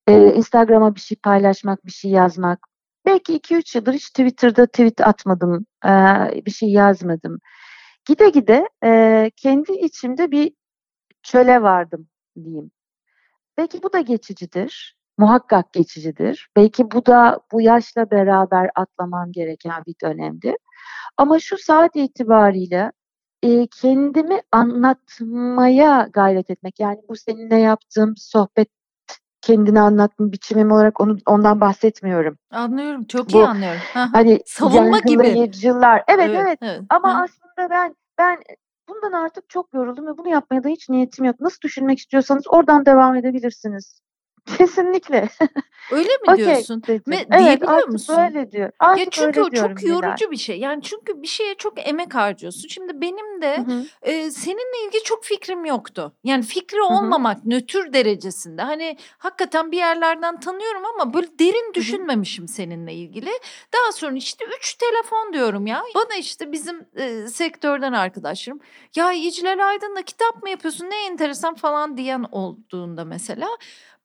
Ee, 0.07 0.33
Instagram'a 0.33 0.95
bir 0.95 0.99
şey 0.99 1.17
paylaşmak, 1.17 1.85
bir 1.85 1.91
şey 1.91 2.11
yazmak. 2.11 2.67
Belki 3.05 3.33
2-3 3.35 3.75
yıldır 3.75 3.93
hiç 3.93 4.09
Twitter'da 4.09 4.65
tweet 4.65 5.01
atmadım, 5.01 5.65
e, 5.85 5.89
bir 6.45 6.51
şey 6.51 6.69
yazmadım. 6.69 7.39
Gide 8.05 8.29
gide 8.29 8.69
e, 8.83 9.31
kendi 9.35 9.71
içimde 9.71 10.31
bir 10.31 10.53
çöle 11.23 11.61
vardım 11.61 12.07
diyeyim. 12.43 12.71
Belki 13.57 13.83
bu 13.83 13.93
da 13.93 13.99
geçicidir. 14.01 14.97
Muhakkak 15.17 15.73
geçicidir. 15.73 16.49
Belki 16.57 16.91
bu 16.91 17.05
da 17.05 17.39
bu 17.51 17.61
yaşla 17.61 18.11
beraber 18.11 18.69
atlamam 18.75 19.31
gereken 19.31 19.83
bir 19.87 19.95
dönemdi. 20.03 20.55
Ama 21.17 21.39
şu 21.39 21.57
saat 21.57 21.95
itibariyle 21.95 22.91
e, 23.43 23.67
kendimi 23.81 24.41
anlatmaya 24.51 26.09
gayret 26.13 26.49
etmek. 26.49 26.79
Yani 26.79 27.01
bu 27.09 27.15
seninle 27.15 27.55
yaptığım 27.57 28.13
sohbet 28.17 28.69
kendini 29.43 29.79
anlatma 29.79 30.31
biçimim 30.31 30.71
olarak 30.71 31.01
onu 31.01 31.17
ondan 31.25 31.61
bahsetmiyorum. 31.61 32.37
Anlıyorum. 32.51 33.03
Çok 33.03 33.33
Bu, 33.33 33.37
iyi 33.37 33.45
anlıyorum. 33.45 33.81
Hani 33.91 34.39
savunma 34.45 34.99
gibi. 34.99 35.51
Yıllar. 35.61 36.03
Evet, 36.07 36.25
evet 36.29 36.39
evet. 36.41 36.59
evet. 36.61 36.81
Ama 36.89 37.13
Hı. 37.13 37.23
aslında 37.23 37.69
ben 37.69 37.95
ben 38.17 38.39
bundan 38.89 39.11
artık 39.11 39.49
çok 39.49 39.73
yoruldum 39.73 40.07
ve 40.07 40.17
bunu 40.17 40.29
yapmaya 40.29 40.63
da 40.63 40.69
hiç 40.69 40.89
niyetim 40.89 41.25
yok. 41.25 41.39
Nasıl 41.39 41.61
düşünmek 41.61 41.99
istiyorsanız 41.99 42.43
oradan 42.47 42.85
devam 42.85 43.15
edebilirsiniz. 43.15 44.02
Kesinlikle. 44.57 45.29
Öyle 45.91 46.09
mi 46.09 46.23
okay, 46.23 46.37
diyorsun? 46.37 46.83
Dedim. 46.87 47.03
Me, 47.05 47.25
evet 47.31 47.69
artık 47.69 47.89
musun? 47.89 48.15
böyle 48.17 48.51
diyor. 48.51 48.71
Artık 48.79 49.05
ya 49.05 49.09
çünkü 49.11 49.41
o 49.41 49.49
çok 49.49 49.83
yorucu 49.83 50.31
bir 50.31 50.37
şey. 50.37 50.59
Yani 50.59 50.81
çünkü 50.81 51.21
bir 51.21 51.27
şeye 51.27 51.55
çok 51.55 51.87
emek 51.87 52.15
harcıyorsun. 52.15 52.67
Şimdi 52.67 53.01
benim 53.01 53.41
de 53.41 53.65
e, 54.01 54.31
seninle 54.31 54.87
ilgili 54.87 55.03
çok 55.03 55.23
fikrim 55.23 55.65
yoktu. 55.65 56.13
Yani 56.23 56.43
fikri 56.43 56.81
olmamak 56.81 57.37
Hı-hı. 57.37 57.49
nötr 57.49 57.93
derecesinde. 57.93 58.61
Hani 58.61 58.97
hakikaten 59.17 59.71
bir 59.71 59.77
yerlerden 59.77 60.39
tanıyorum 60.39 60.83
ama 60.85 61.13
böyle 61.13 61.27
derin 61.39 61.73
düşünmemişim 61.73 62.43
Hı-hı. 62.43 62.53
seninle 62.53 62.93
ilgili. 62.93 63.31
Daha 63.73 63.91
sonra 63.91 64.15
işte 64.15 64.45
üç 64.57 64.73
telefon 64.73 65.33
diyorum 65.33 65.67
ya. 65.67 65.83
Bana 65.95 66.15
işte 66.19 66.51
bizim 66.51 66.85
e, 66.95 67.27
sektörden 67.27 67.93
arkadaşlarım 67.93 68.59
ya 68.95 69.13
İclal 69.13 69.67
Aydın'la 69.69 70.01
kitap 70.01 70.43
mı 70.43 70.49
yapıyorsun 70.49 70.85
ne 70.85 71.05
enteresan 71.05 71.55
falan 71.55 71.97
diyen 71.97 72.25
olduğunda 72.31 73.05
mesela 73.05 73.47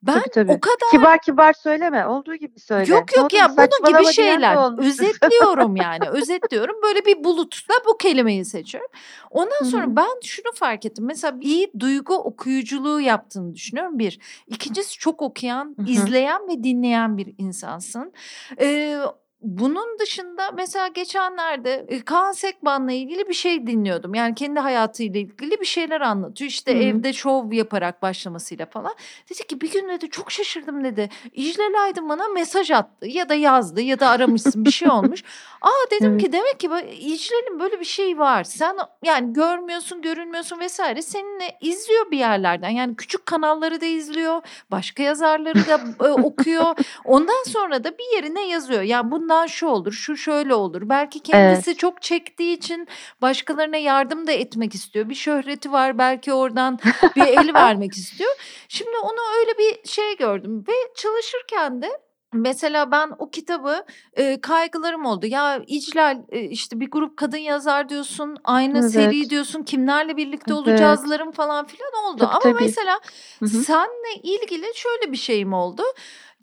ben 0.03 0.15
tabii, 0.15 0.31
tabii. 0.31 0.53
o 0.53 0.61
kadar 0.61 0.91
kibar 0.91 1.21
kibar 1.21 1.53
söyleme. 1.53 2.07
Olduğu 2.07 2.35
gibi 2.35 2.61
söyle. 2.61 2.93
Yok 2.93 3.17
yok 3.17 3.33
ya 3.33 3.57
bunun 3.57 3.99
gibi 3.99 4.13
şeyler. 4.13 4.79
Özetliyorum 4.79 5.77
yani. 5.83 6.09
özetliyorum. 6.09 6.77
Böyle 6.83 7.05
bir 7.05 7.25
bulutla 7.25 7.75
bu 7.87 7.97
kelimeyi 7.97 8.45
seçiyorum. 8.45 8.91
Ondan 9.31 9.65
sonra 9.65 9.87
Hı-hı. 9.87 9.97
ben 9.97 10.21
şunu 10.23 10.53
fark 10.55 10.87
ettim. 10.87 11.05
Mesela 11.07 11.39
iyi 11.41 11.73
duygu 11.79 12.15
okuyuculuğu 12.15 13.01
yaptığını 13.01 13.55
düşünüyorum. 13.55 13.99
Bir. 13.99 14.19
İkincisi 14.47 14.99
çok 14.99 15.23
okuyan, 15.23 15.75
Hı-hı. 15.79 15.91
izleyen 15.91 16.49
ve 16.49 16.65
dinleyen 16.65 17.17
bir 17.17 17.35
insansın. 17.39 18.13
Ee, 18.61 18.99
bunun 19.43 19.99
dışında 19.99 20.51
mesela 20.51 20.89
geçenlerde 20.89 22.01
Kaan 22.05 22.33
Sekban'la 22.33 22.93
ilgili 22.93 23.29
bir 23.29 23.35
şey 23.35 23.67
dinliyordum. 23.67 24.15
Yani 24.15 24.35
kendi 24.35 24.61
hayatıyla 24.61 25.21
ilgili 25.21 25.61
bir 25.61 25.67
şeyler 25.67 26.01
anlatıyor. 26.01 26.51
İşte 26.51 26.75
Hı-hı. 26.75 26.83
evde 26.83 27.13
şov 27.13 27.53
yaparak 27.53 28.03
başlamasıyla 28.03 28.67
falan. 28.67 28.95
Dedi 29.31 29.47
ki 29.47 29.61
bir 29.61 29.73
gün 29.73 29.89
dedi 29.89 30.11
çok 30.11 30.33
şaşırdım 30.33 30.85
dedi. 30.85 31.09
İclal 31.33 31.83
Aydın 31.83 32.09
bana 32.09 32.29
mesaj 32.29 32.71
attı 32.71 33.07
ya 33.07 33.29
da 33.29 33.35
yazdı 33.35 33.81
ya 33.81 34.01
da 34.01 34.09
aramışsın 34.09 34.65
bir 34.65 34.71
şey 34.71 34.91
olmuş. 34.91 35.25
Aa 35.63 35.71
dedim 35.91 36.13
evet. 36.13 36.21
ki 36.21 36.33
demek 36.33 36.61
ki 36.61 36.67
İclal'in 37.01 37.61
böyle 37.61 37.81
bir 37.81 37.85
şey 37.85 38.19
var. 38.19 38.45
Sen 38.45 38.77
yani 39.05 39.33
görmüyorsun, 39.33 40.03
görünmüyorsun 40.03 40.61
vesaire. 40.61 41.03
Seninle 41.03 41.59
izliyor 41.61 42.11
bir 42.11 42.19
yerlerden. 42.19 42.71
Yani 42.71 42.97
küçük 42.97 43.27
kanalları 43.27 43.81
da 43.81 43.87
izliyor. 43.87 44.43
Başka 44.71 45.03
yazarları 45.03 45.67
da 45.67 46.07
e, 46.07 46.11
okuyor. 46.11 46.77
Ondan 47.05 47.43
sonra 47.47 47.85
da 47.85 47.99
bir 47.99 48.17
yerine 48.17 48.49
yazıyor. 48.49 48.83
Yani 48.83 49.11
bunun 49.11 49.28
bundan 49.29 49.47
şu 49.47 49.67
olur, 49.67 49.93
şu 49.93 50.17
şöyle 50.17 50.55
olur. 50.55 50.89
Belki 50.89 51.21
kendisi 51.21 51.71
evet. 51.71 51.79
çok 51.79 52.03
çektiği 52.03 52.57
için 52.57 52.89
başkalarına 53.23 53.77
yardım 53.77 54.27
da 54.27 54.33
etmek 54.33 54.75
istiyor. 54.75 55.09
Bir 55.09 55.15
şöhreti 55.15 55.73
var 55.73 55.99
belki 55.99 56.33
oradan 56.33 56.79
bir 57.17 57.27
el 57.27 57.55
vermek 57.55 57.93
istiyor. 57.93 58.31
Şimdi 58.69 58.97
onu 59.03 59.19
öyle 59.41 59.59
bir 59.59 59.89
şey 59.89 60.17
gördüm 60.17 60.65
ve 60.69 60.73
çalışırken 60.97 61.83
de 61.83 61.89
Mesela 62.33 62.91
ben 62.91 63.11
o 63.19 63.31
kitabı 63.31 63.85
e, 64.13 64.41
kaygılarım 64.41 65.05
oldu. 65.05 65.27
Ya 65.27 65.63
İclal 65.67 66.23
e, 66.29 66.41
işte 66.41 66.81
bir 66.81 66.91
grup 66.91 67.17
kadın 67.17 67.39
yazar 67.39 67.89
diyorsun, 67.89 68.37
aynı 68.45 68.79
evet. 68.79 68.91
seri 68.91 69.31
diyorsun, 69.31 69.63
kimlerle 69.63 70.17
birlikte 70.17 70.55
evet. 70.55 70.61
olacağızlarım 70.61 71.33
falan 71.33 71.67
filan 71.67 71.93
oldu. 72.05 72.19
Tabii, 72.19 72.31
Ama 72.31 72.39
tabii. 72.39 72.65
mesela 72.65 73.01
Hı-hı. 73.39 73.49
senle 73.49 74.15
ilgili 74.23 74.67
şöyle 74.75 75.13
bir 75.13 75.17
şeyim 75.17 75.53
oldu. 75.53 75.83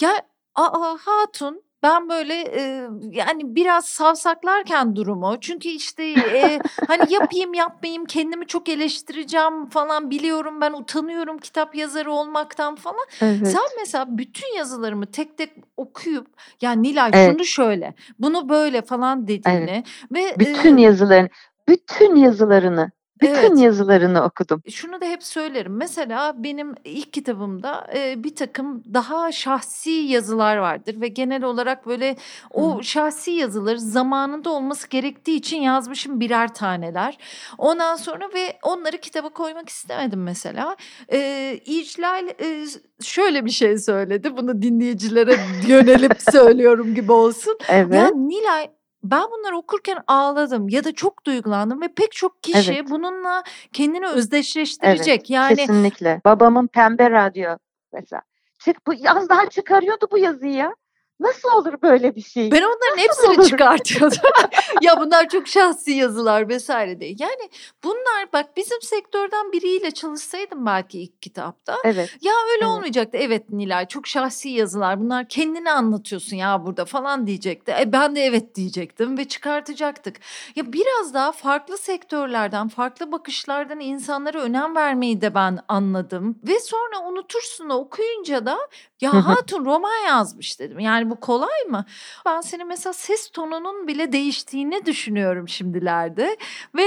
Ya 0.02 0.22
aa 0.56 0.98
hatun 1.00 1.65
ben 1.86 2.10
böyle 2.10 2.34
e, 2.34 2.90
yani 3.12 3.56
biraz 3.56 3.86
savsaklarken 3.86 4.96
durumu 4.96 5.38
çünkü 5.42 5.70
işte 5.70 6.04
e, 6.04 6.60
hani 6.88 7.14
yapayım 7.14 7.54
yapmayayım 7.54 8.06
kendimi 8.06 8.48
çok 8.48 8.70
eleştireceğim 8.70 9.70
falan 9.70 10.10
biliyorum 10.10 10.62
ben 10.62 10.74
utanıyorum 10.74 11.38
kitap 11.38 11.76
yazarı 11.76 12.12
olmaktan 12.12 12.76
falan. 12.76 13.06
Evet. 13.22 13.48
Sen 13.48 13.62
mesela 13.80 14.06
bütün 14.10 14.58
yazılarımı 14.58 15.06
tek 15.06 15.38
tek 15.38 15.54
okuyup 15.78 16.28
ya 16.62 16.72
Nilay 16.72 17.12
evet. 17.14 17.32
şunu 17.32 17.46
şöyle 17.46 17.94
bunu 18.20 18.50
böyle 18.50 18.82
falan 18.82 19.28
dediğini 19.28 19.84
evet. 20.12 20.36
ve 20.36 20.40
bütün 20.40 20.78
e, 20.78 20.82
yazıların 20.82 21.30
bütün 21.68 22.16
yazılarını 22.16 22.92
bütün 23.30 23.38
Evet. 23.56 23.60
yazılarını 23.60 24.24
okudum. 24.24 24.62
Şunu 24.72 25.02
da 25.02 25.06
hep 25.06 25.24
söylerim. 25.24 25.76
Mesela 25.78 26.44
benim 26.44 26.76
ilk 26.84 27.14
kitabımda 27.14 27.88
e, 27.96 28.24
bir 28.24 28.36
takım 28.36 28.84
daha 28.94 29.32
şahsi 29.32 29.90
yazılar 29.92 30.58
vardır 30.58 31.02
ve 31.02 31.08
genel 31.08 31.44
olarak 31.44 31.88
böyle 31.88 32.16
o 32.54 32.80
Hı. 32.80 32.84
şahsi 32.84 33.32
yazıları 33.32 33.80
zamanında 33.80 34.50
olması 34.50 34.90
gerektiği 34.90 35.36
için 35.36 35.58
yazmışım 35.62 36.20
birer 36.20 36.54
taneler. 36.54 37.18
Ondan 37.58 37.96
sonra 37.96 38.30
ve 38.34 38.58
onları 38.64 38.98
kitaba 38.98 39.30
koymak 39.30 39.70
istemedim 39.70 40.24
mesela. 40.24 40.76
E, 41.12 41.60
İclal 41.66 42.28
e, 42.28 42.66
şöyle 43.04 43.46
bir 43.46 43.52
şey 43.52 43.78
söyledi. 43.78 44.38
Bunu 44.38 44.62
dinleyicilere 44.62 45.36
yönelip 45.68 46.22
söylüyorum 46.32 46.96
gibi 46.96 47.12
olsun. 47.12 47.58
Evet. 47.70 47.96
Ya 47.96 48.10
Nilay 48.10 48.70
ben 49.12 49.24
bunları 49.32 49.58
okurken 49.58 49.98
ağladım 50.08 50.70
ya 50.70 50.84
da 50.84 50.94
çok 50.94 51.26
duygulandım 51.26 51.82
ve 51.82 51.88
pek 51.88 52.12
çok 52.12 52.44
kişi 52.44 52.74
Evet. 52.74 52.90
bununla 52.90 53.44
kendini 53.74 54.06
Evet, 54.06 54.16
özdeşleştirecek. 54.16 55.30
Yani 55.30 55.56
kesinlikle. 55.56 56.22
Babamın 56.26 56.68
pembe 56.68 57.12
radyo 57.12 57.58
mesela. 57.94 58.22
Çık 58.60 58.88
bu 58.88 58.94
az 59.08 59.30
daha 59.30 59.50
çıkarıyordu 59.50 60.08
bu 60.12 60.18
yazıyı 60.18 60.54
ya. 60.54 60.76
Nasıl 61.20 61.50
olur 61.50 61.74
böyle 61.82 62.16
bir 62.16 62.22
şey? 62.22 62.52
Ben 62.52 62.62
onların 62.62 62.98
hepsini 62.98 63.40
olur? 63.40 63.50
çıkartıyordum. 63.50 64.18
ya 64.82 65.00
bunlar 65.00 65.30
çok 65.30 65.48
şahsi 65.48 65.92
yazılar 65.92 66.50
vesaire 66.50 67.00
diye. 67.00 67.16
Yani 67.20 67.50
bunlar 67.84 68.34
bak 68.34 68.58
bizim 68.58 68.82
sektörden 68.82 69.52
biriyle 69.52 69.92
çalışsaydım 69.92 70.66
belki 70.66 71.02
ilk 71.02 71.22
kitapta. 71.22 71.78
Evet. 71.84 72.18
Ya 72.22 72.34
öyle 72.54 72.66
evet. 72.66 72.76
olmayacaktı. 72.76 73.18
Evet 73.18 73.50
Nilay 73.50 73.88
çok 73.88 74.08
şahsi 74.08 74.50
yazılar. 74.50 75.00
Bunlar 75.00 75.30
kendini 75.30 75.72
anlatıyorsun 75.72 76.36
ya 76.36 76.66
burada 76.66 76.86
falan 76.86 77.28
diyecekti. 77.28 77.76
E 77.80 77.92
ben 77.92 78.16
de 78.16 78.22
evet 78.22 78.56
diyecektim 78.56 79.18
ve 79.18 79.26
çıkartacaktık. 79.26 80.20
Ya 80.56 80.74
biraz 80.74 81.14
daha 81.14 81.32
farklı 81.32 81.78
sektörlerden, 81.78 82.68
farklı 82.68 83.12
bakışlardan 83.12 83.80
insanlara 83.80 84.42
önem 84.42 84.76
vermeyi 84.76 85.22
de 85.22 85.36
ben 85.36 85.60
anladım. 85.68 86.40
Ve 86.48 86.60
sonra 86.60 87.08
unutursun 87.08 87.70
okuyunca 87.70 88.46
da 88.46 88.58
ya 89.02 89.28
hatun 89.28 89.66
roman 89.66 90.06
yazmış 90.08 90.60
dedim. 90.60 90.80
Yani 90.80 91.10
bu 91.10 91.20
kolay 91.20 91.64
mı? 91.70 91.86
Ben 92.26 92.42
senin 92.42 92.68
mesela 92.68 92.94
ses 92.94 93.30
tonunun 93.30 93.88
bile 93.88 94.12
değiştiğini 94.12 94.86
düşünüyorum 94.86 95.50
şimdilerde. 95.50 96.38
Ve 96.76 96.84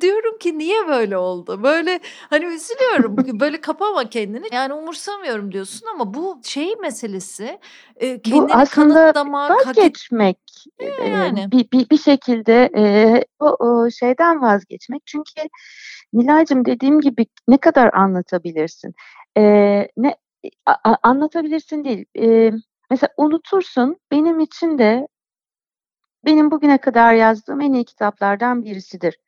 diyorum 0.00 0.38
ki 0.38 0.58
niye 0.58 0.88
böyle 0.88 1.16
oldu? 1.16 1.62
Böyle 1.62 2.00
hani 2.30 2.44
üzülüyorum. 2.44 3.16
böyle 3.40 3.60
kapama 3.60 4.10
kendini. 4.10 4.46
Yani 4.52 4.72
umursamıyorum 4.72 5.52
diyorsun 5.52 5.86
ama 5.94 6.14
bu 6.14 6.40
şey 6.44 6.76
meselesi 6.76 7.58
kendini 8.00 8.34
bu 8.34 8.48
aslında 8.50 8.94
kanıtlamak, 8.94 9.66
vazgeçmek. 9.66 10.38
Yani. 11.06 11.50
Bir, 11.52 11.70
bir, 11.72 11.90
bir 11.90 11.98
şekilde 11.98 12.70
e, 12.76 12.84
o, 13.40 13.46
o 13.46 13.90
şeyden 13.90 14.42
vazgeçmek. 14.42 15.02
Çünkü 15.06 15.48
Nilay'cığım 16.12 16.64
dediğim 16.64 17.00
gibi 17.00 17.26
ne 17.48 17.56
kadar 17.56 17.94
anlatabilirsin? 17.94 18.94
E, 19.36 19.42
ne 19.96 20.16
a, 20.66 20.96
anlatabilirsin 21.02 21.84
değil. 21.84 22.04
E, 22.18 22.52
mesela 22.90 23.10
unutursun. 23.16 23.96
Benim 24.10 24.40
için 24.40 24.78
de 24.78 25.08
benim 26.24 26.50
bugüne 26.50 26.78
kadar 26.78 27.14
yazdığım 27.14 27.60
en 27.60 27.72
iyi 27.72 27.84
kitaplardan 27.84 28.64
birisidir. 28.64 29.18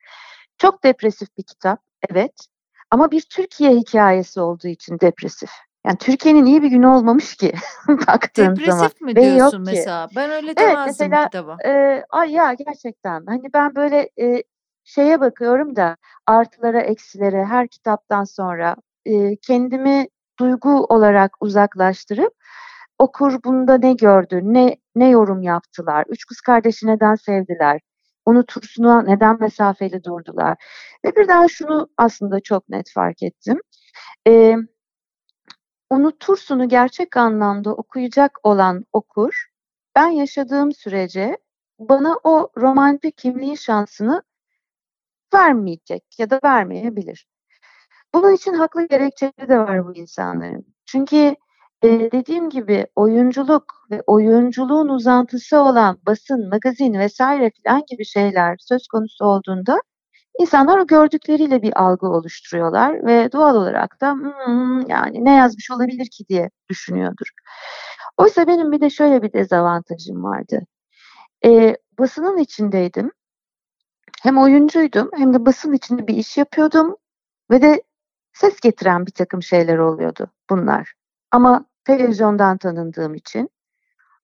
Çok 0.59 0.85
depresif 0.85 1.29
bir 1.39 1.43
kitap, 1.43 1.81
evet. 2.11 2.47
Ama 2.91 3.11
bir 3.11 3.21
Türkiye 3.21 3.71
hikayesi 3.71 4.41
olduğu 4.41 4.69
için 4.69 5.01
depresif. 5.01 5.51
Yani 5.87 5.99
Türkiye'nin 5.99 6.45
iyi 6.45 6.63
bir 6.63 6.69
günü 6.69 6.87
olmamış 6.87 7.37
ki 7.37 7.53
baktığın 7.89 8.57
Depresif 8.57 8.67
zaman. 8.71 8.91
mi 9.01 9.17
diyorsun 9.17 9.61
mesela? 9.61 10.07
Ki. 10.07 10.17
Ben 10.17 10.31
öyle 10.31 10.57
demezdim 10.57 10.79
evet, 10.79 10.87
mesela, 10.87 11.25
kitaba. 11.25 11.57
E, 11.65 12.05
ay 12.11 12.33
ya 12.33 12.53
gerçekten. 12.53 13.27
Hani 13.27 13.53
ben 13.55 13.75
böyle 13.75 14.11
e, 14.21 14.43
şeye 14.85 15.21
bakıyorum 15.21 15.77
da 15.77 15.97
artılara 16.27 16.81
eksilere 16.81 17.45
her 17.45 17.69
kitaptan 17.69 18.25
sonra 18.25 18.77
e, 19.05 19.37
kendimi 19.37 20.09
duygu 20.39 20.85
olarak 20.85 21.33
uzaklaştırıp 21.41 22.33
okur 22.99 23.43
bunda 23.45 23.79
ne 23.79 23.93
gördü, 23.93 24.41
ne 24.45 24.77
ne 24.95 25.09
yorum 25.09 25.43
yaptılar, 25.43 26.05
üç 26.09 26.25
kız 26.27 26.41
kardeşi 26.41 26.87
neden 26.87 27.15
sevdiler, 27.15 27.81
onu 28.25 28.47
Tursun'a 28.47 29.03
neden 29.03 29.41
mesafeli 29.41 30.05
durdular. 30.05 30.57
Ve 31.05 31.17
birden 31.17 31.47
şunu 31.47 31.89
aslında 31.97 32.41
çok 32.41 32.69
net 32.69 32.93
fark 32.95 33.23
ettim. 33.23 33.61
Ee, 34.29 34.57
onu 35.91 36.19
Tursun'u 36.19 36.69
gerçek 36.69 37.17
anlamda 37.17 37.75
okuyacak 37.75 38.39
olan 38.43 38.85
okur, 38.93 39.47
ben 39.97 40.09
yaşadığım 40.09 40.73
sürece 40.73 41.39
bana 41.79 42.17
o 42.25 42.51
romantik 42.57 43.19
kimliğin 43.19 43.55
şansını 43.55 44.23
vermeyecek 45.35 46.05
ya 46.19 46.31
da 46.31 46.41
vermeyebilir. 46.45 47.27
Bunun 48.17 48.35
için 48.35 48.55
haklı 48.55 48.89
gerekçeleri 48.89 49.49
de 49.49 49.59
var 49.59 49.87
bu 49.87 49.95
insanların. 49.95 50.67
Çünkü 50.87 51.17
e, 51.83 51.89
dediğim 52.13 52.51
gibi 52.51 52.87
oyunculuk 52.97 53.87
ve 53.91 54.03
oyunculuğun 54.07 54.89
uzantısı 54.89 55.61
olan 55.61 55.99
basın, 56.07 56.49
magazin 56.49 56.95
vesaire 56.95 57.51
filan 57.51 57.83
gibi 57.91 58.05
şeyler 58.05 58.57
söz 58.61 58.89
konusu 58.89 59.25
olduğunda 59.25 59.81
İnsanlar 60.39 60.79
o 60.79 60.87
gördükleriyle 60.87 61.63
bir 61.63 61.83
algı 61.83 62.07
oluşturuyorlar 62.07 63.07
ve 63.07 63.33
doğal 63.33 63.57
olarak 63.57 64.01
da 64.01 64.13
hmm, 64.13 64.89
yani 64.89 65.25
ne 65.25 65.35
yazmış 65.35 65.71
olabilir 65.71 66.07
ki 66.13 66.25
diye 66.29 66.51
düşünüyordur. 66.69 67.27
Oysa 68.17 68.47
benim 68.47 68.73
bir 68.73 68.81
de 68.81 68.91
şöyle 68.91 69.23
bir 69.23 69.33
dezavantajım 69.33 70.25
vardı. 70.25 70.61
E, 71.45 71.77
basının 71.99 72.39
içindeydim. 72.39 73.13
Hem 74.23 74.39
oyuncuydum 74.39 75.11
hem 75.17 75.35
de 75.35 75.47
basın 75.47 75.73
içinde 75.73 76.07
bir 76.07 76.17
iş 76.17 76.37
yapıyordum 76.37 76.97
ve 77.51 77.63
de 77.63 77.83
ses 78.37 78.61
getiren 78.61 79.07
bir 79.07 79.13
takım 79.13 79.43
şeyler 79.43 79.79
oluyordu 79.79 80.31
bunlar. 80.51 80.95
Ama 81.31 81.65
televizyondan 81.85 82.59
tanındığım 82.59 83.15
için, 83.15 83.51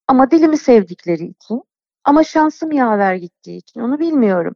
ama 0.08 0.30
dilimi 0.30 0.56
sevdikleri 0.56 1.24
için, 1.24 1.62
ama 2.04 2.24
şansım 2.24 2.72
yaver 2.72 3.14
gittiği 3.14 3.56
için 3.56 3.80
onu 3.80 3.98
bilmiyorum. 3.98 4.54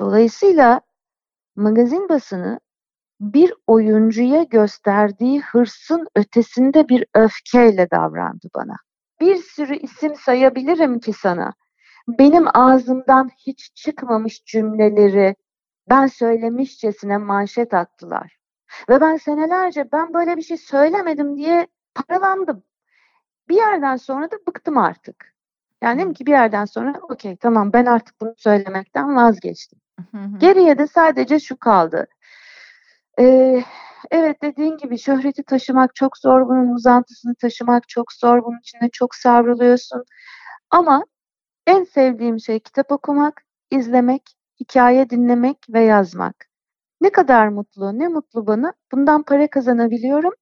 Dolayısıyla 0.00 0.80
magazin 1.56 2.08
basını 2.08 2.60
bir 3.20 3.54
oyuncuya 3.66 4.42
gösterdiği 4.42 5.40
hırsın 5.40 6.06
ötesinde 6.16 6.88
bir 6.88 7.06
öfkeyle 7.14 7.90
davrandı 7.90 8.48
bana. 8.54 8.76
Bir 9.20 9.36
sürü 9.36 9.76
isim 9.76 10.14
sayabilirim 10.14 11.00
ki 11.00 11.12
sana. 11.12 11.52
Benim 12.08 12.46
ağzımdan 12.54 13.30
hiç 13.46 13.74
çıkmamış 13.74 14.44
cümleleri 14.44 15.36
ben 15.90 16.06
söylemişçesine 16.06 17.18
manşet 17.18 17.74
attılar. 17.74 18.38
Ve 18.88 19.00
ben 19.00 19.16
senelerce 19.16 19.92
ben 19.92 20.14
böyle 20.14 20.36
bir 20.36 20.42
şey 20.42 20.56
söylemedim 20.56 21.36
diye 21.36 21.66
paralandım. 21.94 22.62
Bir 23.48 23.56
yerden 23.56 23.96
sonra 23.96 24.30
da 24.30 24.36
bıktım 24.48 24.78
artık. 24.78 25.34
Yani 25.82 26.00
dedim 26.00 26.12
ki 26.12 26.26
bir 26.26 26.30
yerden 26.30 26.64
sonra 26.64 27.00
okey 27.02 27.36
tamam 27.36 27.72
ben 27.72 27.86
artık 27.86 28.20
bunu 28.20 28.34
söylemekten 28.36 29.16
vazgeçtim. 29.16 29.78
Geriye 30.38 30.78
de 30.78 30.86
sadece 30.86 31.40
şu 31.40 31.58
kaldı. 31.58 32.06
Ee, 33.20 33.62
evet 34.10 34.42
dediğin 34.42 34.76
gibi 34.76 34.98
şöhreti 34.98 35.42
taşımak 35.42 35.94
çok 35.94 36.18
zor, 36.18 36.48
bunun 36.48 36.68
uzantısını 36.68 37.34
taşımak 37.34 37.88
çok 37.88 38.12
zor, 38.12 38.44
bunun 38.44 38.58
içinde 38.58 38.88
çok 38.92 39.14
savruluyorsun. 39.14 40.04
Ama 40.70 41.04
en 41.66 41.84
sevdiğim 41.84 42.40
şey 42.40 42.60
kitap 42.60 42.92
okumak, 42.92 43.42
izlemek, 43.70 44.37
hikaye 44.60 45.10
dinlemek 45.10 45.56
ve 45.68 45.80
yazmak. 45.80 46.48
Ne 47.00 47.10
kadar 47.12 47.48
mutlu, 47.48 47.98
ne 47.98 48.08
mutlu 48.08 48.46
bana. 48.46 48.72
Bundan 48.92 49.22
para 49.22 49.50
kazanabiliyorum 49.50 50.32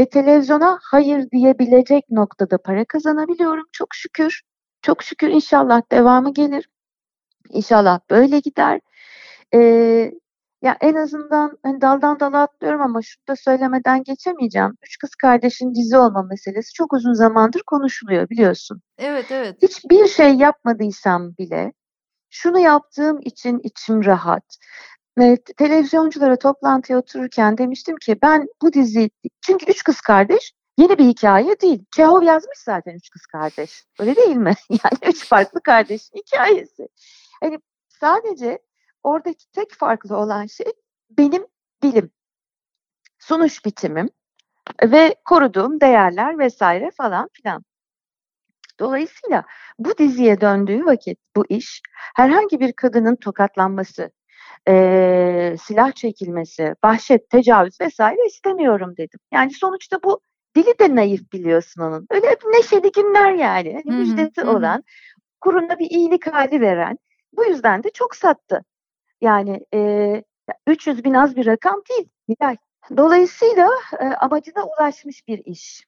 ve 0.00 0.08
televizyona 0.08 0.78
hayır 0.82 1.30
diyebilecek 1.30 2.10
noktada 2.10 2.58
para 2.58 2.84
kazanabiliyorum. 2.84 3.64
Çok 3.72 3.88
şükür. 3.94 4.42
Çok 4.82 5.02
şükür 5.02 5.28
inşallah 5.28 5.82
devamı 5.92 6.34
gelir. 6.34 6.68
İnşallah 7.48 8.00
böyle 8.10 8.38
gider. 8.38 8.80
Ee, 9.54 10.12
ya 10.62 10.76
en 10.80 10.94
azından 10.94 11.58
hani 11.62 11.80
daldan 11.80 12.20
dala 12.20 12.42
atlıyorum 12.42 12.80
ama 12.80 13.02
şunu 13.02 13.22
da 13.28 13.36
söylemeden 13.36 14.02
geçemeyeceğim. 14.02 14.72
Üç 14.82 14.98
kız 14.98 15.10
kardeşin 15.14 15.74
dizi 15.74 15.98
olma 15.98 16.22
meselesi 16.22 16.72
çok 16.72 16.92
uzun 16.92 17.12
zamandır 17.12 17.62
konuşuluyor 17.66 18.30
biliyorsun. 18.30 18.82
Evet 18.98 19.26
evet. 19.30 19.62
Hiçbir 19.62 20.06
şey 20.06 20.34
yapmadıysam 20.34 21.36
bile 21.38 21.72
şunu 22.32 22.58
yaptığım 22.58 23.20
için 23.22 23.60
içim 23.64 24.04
rahat. 24.04 24.58
Ve 25.18 25.36
televizyonculara 25.56 26.36
toplantıya 26.38 26.98
otururken 26.98 27.58
demiştim 27.58 27.96
ki 27.96 28.16
ben 28.22 28.46
bu 28.62 28.72
dizi 28.72 29.10
çünkü 29.40 29.66
üç 29.70 29.84
kız 29.84 30.00
kardeş 30.00 30.52
yeni 30.78 30.98
bir 30.98 31.04
hikaye 31.04 31.60
değil. 31.60 31.84
Çehov 31.96 32.22
yazmış 32.22 32.58
zaten 32.58 32.94
üç 32.94 33.10
kız 33.10 33.26
kardeş. 33.26 33.84
Öyle 34.00 34.16
değil 34.16 34.36
mi? 34.36 34.54
Yani 34.70 35.12
üç 35.12 35.28
farklı 35.28 35.60
kardeşin 35.62 36.18
hikayesi. 36.18 36.88
Hani 37.40 37.58
sadece 37.88 38.58
oradaki 39.02 39.50
tek 39.52 39.72
farklı 39.74 40.16
olan 40.16 40.46
şey 40.46 40.72
benim 41.10 41.46
dilim, 41.82 42.10
sunuş 43.18 43.64
bitimim 43.64 44.10
ve 44.82 45.14
koruduğum 45.24 45.80
değerler 45.80 46.38
vesaire 46.38 46.90
falan 46.96 47.28
filan. 47.32 47.64
Dolayısıyla 48.82 49.44
bu 49.78 49.98
diziye 49.98 50.40
döndüğü 50.40 50.84
vakit 50.86 51.18
bu 51.36 51.44
iş 51.48 51.80
herhangi 52.16 52.60
bir 52.60 52.72
kadının 52.72 53.16
tokatlanması, 53.16 54.10
e, 54.68 55.56
silah 55.62 55.92
çekilmesi, 55.92 56.74
vahşet, 56.84 57.30
tecavüz 57.30 57.80
vesaire 57.80 58.26
istemiyorum 58.26 58.94
dedim. 58.96 59.20
Yani 59.32 59.50
sonuçta 59.50 59.98
bu 60.04 60.20
dili 60.56 60.78
de 60.78 60.96
naif 60.96 61.32
biliyorsun 61.32 61.82
onun. 61.82 62.06
Öyle 62.10 62.30
hep 62.30 62.44
neşeli 62.44 62.92
günler 62.92 63.32
yani. 63.32 63.80
Hani 63.84 63.96
müjdesi 63.96 64.42
olan, 64.42 64.84
kuruna 65.40 65.78
bir 65.78 65.90
iyilik 65.90 66.26
hali 66.26 66.60
veren. 66.60 66.98
Bu 67.36 67.44
yüzden 67.44 67.82
de 67.82 67.90
çok 67.90 68.16
sattı. 68.16 68.64
Yani 69.20 69.60
e, 69.74 70.22
300 70.66 71.04
bin 71.04 71.14
az 71.14 71.36
bir 71.36 71.46
rakam 71.46 71.82
değil 71.90 72.08
Nilay. 72.28 72.56
Dolayısıyla 72.96 73.68
e, 74.00 74.04
amacına 74.04 74.64
ulaşmış 74.64 75.28
bir 75.28 75.42
iş. 75.44 75.86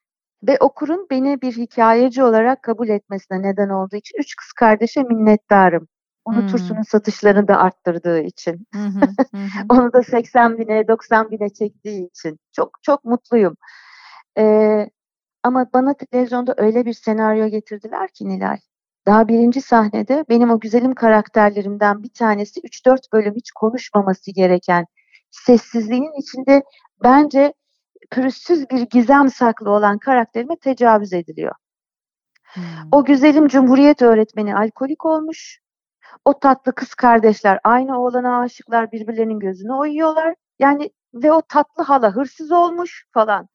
Ve 0.49 0.57
okurun 0.61 1.07
beni 1.11 1.42
bir 1.42 1.53
hikayeci 1.53 2.22
olarak 2.22 2.62
kabul 2.62 2.88
etmesine 2.88 3.42
neden 3.42 3.68
olduğu 3.68 3.97
için 3.97 4.18
üç 4.18 4.36
kız 4.36 4.53
kardeşe 4.53 5.03
minnettarım. 5.03 5.88
Unutursunun 6.24 6.78
hmm. 6.78 6.84
satışlarını 6.84 7.49
da 7.49 7.57
arttırdığı 7.57 8.20
için. 8.20 8.66
Onu 9.68 9.92
da 9.92 10.03
80 10.03 10.59
bine 10.59 10.88
90 10.88 11.30
bine 11.30 11.49
çektiği 11.49 12.07
için. 12.07 12.38
Çok 12.53 12.70
çok 12.82 13.05
mutluyum. 13.05 13.57
Ee, 14.38 14.90
ama 15.42 15.66
bana 15.74 15.95
televizyonda 15.95 16.55
öyle 16.57 16.86
bir 16.86 16.92
senaryo 16.92 17.47
getirdiler 17.49 18.09
ki 18.09 18.28
Nilay. 18.28 18.59
Daha 19.07 19.28
birinci 19.28 19.61
sahnede 19.61 20.24
benim 20.28 20.51
o 20.51 20.61
güzelim 20.61 20.95
karakterlerimden 20.95 22.03
bir 22.03 22.12
tanesi 22.12 22.61
3-4 22.61 23.12
bölüm 23.12 23.34
hiç 23.34 23.51
konuşmaması 23.53 24.30
gereken 24.30 24.86
sessizliğin 25.30 26.20
içinde 26.20 26.62
bence 27.03 27.55
pürüzsüz 28.11 28.70
bir 28.70 28.80
gizem 28.80 29.28
saklı 29.30 29.70
olan 29.70 29.98
karakterime 29.98 30.57
tecavüz 30.57 31.12
ediliyor. 31.12 31.55
Hmm. 32.44 32.62
O 32.92 33.05
güzelim 33.05 33.48
Cumhuriyet 33.48 34.02
öğretmeni 34.02 34.57
alkolik 34.57 35.07
olmuş. 35.07 35.61
O 36.24 36.38
tatlı 36.38 36.74
kız 36.74 36.94
kardeşler 36.94 37.61
aynı 37.64 38.02
oğlana 38.02 38.40
aşıklar 38.40 38.92
birbirlerinin 38.92 39.38
gözünü 39.38 39.72
oyuyorlar. 39.72 40.34
Yani 40.59 40.90
ve 41.14 41.32
o 41.32 41.42
tatlı 41.42 41.82
hala 41.82 42.11
hırsız 42.11 42.52
olmuş 42.52 43.07
falan. 43.12 43.48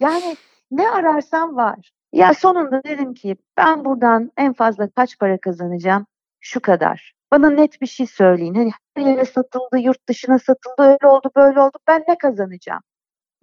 Yani 0.00 0.36
ne 0.70 0.90
ararsam 0.90 1.56
var. 1.56 1.90
Ya 2.12 2.34
sonunda 2.34 2.84
dedim 2.84 3.14
ki 3.14 3.36
ben 3.56 3.84
buradan 3.84 4.30
en 4.36 4.52
fazla 4.52 4.90
kaç 4.90 5.18
para 5.18 5.38
kazanacağım? 5.38 6.06
Şu 6.40 6.60
kadar. 6.60 7.14
Bana 7.32 7.50
net 7.50 7.80
bir 7.80 7.86
şey 7.86 8.06
söyleyin. 8.06 8.54
Hani 8.54 8.70
her 8.96 9.02
yere 9.02 9.24
satıldı, 9.24 9.78
yurt 9.78 10.08
dışına 10.08 10.38
satıldı, 10.38 10.82
öyle 10.82 11.06
oldu, 11.06 11.30
böyle 11.36 11.60
oldu. 11.60 11.78
Ben 11.88 12.04
ne 12.08 12.18
kazanacağım? 12.18 12.82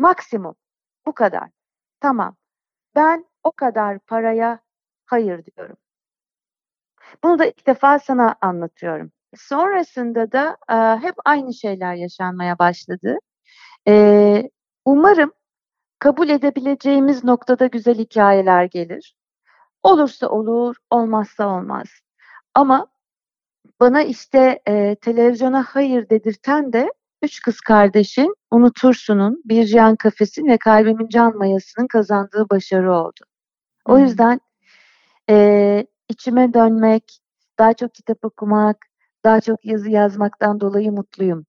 Maksimum. 0.01 0.55
Bu 1.05 1.13
kadar. 1.13 1.49
Tamam. 1.99 2.35
Ben 2.95 3.25
o 3.43 3.51
kadar 3.51 3.99
paraya 3.99 4.59
hayır 5.05 5.45
diyorum. 5.45 5.77
Bunu 7.23 7.39
da 7.39 7.45
ilk 7.45 7.67
defa 7.67 7.99
sana 7.99 8.35
anlatıyorum. 8.41 9.11
Sonrasında 9.35 10.31
da 10.31 10.57
e, 10.69 10.75
hep 11.03 11.15
aynı 11.25 11.53
şeyler 11.53 11.95
yaşanmaya 11.95 12.59
başladı. 12.59 13.17
E, 13.87 14.49
umarım 14.85 15.33
kabul 15.99 16.29
edebileceğimiz 16.29 17.23
noktada 17.23 17.67
güzel 17.67 17.97
hikayeler 17.97 18.63
gelir. 18.63 19.15
Olursa 19.83 20.27
olur, 20.29 20.75
olmazsa 20.89 21.47
olmaz. 21.47 21.87
Ama 22.53 22.87
bana 23.79 24.03
işte 24.03 24.61
e, 24.67 24.95
televizyona 24.95 25.63
hayır 25.63 26.09
dedirten 26.09 26.73
de 26.73 26.93
Üç 27.21 27.41
Kız 27.41 27.61
Kardeşin, 27.61 28.35
Unutursun'un, 28.51 29.41
Bir 29.45 29.65
Can 29.65 29.95
Kafes'in 29.95 30.47
ve 30.47 30.57
Kalbimin 30.57 31.07
Can 31.09 31.37
Mayası'nın 31.37 31.87
kazandığı 31.87 32.49
başarı 32.49 32.93
oldu. 32.93 33.19
O 33.85 33.99
yüzden 33.99 34.39
e, 35.29 35.87
içime 36.09 36.53
dönmek, 36.53 37.19
daha 37.59 37.73
çok 37.73 37.93
kitap 37.93 38.25
okumak, 38.25 38.77
daha 39.23 39.41
çok 39.41 39.65
yazı 39.65 39.89
yazmaktan 39.89 40.59
dolayı 40.59 40.91
mutluyum. 40.91 41.45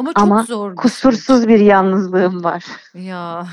Ama 0.00 0.12
çok 0.12 0.22
Ama 0.22 0.42
zor 0.42 0.76
kusursuz 0.76 1.48
bir 1.48 1.60
yalnızlığım 1.60 2.44
var. 2.44 2.64
Ya. 2.94 3.46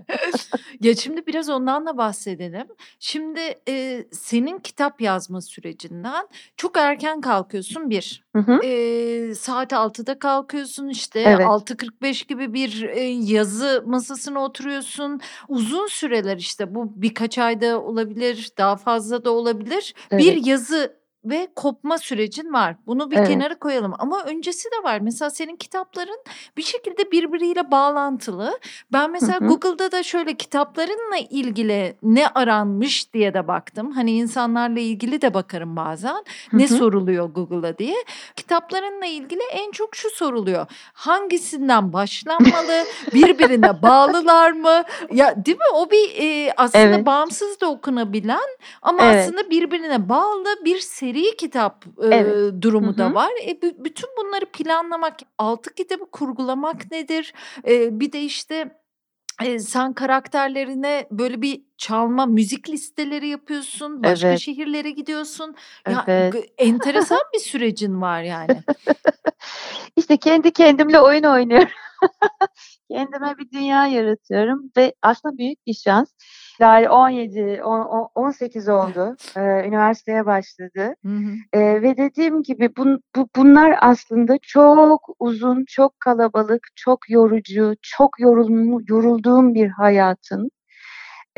ya 0.80 0.94
şimdi 0.94 1.26
biraz 1.26 1.48
ondan 1.48 1.86
da 1.86 1.96
bahsedelim. 1.96 2.66
Şimdi 2.98 3.40
e, 3.68 4.04
senin 4.12 4.58
kitap 4.58 5.00
yazma 5.00 5.40
sürecinden 5.40 6.28
çok 6.56 6.76
erken 6.76 7.20
kalkıyorsun 7.20 7.90
bir. 7.90 8.24
Hı 8.36 8.38
hı. 8.38 8.60
E, 8.64 9.34
saat 9.34 9.72
6'da 9.72 10.18
kalkıyorsun 10.18 10.88
işte 10.88 11.20
evet. 11.20 11.46
6.45 11.46 12.26
gibi 12.26 12.54
bir 12.54 12.82
e, 12.82 13.00
yazı 13.04 13.82
masasına 13.86 14.40
oturuyorsun. 14.40 15.20
Uzun 15.48 15.86
süreler 15.86 16.36
işte 16.36 16.74
bu 16.74 16.92
birkaç 16.96 17.38
ayda 17.38 17.80
olabilir 17.80 18.50
daha 18.58 18.76
fazla 18.76 19.24
da 19.24 19.30
olabilir. 19.30 19.94
Evet. 20.10 20.24
Bir 20.24 20.46
yazı 20.46 21.03
ve 21.24 21.48
kopma 21.56 21.98
sürecin 21.98 22.52
var. 22.52 22.76
Bunu 22.86 23.10
bir 23.10 23.16
evet. 23.16 23.28
kenara 23.28 23.58
koyalım 23.58 23.94
ama 23.98 24.24
öncesi 24.24 24.68
de 24.70 24.84
var. 24.84 25.00
Mesela 25.00 25.30
senin 25.30 25.56
kitapların 25.56 26.18
bir 26.56 26.62
şekilde 26.62 27.10
birbiriyle 27.12 27.70
bağlantılı. 27.70 28.58
Ben 28.92 29.10
mesela 29.10 29.40
hı 29.40 29.44
hı. 29.44 29.48
Google'da 29.48 29.92
da 29.92 30.02
şöyle 30.02 30.34
kitaplarınla 30.34 31.16
ilgili 31.30 31.96
ne 32.02 32.28
aranmış 32.28 33.14
diye 33.14 33.34
de 33.34 33.48
baktım. 33.48 33.90
Hani 33.90 34.12
insanlarla 34.12 34.80
ilgili 34.80 35.22
de 35.22 35.34
bakarım 35.34 35.76
bazen. 35.76 36.14
Hı 36.14 36.20
hı. 36.50 36.58
Ne 36.58 36.68
soruluyor 36.68 37.28
Google'a 37.28 37.78
diye. 37.78 37.96
Kitaplarınla 38.36 39.06
ilgili 39.06 39.42
en 39.52 39.70
çok 39.70 39.96
şu 39.96 40.10
soruluyor. 40.10 40.66
Hangisinden 40.92 41.92
başlanmalı? 41.92 42.84
Birbirine 43.14 43.82
bağlılar 43.82 44.50
mı? 44.52 44.82
Ya 45.12 45.46
değil 45.46 45.58
mi? 45.58 45.64
O 45.74 45.90
bir 45.90 46.14
e, 46.18 46.52
aslında 46.56 46.84
evet. 46.84 47.06
bağımsız 47.06 47.60
da 47.60 47.70
okunabilen 47.70 48.48
ama 48.82 49.04
evet. 49.04 49.24
aslında 49.24 49.50
birbirine 49.50 50.08
bağlı 50.08 50.64
bir 50.64 50.78
seri 50.78 51.13
kitap 51.22 51.84
e, 52.02 52.06
evet. 52.06 52.62
durumu 52.62 52.86
Hı-hı. 52.86 52.98
da 52.98 53.14
var. 53.14 53.30
E, 53.46 53.62
b- 53.62 53.84
bütün 53.84 54.10
bunları 54.18 54.46
planlamak, 54.46 55.16
altı 55.38 55.74
kitabı 55.74 56.10
kurgulamak 56.10 56.90
nedir? 56.90 57.34
E, 57.66 58.00
bir 58.00 58.12
de 58.12 58.22
işte 58.22 58.80
e, 59.42 59.58
sen 59.58 59.92
karakterlerine 59.92 61.06
böyle 61.10 61.42
bir 61.42 61.62
çalma 61.78 62.26
müzik 62.26 62.70
listeleri 62.70 63.28
yapıyorsun. 63.28 64.02
Başka 64.02 64.28
evet. 64.28 64.38
şehirlere 64.38 64.90
gidiyorsun. 64.90 65.54
Ya 65.88 66.04
evet. 66.06 66.52
enteresan 66.58 67.20
bir 67.34 67.40
sürecin 67.40 68.00
var 68.00 68.22
yani. 68.22 68.62
İşte 69.96 70.16
kendi 70.16 70.52
kendimle 70.52 71.00
oyun 71.00 71.22
oynuyorum. 71.22 71.68
Kendime 72.90 73.38
bir 73.38 73.50
dünya 73.50 73.86
yaratıyorum 73.86 74.70
ve 74.76 74.94
aslında 75.02 75.38
büyük 75.38 75.66
bir 75.66 75.74
şans. 75.74 76.12
Lale 76.60 76.90
17, 76.90 77.62
18 78.14 78.68
oldu. 78.68 79.16
Ee, 79.36 79.68
üniversiteye 79.68 80.26
başladı. 80.26 80.94
Hı 81.04 81.08
hı. 81.08 81.32
Ee, 81.52 81.82
ve 81.82 81.96
dediğim 81.96 82.42
gibi 82.42 82.76
bun, 82.76 83.00
bu, 83.16 83.28
bunlar 83.36 83.78
aslında 83.80 84.38
çok 84.42 85.08
uzun, 85.18 85.64
çok 85.68 86.00
kalabalık, 86.00 86.66
çok 86.76 87.10
yorucu, 87.10 87.74
çok 87.82 88.20
yorulmu, 88.20 88.80
yorulduğum 88.88 89.54
bir 89.54 89.68
hayatın 89.68 90.50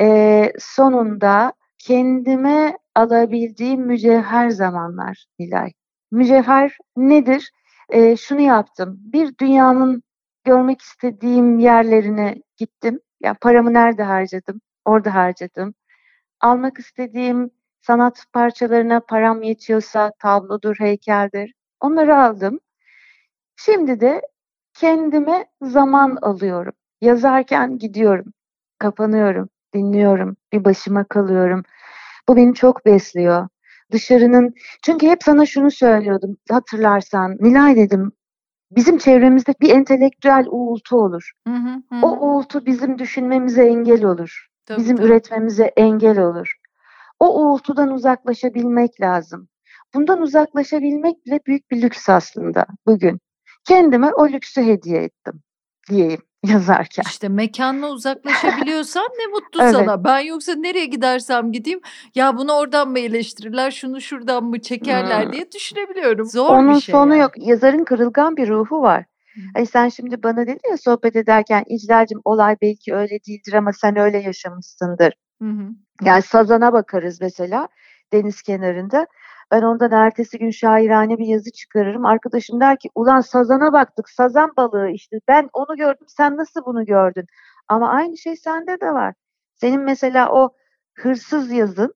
e, 0.01 0.51
sonunda 0.59 1.53
kendime 1.77 2.77
alabildiğim 2.95 3.81
mücevher 3.81 4.49
zamanlar 4.49 5.25
Nilay. 5.39 5.71
Mücevher 6.11 6.77
nedir? 6.97 7.51
E, 7.89 8.17
şunu 8.17 8.41
yaptım. 8.41 8.97
Bir 8.99 9.37
dünyanın 9.37 10.03
görmek 10.43 10.81
istediğim 10.81 11.59
yerlerine 11.59 12.35
gittim. 12.57 12.93
Ya 12.93 13.27
yani 13.27 13.37
paramı 13.41 13.73
nerede 13.73 14.03
harcadım? 14.03 14.61
Orada 14.87 15.15
harcadım. 15.15 15.73
Almak 16.41 16.79
istediğim 16.79 17.51
sanat 17.81 18.25
parçalarına 18.33 18.99
param 18.99 19.43
yetiyorsa 19.43 20.11
tablodur, 20.19 20.75
heykeldir. 20.79 21.53
Onları 21.79 22.17
aldım. 22.17 22.59
Şimdi 23.55 23.99
de 23.99 24.21
kendime 24.73 25.45
zaman 25.61 26.17
alıyorum. 26.21 26.73
Yazarken 27.01 27.77
gidiyorum, 27.77 28.33
kapanıyorum, 28.79 29.49
dinliyorum, 29.73 30.37
bir 30.53 30.65
başıma 30.65 31.03
kalıyorum. 31.03 31.63
Bu 32.29 32.35
beni 32.35 32.53
çok 32.53 32.85
besliyor. 32.85 33.47
Dışarının, 33.91 34.53
çünkü 34.81 35.07
hep 35.07 35.23
sana 35.23 35.45
şunu 35.45 35.71
söylüyordum 35.71 36.37
hatırlarsan. 36.51 37.37
Nilay 37.39 37.75
dedim, 37.75 38.11
bizim 38.71 38.97
çevremizde 38.97 39.53
bir 39.61 39.69
entelektüel 39.69 40.45
uğultu 40.49 40.97
olur. 40.97 41.31
Hı 41.47 41.53
hı, 41.53 41.83
hı. 41.89 42.05
O 42.05 42.27
uğultu 42.27 42.65
bizim 42.65 42.99
düşünmemize 42.99 43.65
engel 43.65 44.05
olur. 44.05 44.46
Tabii, 44.67 44.79
bizim 44.79 44.97
tabii. 44.97 45.07
üretmemize 45.07 45.63
engel 45.63 46.19
olur. 46.19 46.53
O 47.19 47.41
uğultudan 47.41 47.91
uzaklaşabilmek 47.91 49.01
lazım. 49.01 49.47
Bundan 49.93 50.21
uzaklaşabilmek 50.21 51.25
bile 51.25 51.39
büyük 51.47 51.71
bir 51.71 51.81
lüks 51.81 52.09
aslında 52.09 52.65
bugün. 52.85 53.19
Kendime 53.67 54.13
o 54.13 54.27
lüksü 54.27 54.61
hediye 54.61 55.03
ettim 55.03 55.41
diyeyim 55.89 56.21
yazarken. 56.45 57.03
İşte 57.07 57.29
mekanla 57.29 57.89
uzaklaşabiliyorsan 57.89 59.07
ne 59.19 59.27
mutlu 59.27 59.61
evet. 59.63 59.71
sana. 59.71 60.03
Ben 60.03 60.19
yoksa 60.19 60.55
nereye 60.55 60.85
gidersem 60.85 61.51
gideyim 61.51 61.81
ya 62.15 62.37
bunu 62.37 62.53
oradan 62.53 62.89
mı 62.89 62.99
eleştirirler, 62.99 63.71
şunu 63.71 64.01
şuradan 64.01 64.43
mı 64.43 64.61
çekerler 64.61 65.25
hmm. 65.25 65.33
diye 65.33 65.51
düşünebiliyorum. 65.51 66.25
Zor 66.25 66.49
Onun 66.49 66.75
bir 66.75 66.81
şey. 66.81 66.93
sonu 66.93 67.11
yani. 67.11 67.21
yok. 67.21 67.31
Yazarın 67.37 67.83
kırılgan 67.83 68.37
bir 68.37 68.49
ruhu 68.49 68.81
var. 68.81 69.05
Hani 69.53 69.65
sen 69.65 69.89
şimdi 69.89 70.23
bana 70.23 70.47
dedin 70.47 70.69
ya 70.71 70.77
sohbet 70.77 71.15
ederken 71.15 71.63
İclal'cim 71.67 72.21
olay 72.25 72.57
belki 72.61 72.95
öyle 72.95 73.19
değildir 73.27 73.53
ama 73.53 73.73
sen 73.73 73.97
öyle 73.97 74.17
yaşamışsındır. 74.17 75.13
Hı 75.41 75.49
hı. 75.49 75.69
Yani 76.03 76.21
Sazan'a 76.21 76.73
bakarız 76.73 77.21
mesela 77.21 77.67
deniz 78.13 78.41
kenarında. 78.41 79.07
Ben 79.51 79.61
ondan 79.61 79.91
ertesi 79.91 80.37
gün 80.37 80.49
şairane 80.49 81.17
bir 81.17 81.25
yazı 81.25 81.51
çıkarırım. 81.51 82.05
Arkadaşım 82.05 82.59
der 82.61 82.79
ki 82.79 82.89
ulan 82.95 83.21
sazana 83.21 83.73
baktık 83.73 84.09
sazan 84.09 84.51
balığı 84.57 84.89
işte 84.89 85.17
ben 85.27 85.49
onu 85.53 85.77
gördüm 85.77 86.07
sen 86.07 86.37
nasıl 86.37 86.65
bunu 86.65 86.85
gördün? 86.85 87.25
Ama 87.67 87.89
aynı 87.89 88.17
şey 88.17 88.35
sende 88.35 88.81
de 88.81 88.93
var. 88.93 89.13
Senin 89.55 89.81
mesela 89.81 90.31
o 90.31 90.49
hırsız 90.95 91.51
yazın 91.51 91.93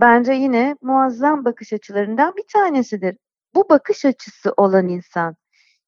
bence 0.00 0.32
yine 0.32 0.76
muazzam 0.82 1.44
bakış 1.44 1.72
açılarından 1.72 2.36
bir 2.36 2.44
tanesidir. 2.52 3.16
Bu 3.54 3.68
bakış 3.68 4.04
açısı 4.04 4.54
olan 4.56 4.88
insan 4.88 5.36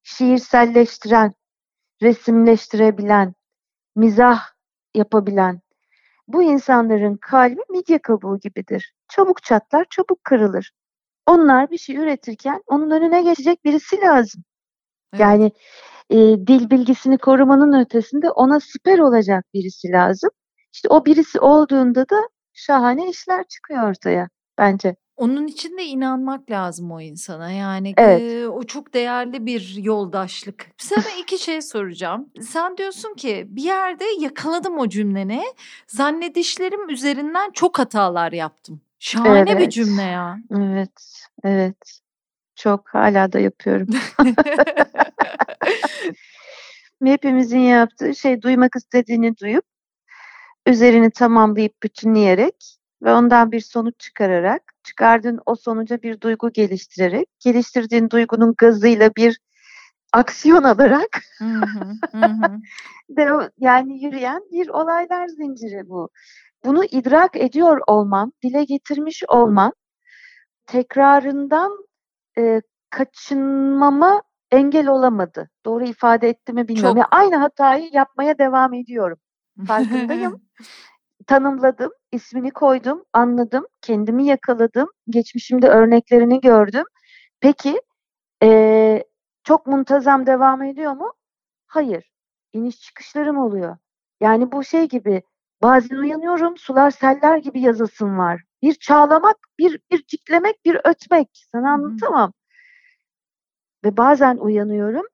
şiirselleştiren, 0.08 1.34
resimleştirebilen, 2.02 3.34
mizah 3.96 4.40
yapabilen 4.94 5.60
bu 6.28 6.42
insanların 6.42 7.16
kalbi 7.16 7.60
midye 7.70 7.98
kabuğu 7.98 8.38
gibidir. 8.40 8.94
Çabuk 9.08 9.42
çatlar, 9.42 9.86
çabuk 9.90 10.24
kırılır. 10.24 10.72
Onlar 11.26 11.70
bir 11.70 11.78
şey 11.78 11.96
üretirken 11.96 12.62
onun 12.66 12.90
önüne 12.90 13.22
geçecek 13.22 13.64
birisi 13.64 14.00
lazım. 14.00 14.44
Evet. 15.12 15.20
Yani 15.20 15.52
e, 16.10 16.16
dil 16.46 16.70
bilgisini 16.70 17.18
korumanın 17.18 17.80
ötesinde 17.80 18.30
ona 18.30 18.60
siper 18.60 18.98
olacak 18.98 19.44
birisi 19.54 19.88
lazım. 19.88 20.30
İşte 20.72 20.88
o 20.88 21.04
birisi 21.04 21.40
olduğunda 21.40 22.08
da 22.08 22.28
şahane 22.52 23.10
işler 23.10 23.44
çıkıyor 23.48 23.90
ortaya 23.90 24.28
bence. 24.58 24.96
Onun 25.18 25.46
için 25.46 25.78
de 25.78 25.84
inanmak 25.84 26.50
lazım 26.50 26.90
o 26.92 27.00
insana. 27.00 27.50
Yani 27.52 27.94
Evet. 27.96 28.22
eee, 28.22 28.46
o 28.46 28.62
çok 28.62 28.94
değerli 28.94 29.46
bir 29.46 29.74
yoldaşlık. 29.76 30.66
Sana 30.78 31.04
iki 31.22 31.38
şey 31.38 31.62
soracağım. 31.62 32.28
Sen 32.40 32.76
diyorsun 32.76 33.14
ki 33.14 33.46
bir 33.48 33.62
yerde 33.62 34.04
yakaladım 34.20 34.78
o 34.78 34.88
cümleni. 34.88 35.42
Zannedişlerim 35.86 36.88
üzerinden 36.90 37.50
çok 37.50 37.78
hatalar 37.78 38.32
yaptım. 38.32 38.80
Şahane 38.98 39.58
bir 39.58 39.70
cümle 39.70 40.02
ya. 40.02 40.38
Evet. 40.56 41.24
Evet. 41.44 42.00
Çok 42.56 42.88
hala 42.88 43.32
da 43.32 43.38
yapıyorum. 43.38 43.88
Hepimizin 47.04 47.58
yaptığı 47.58 48.14
şey 48.14 48.42
duymak 48.42 48.76
istediğini 48.76 49.36
duyup 49.36 49.64
üzerini 50.66 51.10
tamamlayıp 51.10 51.82
bütünleyerek 51.82 52.77
ve 53.02 53.12
ondan 53.12 53.52
bir 53.52 53.60
sonuç 53.60 53.94
çıkararak, 53.98 54.62
çıkardığın 54.82 55.40
o 55.46 55.54
sonuca 55.54 56.02
bir 56.02 56.20
duygu 56.20 56.52
geliştirerek, 56.52 57.28
geliştirdiğin 57.40 58.10
duygunun 58.10 58.54
gazıyla 58.58 59.10
bir 59.16 59.40
aksiyon 60.12 60.62
alarak 60.62 61.20
de 63.10 63.50
yani 63.58 64.04
yürüyen 64.04 64.42
bir 64.52 64.68
olaylar 64.68 65.28
zinciri 65.28 65.88
bu. 65.88 66.08
Bunu 66.64 66.84
idrak 66.84 67.36
ediyor 67.36 67.80
olman, 67.86 68.32
dile 68.42 68.64
getirmiş 68.64 69.22
olman 69.28 69.72
tekrarından 70.66 71.72
e, 72.38 72.62
kaçınmama 72.90 74.22
engel 74.50 74.88
olamadı. 74.88 75.50
Doğru 75.64 75.84
ifade 75.84 76.28
etti 76.28 76.52
mi 76.52 76.68
bilmiyorum. 76.68 76.96
Çok... 76.96 76.96
Yani 76.96 77.24
aynı 77.24 77.36
hatayı 77.36 77.90
yapmaya 77.92 78.38
devam 78.38 78.74
ediyorum. 78.74 79.18
Farkındayım. 79.66 80.42
tanımladım, 81.26 81.90
ismini 82.12 82.50
koydum, 82.50 83.04
anladım, 83.12 83.66
kendimi 83.82 84.26
yakaladım, 84.26 84.88
geçmişimde 85.10 85.68
örneklerini 85.68 86.40
gördüm. 86.40 86.84
Peki 87.40 87.82
e, 88.42 89.04
çok 89.44 89.66
muntazam 89.66 90.26
devam 90.26 90.62
ediyor 90.62 90.92
mu? 90.92 91.12
Hayır. 91.66 92.10
İniş 92.52 92.80
çıkışlarım 92.80 93.38
oluyor. 93.38 93.76
Yani 94.20 94.52
bu 94.52 94.64
şey 94.64 94.88
gibi 94.88 95.22
bazen 95.62 95.96
uyanıyorum 95.96 96.56
sular 96.56 96.90
seller 96.90 97.38
gibi 97.38 97.60
yazısım 97.60 98.18
var. 98.18 98.42
Bir 98.62 98.74
çağlamak, 98.74 99.36
bir, 99.58 99.80
bir 99.90 100.04
ciklemek, 100.06 100.64
bir 100.64 100.80
ötmek. 100.84 101.28
Sana 101.52 101.72
anlatamam. 101.72 102.32
Ve 103.84 103.96
bazen 103.96 104.36
uyanıyorum 104.36 105.04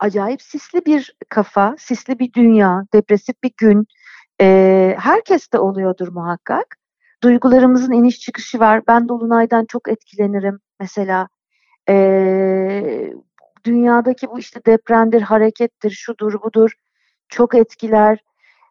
acayip 0.00 0.42
sisli 0.42 0.86
bir 0.86 1.16
kafa, 1.28 1.74
sisli 1.78 2.18
bir 2.18 2.32
dünya, 2.32 2.82
depresif 2.94 3.42
bir 3.42 3.52
gün, 3.56 3.86
e, 4.40 4.96
herkes 5.00 5.52
de 5.52 5.58
oluyordur 5.58 6.08
muhakkak. 6.08 6.76
Duygularımızın 7.22 7.92
iniş 7.92 8.20
çıkışı 8.20 8.60
var. 8.60 8.82
Ben 8.88 9.08
Dolunay'dan 9.08 9.64
çok 9.64 9.88
etkilenirim 9.88 10.60
mesela. 10.80 11.28
E, 11.88 13.12
dünyadaki 13.64 14.28
bu 14.30 14.38
işte 14.38 14.60
depremdir, 14.66 15.22
harekettir, 15.22 15.90
şudur 15.90 16.42
budur 16.42 16.72
çok 17.28 17.54
etkiler. 17.54 18.18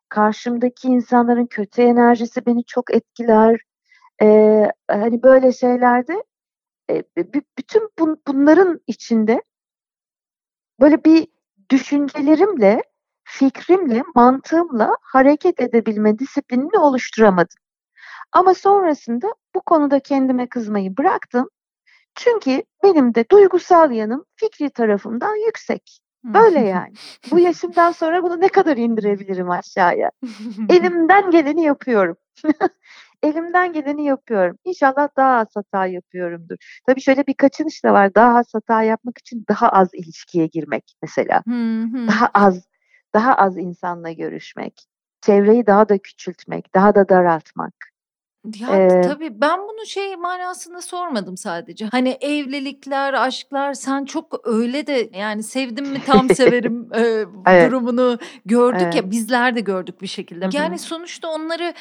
Karşımdaki 0.10 0.88
insanların 0.88 1.46
kötü 1.46 1.82
enerjisi 1.82 2.46
beni 2.46 2.64
çok 2.66 2.94
etkiler. 2.96 3.62
Ee, 4.22 4.72
hani 4.92 5.24
böyle 5.24 5.52
şeylerde 5.52 6.24
E, 6.92 7.04
bütün 7.58 7.90
bun, 8.00 8.22
bunların 8.28 8.82
içinde 8.88 9.44
böyle 10.82 11.04
bir 11.04 11.28
düşüncelerimle, 11.72 12.84
fikrimle, 13.30 14.04
mantığımla 14.16 14.98
hareket 15.02 15.60
edebilme 15.60 16.20
disiplinini 16.20 16.78
oluşturamadım. 16.78 17.58
Ama 18.32 18.54
sonrasında 18.54 19.36
bu 19.56 19.62
konuda 19.62 20.00
kendime 20.00 20.50
kızmayı 20.50 20.98
bıraktım. 20.98 21.50
Çünkü 22.16 22.64
benim 22.84 23.16
de 23.16 23.26
duygusal 23.32 23.92
yanım 23.92 24.26
fikri 24.36 24.70
tarafımdan 24.70 25.36
yüksek. 25.48 26.00
Böyle 26.24 26.60
yani. 26.60 26.94
Bu 27.32 27.40
yaşımdan 27.40 27.92
sonra 27.92 28.24
bunu 28.24 28.42
ne 28.42 28.48
kadar 28.48 28.78
indirebilirim 28.78 29.50
aşağıya? 29.50 30.12
Elimden 30.70 31.32
geleni 31.32 31.64
yapıyorum. 31.64 32.18
Elimden 33.24 33.74
geleni 33.74 34.06
yapıyorum. 34.06 34.58
İnşallah 34.66 35.10
daha 35.18 35.38
az 35.38 35.48
hata 35.56 35.86
yapıyorumdur. 35.86 36.56
Tabii 36.88 37.02
şöyle 37.02 37.28
bir 37.28 37.34
kaçınış 37.34 37.84
da 37.84 37.94
var. 37.94 38.16
Daha 38.16 38.38
az 38.38 38.54
hata 38.54 38.84
yapmak 38.84 39.18
için 39.18 39.46
daha 39.50 39.70
az 39.70 39.94
ilişkiye 39.94 40.46
girmek 40.48 40.96
mesela. 41.02 41.44
daha 42.08 42.30
az 42.34 42.69
daha 43.14 43.34
az 43.36 43.58
insanla 43.58 44.12
görüşmek. 44.12 44.84
Çevreyi 45.22 45.68
daha 45.68 45.90
da 45.90 45.98
küçültmek, 45.98 46.76
daha 46.76 46.96
da 46.96 47.10
daraltmak. 47.10 47.74
Ya 48.60 48.68
Eee 48.78 49.02
tabii 49.02 49.42
ben 49.42 49.60
bunu 49.60 49.86
şey 49.86 50.16
manasında 50.16 50.82
sormadım 50.82 51.38
sadece. 51.38 51.86
Hani 51.86 52.18
evlilikler, 52.22 53.14
aşklar 53.14 53.74
sen 53.74 54.06
çok 54.06 54.48
öyle 54.48 54.88
de 54.88 55.10
yani 55.14 55.44
sevdim 55.44 55.86
mi 55.86 56.04
tam 56.06 56.30
severim 56.30 56.90
eee, 56.96 57.26
Evet, 57.48 57.72
durumunu 57.72 58.18
gördük 58.46 58.82
evet. 58.82 58.96
ya 58.96 59.12
bizler 59.12 59.56
de 59.56 59.62
gördük 59.62 60.02
bir 60.02 60.08
şekilde. 60.08 60.50
Yani 60.54 60.80
sonuçta 60.80 61.28
onları 61.28 61.74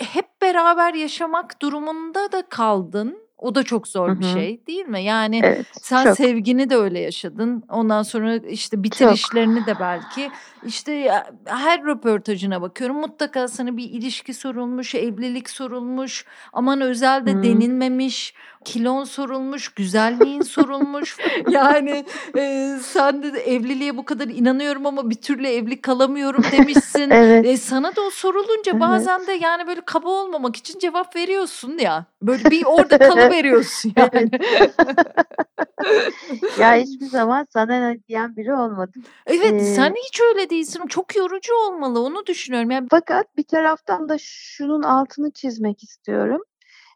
hep 0.00 0.42
beraber 0.42 0.94
yaşamak 0.94 1.62
durumunda 1.62 2.32
da 2.32 2.42
kaldın. 2.48 3.25
O 3.38 3.54
da 3.54 3.62
çok 3.62 3.88
zor 3.88 4.18
bir 4.20 4.24
şey 4.24 4.66
değil 4.66 4.86
mi? 4.86 5.02
Yani 5.02 5.40
Evet, 5.44 5.66
sen 5.82 6.04
çok. 6.04 6.16
sevgini 6.16 6.70
de 6.70 6.76
öyle 6.76 6.98
yaşadın. 7.00 7.62
Ondan 7.68 8.02
sonra 8.02 8.36
işte 8.36 8.82
bitirişlerini 8.82 9.66
de 9.66 9.74
belki. 9.80 10.30
İşte 10.66 11.22
her 11.44 11.84
röportajına 11.84 12.62
bakıyorum 12.62 12.96
mutlaka 12.96 13.48
sana 13.48 13.76
bir 13.76 13.84
ilişki 13.90 14.34
sorulmuş, 14.34 14.94
evlilik 14.94 15.50
sorulmuş, 15.50 16.24
aman 16.52 16.80
özel 16.80 17.26
de 17.26 17.32
Hıı. 17.32 17.42
denilmemiş, 17.42 18.34
kilon 18.64 19.04
sorulmuş, 19.04 19.68
güzelliğin 19.68 20.42
sorulmuş. 20.42 21.16
Yani 21.50 22.04
e, 22.36 22.72
sen 22.82 23.22
de 23.22 23.28
evliliğe 23.28 23.96
bu 23.96 24.04
kadar 24.04 24.28
inanıyorum 24.28 24.86
ama 24.86 25.10
bir 25.10 25.14
türlü 25.14 25.48
evli 25.48 25.80
kalamıyorum 25.80 26.42
demişsin. 26.52 27.10
Evet. 27.10 27.46
E, 27.46 27.56
sana 27.56 27.96
da 27.96 28.00
o 28.02 28.10
sorulunca 28.10 28.72
Evet. 28.72 28.80
bazen 28.80 29.26
de 29.26 29.32
yani 29.32 29.66
böyle 29.66 29.80
kaba 29.80 30.08
olmamak 30.08 30.56
için 30.56 30.78
cevap 30.78 31.16
veriyorsun 31.16 31.78
ya. 31.78 32.04
Böyle 32.22 32.50
bir 32.50 32.64
orada 32.64 32.98
kalıveriyorsun 33.28 33.92
yani. 33.96 34.30
Ya 36.60 36.74
hiçbir 36.74 37.06
zaman 37.06 37.46
sana 37.50 37.88
ne 37.88 37.98
diyen 38.08 38.36
biri 38.36 38.54
olmadı. 38.54 38.92
Evet, 39.26 39.52
Eee 39.52 39.58
sen 39.74 39.94
hiç 40.08 40.20
öyle 40.20 40.50
değilsin. 40.50 40.86
Çok 40.86 41.16
yorucu 41.16 41.54
olmalı, 41.54 42.00
onu 42.00 42.26
düşünüyorum. 42.26 42.70
Yani 42.70 42.86
Fakat 42.90 43.36
bir 43.36 43.42
taraftan 43.42 44.08
da 44.08 44.16
şunun 44.20 44.82
altını 44.82 45.30
çizmek 45.30 45.82
istiyorum. 45.82 46.42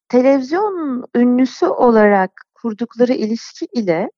Televizyon 0.09 1.05
ünlüsü 1.15 1.67
olarak 1.67 2.31
kurdukları 2.55 3.13
ilişki 3.13 3.67
ile, 3.73 4.11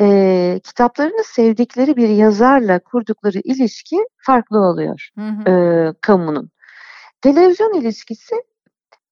eee, 0.00 0.60
kitaplarını 0.64 1.24
sevdikleri 1.24 1.96
bir 1.96 2.08
yazarla 2.08 2.78
kurdukları 2.78 3.38
ilişki 3.44 3.96
farklı 4.16 4.58
oluyor, 4.58 5.08
Hı 5.18 5.28
hı. 5.28 5.44
eee, 5.50 5.94
kamunun. 6.00 6.50
Televizyon 7.22 7.74
ilişkisi 7.80 8.34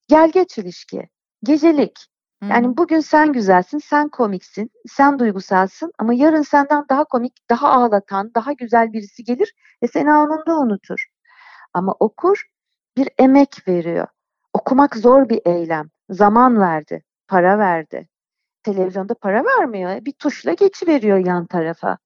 gel 0.09 0.31
geç 0.31 0.59
ilişki, 0.59 1.09
gecelik. 1.45 2.07
Yani 2.49 2.77
bugün 2.77 3.01
sen 3.01 3.33
güzelsin, 3.33 3.79
sen 3.79 4.09
komiksin, 4.09 4.71
sen 4.89 5.19
duygusalsın 5.19 5.93
ama 5.99 6.15
yarın 6.15 6.43
senden 6.43 6.85
daha 6.89 7.05
komik, 7.05 7.51
daha 7.51 7.69
ağlatan, 7.71 8.35
daha 8.35 8.53
güzel 8.53 8.93
birisi 8.93 9.25
gelir 9.25 9.55
ve 9.83 9.89
seni 9.89 10.13
anında 10.13 10.59
unutur. 10.59 11.07
Ama 11.75 11.95
okur 12.01 12.43
bir 12.97 13.09
emek 13.19 13.69
veriyor. 13.69 14.07
Okumak 14.53 14.97
zor 14.97 15.29
bir 15.29 15.41
eylem. 15.45 15.91
Zaman 16.11 16.61
verdi, 16.61 17.05
para 17.29 17.59
verdi. 17.59 18.09
Televizyonda 18.63 19.15
para 19.15 19.45
vermiyor. 19.45 20.05
Bir 20.05 20.13
tuşla 20.13 20.53
geçiveriyor 20.53 21.19
yan 21.19 21.47
tarafa. 21.47 21.99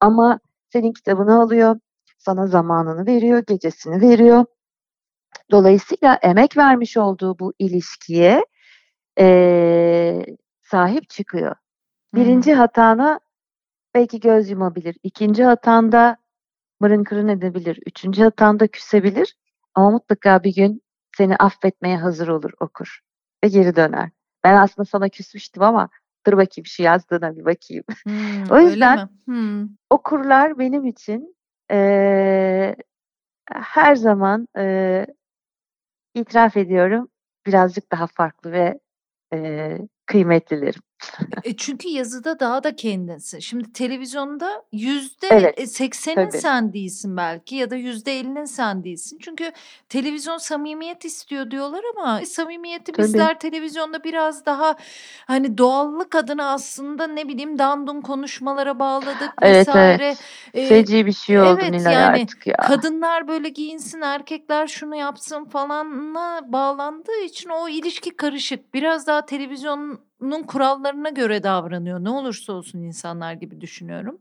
Ama 0.00 0.40
senin 0.72 0.92
kitabını 0.92 1.42
alıyor, 1.42 1.80
sana 2.18 2.46
zamanını 2.46 3.06
veriyor, 3.06 3.44
gecesini 3.46 4.00
veriyor. 4.00 4.44
Dolayısıyla 5.50 6.18
emek 6.22 6.56
vermiş 6.56 6.96
olduğu 6.96 7.38
bu 7.38 7.52
ilişkiye 7.58 8.44
Eee, 9.18 10.26
sahip 10.62 11.08
çıkıyor. 11.10 11.56
Birinci 12.14 12.54
hatana 12.54 13.20
belki 13.94 14.20
göz 14.20 14.50
yumabilir. 14.50 14.96
İkinci 15.02 15.44
hatanda 15.44 16.16
mırın 16.80 17.04
kırın 17.04 17.28
edebilir. 17.28 17.78
Üçüncü 17.86 18.22
hatanda 18.22 18.66
küsebilir 18.66 19.36
ama 19.74 19.90
mutlaka 19.90 20.44
bir 20.44 20.54
gün 20.54 20.82
seni 21.16 21.36
affetmeye 21.36 21.96
hazır 21.98 22.28
olur 22.28 22.52
okur 22.60 23.00
ve 23.44 23.48
geri 23.48 23.76
döner. 23.76 24.10
Ben 24.44 24.54
aslında 24.56 24.86
sana 24.86 25.08
küsmüştüm 25.08 25.62
ama 25.62 25.88
dur 26.26 26.32
bakayım 26.32 26.66
şu 26.66 26.82
yazdığına 26.82 27.36
bir 27.36 27.44
bakayım. 27.44 27.84
Hımm, 28.06 28.44
O 28.50 28.58
yüzden 28.60 29.08
Hımm. 29.26 29.76
okurlar 29.90 30.58
benim 30.58 30.86
için, 30.86 31.36
eee, 31.70 32.76
her 33.52 33.96
zaman, 33.96 34.48
eee, 34.56 35.06
itiraf 36.14 36.56
ediyorum, 36.56 37.08
birazcık 37.46 37.92
daha 37.92 38.06
farklı 38.06 38.52
ve 38.52 38.78
嗯 39.30 39.88
kıymetlilerim. 40.10 40.82
E, 41.44 41.56
çünkü 41.56 41.88
yazıda 41.88 42.40
daha 42.40 42.64
da 42.64 42.76
kendinsin. 42.76 43.38
Şimdi 43.38 43.72
televizyonda 43.72 44.62
yüzde 44.72 45.26
Evet, 45.30 45.60
e, 45.60 45.66
seksenin 45.66 46.30
sen 46.30 46.72
değilsin 46.72 47.16
belki 47.16 47.56
ya 47.56 47.70
da 47.70 47.76
%50'nin 47.76 48.44
sen 48.44 48.84
değilsin. 48.84 49.18
Çünkü 49.22 49.52
televizyon 49.88 50.38
samimiyet 50.38 51.04
istiyor 51.04 51.50
diyorlar 51.50 51.82
ama 51.96 52.20
samimiyeti 52.26 52.92
Tabii. 52.92 53.06
bizler 53.06 53.38
televizyonda 53.40 54.04
biraz 54.04 54.46
daha 54.46 54.76
hani 55.26 55.58
doğallık 55.58 56.14
adına 56.14 56.52
aslında 56.52 57.06
ne 57.06 57.28
bileyim 57.28 57.58
dandun 57.58 58.00
konuşmalara 58.00 58.78
bağladık 58.78 59.30
Evet, 59.42 59.68
vesaire. 59.68 60.16
evet. 60.54 60.68
Feci 60.68 61.06
bir 61.06 61.12
şey 61.12 61.40
oldu 61.40 61.58
evet 61.62 61.72
Nilay 61.72 61.94
yani 61.94 62.22
artık 62.22 62.46
ya. 62.46 62.56
kadınlar 62.56 63.28
böyle 63.28 63.48
giyinsin, 63.48 64.00
erkekler 64.00 64.66
şunu 64.66 64.96
yapsın 64.96 65.44
falanla 65.44 66.40
bağlandığı 66.46 67.20
için 67.24 67.50
o 67.50 67.68
ilişki 67.68 68.10
karışık. 68.16 68.74
Biraz 68.74 69.06
daha 69.06 69.26
televizyonun 70.20 70.46
kurallarına 70.46 71.08
göre 71.08 71.42
davranıyor. 71.42 72.04
Ne 72.04 72.10
olursa 72.10 72.52
olsun 72.52 72.78
insanlar 72.82 73.32
gibi 73.32 73.60
düşünüyorum. 73.60 74.18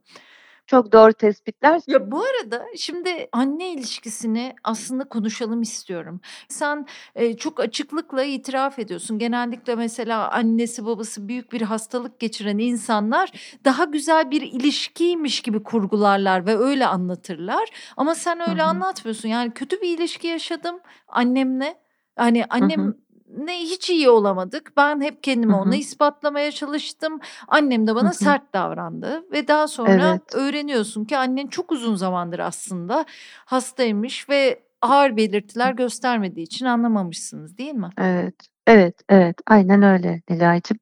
Çok 0.67 0.91
doğru 0.91 1.13
tespitler. 1.13 1.81
Ya, 1.87 2.11
bu 2.11 2.23
arada 2.23 2.65
şimdi 2.77 3.27
anne 3.31 3.73
ilişkisini 3.73 4.55
aslında 4.63 5.03
konuşalım 5.03 5.61
istiyorum. 5.61 6.21
Sen, 6.49 6.85
eee, 7.15 7.37
çok 7.37 7.59
açıklıkla 7.59 8.23
itiraf 8.23 8.79
ediyorsun. 8.79 9.19
Genellikle 9.19 9.75
mesela 9.75 10.31
annesi 10.31 10.85
babası 10.85 11.27
büyük 11.27 11.51
bir 11.51 11.61
hastalık 11.61 12.19
geçiren 12.19 12.57
insanlar 12.57 13.31
daha 13.65 13.83
güzel 13.83 14.31
bir 14.31 14.41
ilişkiymiş 14.41 15.41
gibi 15.41 15.63
kurgularlar 15.63 16.45
ve 16.45 16.57
öyle 16.57 16.85
anlatırlar. 16.85 17.69
Ama 17.97 18.15
sen 18.15 18.39
öyle 18.39 18.61
hı. 18.61 18.65
anlatmıyorsun. 18.65 19.29
Yani 19.29 19.53
kötü 19.53 19.81
bir 19.81 19.97
ilişki 19.97 20.27
yaşadım 20.27 20.79
annemle. 21.07 21.75
Hani 22.15 22.45
Hı 22.59 22.65
hı 22.65 22.93
ne 23.37 23.59
hiç 23.59 23.89
iyi 23.89 24.09
olamadık. 24.09 24.71
Ben 24.77 25.01
hep 25.01 25.23
kendime 25.23 25.55
onu 25.55 25.75
ispatlamaya 25.75 26.51
çalıştım. 26.51 27.19
Annem 27.47 27.87
de 27.87 27.95
bana 27.95 28.13
sert 28.13 28.53
davrandı 28.53 29.23
ve 29.31 29.47
daha 29.47 29.67
sonra 29.67 29.93
Evet. 30.11 30.35
öğreniyorsun 30.35 31.05
ki 31.05 31.17
annen 31.17 31.47
çok 31.47 31.71
uzun 31.71 31.95
zamandır 31.95 32.39
aslında 32.39 33.05
hastaymış 33.45 34.29
ve 34.29 34.63
ağır 34.81 35.17
belirtiler 35.17 35.73
göstermediği 35.73 36.45
için 36.45 36.65
anlamamışsınız, 36.65 37.57
değil 37.57 37.73
mi? 37.73 37.89
Evet. 37.97 38.35
Evet, 38.67 38.95
evet. 39.09 39.35
Aynen 39.47 39.83
öyle 39.83 40.21
Nilay'cığım. 40.29 40.77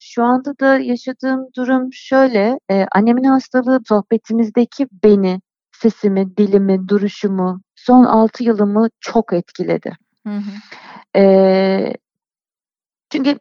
Şu 0.00 0.22
anda 0.24 0.58
da 0.60 0.78
yaşadığım 0.78 1.46
durum 1.56 1.92
şöyle, 1.92 2.58
eee, 2.70 2.86
annemin 2.92 3.24
hastalığı 3.24 3.80
sohbetimizdeki 3.88 4.86
beni, 5.04 5.40
sesimi, 5.72 6.36
dilimi, 6.36 6.88
duruşumu, 6.88 7.60
son 7.76 8.04
6 8.04 8.44
yılımı 8.44 8.88
çok 9.00 9.32
etkiledi. 9.32 9.92
Hı 10.26 10.30
hı. 10.36 10.50
Eee, 11.16 11.94
çünkü 13.10 13.38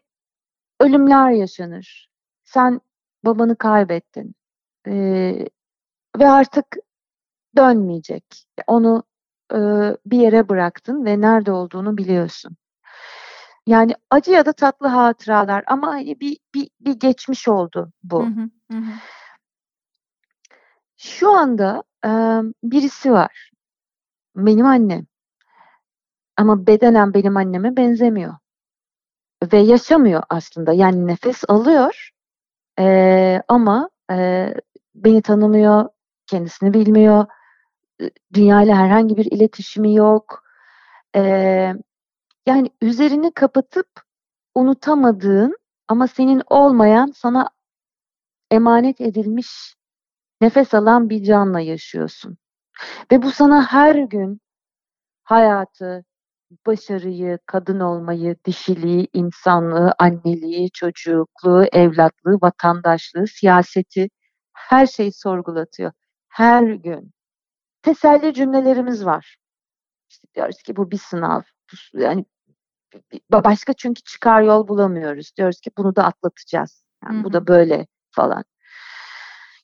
ölümler 0.82 1.32
yaşanır. 1.32 2.10
Sen 2.46 2.82
babanı 3.26 3.58
kaybettin, 3.58 4.36
eee, 4.88 5.50
ve 6.20 6.30
artık 6.30 6.66
dönmeyecek. 7.58 8.26
Onu, 8.68 9.04
ııı, 9.54 9.98
bir 10.08 10.20
yere 10.20 10.50
bıraktın 10.50 11.06
ve 11.06 11.22
nerede 11.22 11.52
olduğunu 11.54 11.98
biliyorsun. 11.98 12.58
Yani 13.68 13.94
acı 14.10 14.32
ya 14.32 14.46
da 14.46 14.54
tatlı 14.54 14.88
hatıralar 14.88 15.64
ama, 15.68 15.88
hani, 15.88 16.20
bir 16.20 16.38
bir 16.56 16.70
bir 16.82 16.94
geçmiş 17.00 17.48
oldu 17.48 17.92
bu. 18.04 18.26
hı. 18.26 18.50
Hı 18.72 18.78
hı. 18.78 18.92
Şu 20.98 21.30
anda, 21.32 21.84
emm, 22.04 22.54
birisi 22.64 23.12
var. 23.12 23.52
Benim 24.36 24.66
annem. 24.66 25.08
Ama 26.40 26.68
bedenen 26.68 27.14
benim 27.14 27.38
anneme 27.38 27.78
benzemiyor. 27.78 28.34
ve 29.54 29.58
yaşamıyor 29.58 30.24
aslında. 30.30 30.74
Yani 30.74 31.08
nefes 31.08 31.44
alıyor 31.48 32.10
e, 32.80 33.42
ama 33.48 33.90
e, 34.12 34.48
beni 34.96 35.22
tanımıyor, 35.22 35.90
kendisini 36.28 36.74
bilmiyor, 36.74 37.26
dünya 38.34 38.62
ile 38.64 38.74
herhangi 38.76 39.18
bir 39.18 39.26
iletişimi 39.26 39.96
yok. 39.96 40.44
E, 41.16 41.22
yani 42.46 42.70
üzerini 42.82 43.34
kapatıp 43.34 43.88
unutamadığın 44.56 45.58
ama 45.88 46.08
senin 46.08 46.42
olmayan 46.50 47.14
sana 47.16 47.50
emanet 48.52 49.02
edilmiş 49.02 49.76
nefes 50.42 50.74
alan 50.74 51.10
bir 51.10 51.24
canla 51.24 51.60
yaşıyorsun. 51.60 52.38
Ve 53.12 53.22
bu 53.24 53.32
sana 53.32 53.66
her 53.66 53.96
gün 53.96 54.42
hayatı, 55.24 56.06
başarıyı, 56.66 57.40
kadın 57.46 57.80
olmayı, 57.80 58.36
dişiliği, 58.46 59.08
insanlığı, 59.14 59.94
anneliği, 60.00 60.72
çocukluğu, 60.72 61.66
evlatlığı, 61.72 62.38
vatandaşlığı, 62.42 63.28
siyaseti 63.28 64.10
her 64.54 64.88
şeyi 64.88 65.14
sorgulatıyor. 65.14 65.92
Her 66.30 66.64
gün. 66.64 67.12
Teselli 67.82 68.34
cümlelerimiz 68.34 69.06
var. 69.06 69.38
İşte 70.10 70.28
diyoruz 70.36 70.62
ki 70.62 70.76
bu 70.76 70.92
bir 70.92 70.98
sınav. 70.98 71.42
Yani 71.94 72.26
başka 73.32 73.74
çünkü 73.74 74.02
çıkar 74.02 74.42
yol 74.42 74.68
bulamıyoruz. 74.68 75.32
Diyoruz 75.38 75.62
ki 75.62 75.72
bunu 75.78 75.96
da 75.96 76.04
atlatacağız. 76.04 76.84
Yani 77.04 77.16
Hı-hı. 77.16 77.24
bu 77.24 77.34
da 77.34 77.48
böyle 77.48 77.88
falan. 78.12 78.44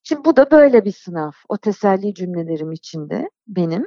Şimdi 0.03 0.25
bu 0.25 0.35
da 0.35 0.51
böyle 0.51 0.85
bir 0.85 0.91
sınav. 0.91 1.31
O 1.49 1.57
teselli 1.57 2.13
cümlelerim 2.13 2.71
içinde 2.71 3.29
benim. 3.47 3.85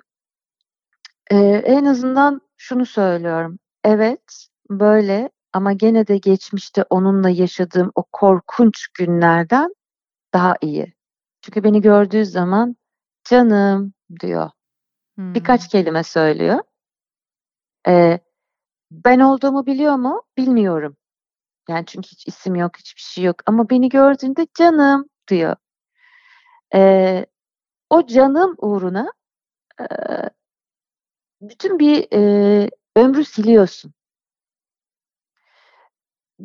Ee, 1.31 1.37
en 1.66 1.85
azından 1.85 2.41
şunu 2.57 2.87
söylüyorum. 2.87 3.59
Evet 3.85 4.49
böyle 4.70 5.31
ama 5.53 5.72
gene 5.72 6.07
de 6.07 6.18
geçmişte 6.18 6.85
onunla 6.91 7.31
yaşadığım 7.31 7.93
o 7.95 8.05
korkunç 8.12 8.89
günlerden 8.89 9.74
daha 10.35 10.55
iyi. 10.62 10.95
Çünkü 11.43 11.64
beni 11.64 11.81
gördüğü 11.81 12.26
zaman 12.26 12.76
canım 13.24 13.93
diyor. 14.20 14.51
Hmm. 15.16 15.35
Birkaç 15.35 15.68
kelime 15.68 16.05
söylüyor. 16.05 16.61
Ee, 17.89 18.18
ben 18.91 19.20
olduğumu 19.20 19.66
biliyor 19.66 19.97
mu? 19.97 20.22
Bilmiyorum. 20.39 20.97
Yani 21.68 21.87
çünkü 21.87 22.09
hiç 22.09 22.29
isim 22.29 22.55
yok, 22.57 22.79
hiçbir 22.79 23.01
şey 23.03 23.24
yok. 23.24 23.37
Ama 23.47 23.70
beni 23.70 23.89
gördüğünde 23.89 24.47
canım 24.59 25.09
diyor. 25.29 25.57
Ee, 26.74 27.26
o 27.91 28.07
canım 28.07 28.55
uğruna 28.59 29.12
e, 29.81 29.85
bütün 31.41 31.78
bir 31.78 32.07
e, 32.12 32.70
ömrü 32.97 33.24
siliyorsun. 33.24 33.93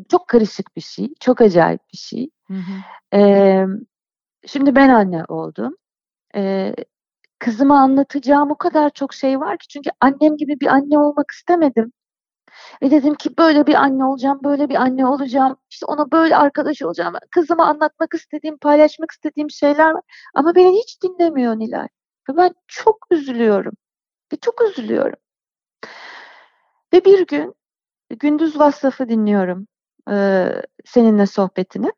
Çok 0.10 0.28
karışık 0.28 0.76
bir 0.76 0.82
şey, 0.82 1.14
çok 1.20 1.42
acayip 1.42 1.82
bir 1.94 1.98
şey. 1.98 2.30
Hı 2.48 2.54
hı. 2.54 3.18
Ee, 3.18 3.66
şimdi 4.48 4.76
ben 4.76 4.90
anne 4.90 5.26
oldum. 5.28 5.78
Ee, 6.36 6.76
kızıma 7.40 7.80
anlatacağım 7.82 8.52
o 8.52 8.56
kadar 8.58 8.90
çok 8.90 9.14
şey 9.14 9.40
var 9.40 9.58
ki 9.58 9.68
çünkü 9.68 9.90
annem 10.02 10.38
gibi 10.38 10.60
bir 10.60 10.68
anne 10.68 11.00
olmak 11.00 11.32
istemedim. 11.32 11.94
Ve 12.84 12.92
dedim 12.92 13.16
ki 13.16 13.30
böyle 13.40 13.68
bir 13.68 13.76
anne 13.76 14.06
olacağım, 14.06 14.40
böyle 14.44 14.70
bir 14.70 14.76
anne 14.76 15.08
olacağım. 15.08 15.58
İşte 15.70 15.86
ona 15.86 16.12
böyle 16.12 16.38
arkadaş 16.38 16.82
olacağım. 16.82 17.16
Kızıma 17.32 17.66
anlatmak 17.68 18.14
istediğim, 18.14 18.58
paylaşmak 18.58 19.12
istediğim 19.12 19.52
şeyler 19.52 19.92
var. 19.92 20.02
Ama 20.36 20.56
beni 20.56 20.80
hiç 20.80 21.04
dinlemiyor 21.04 21.60
Nilay. 21.60 21.88
Ve 22.30 22.38
ben 22.38 22.56
çok 22.68 22.98
üzülüyorum. 23.12 23.74
Ve 24.34 24.38
çok 24.38 24.62
üzülüyorum. 24.62 25.20
Ve 26.94 27.06
bir 27.06 27.28
gün 27.28 27.56
Gündüz 28.10 28.60
Vassaf'ı 28.60 29.10
dinliyorum. 29.10 29.68
E, 30.12 30.48
seninle 30.86 31.26
sohbetini. 31.26 31.92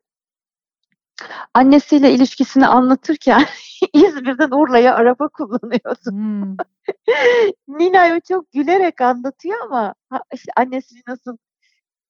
Annesiyle 1.54 2.12
ilişkisini 2.12 2.66
anlatırken 2.66 3.44
İzmir'den 3.92 4.50
Urla'ya 4.50 4.94
araba 4.94 5.28
kullanıyordu. 5.28 6.10
Hmm. 6.10 6.56
Nina 7.68 8.20
çok 8.20 8.52
gülerek 8.52 9.00
anlatıyor 9.00 9.58
ama 9.64 9.94
işte 10.34 10.52
annesi 10.56 10.94
nasıl 11.08 11.36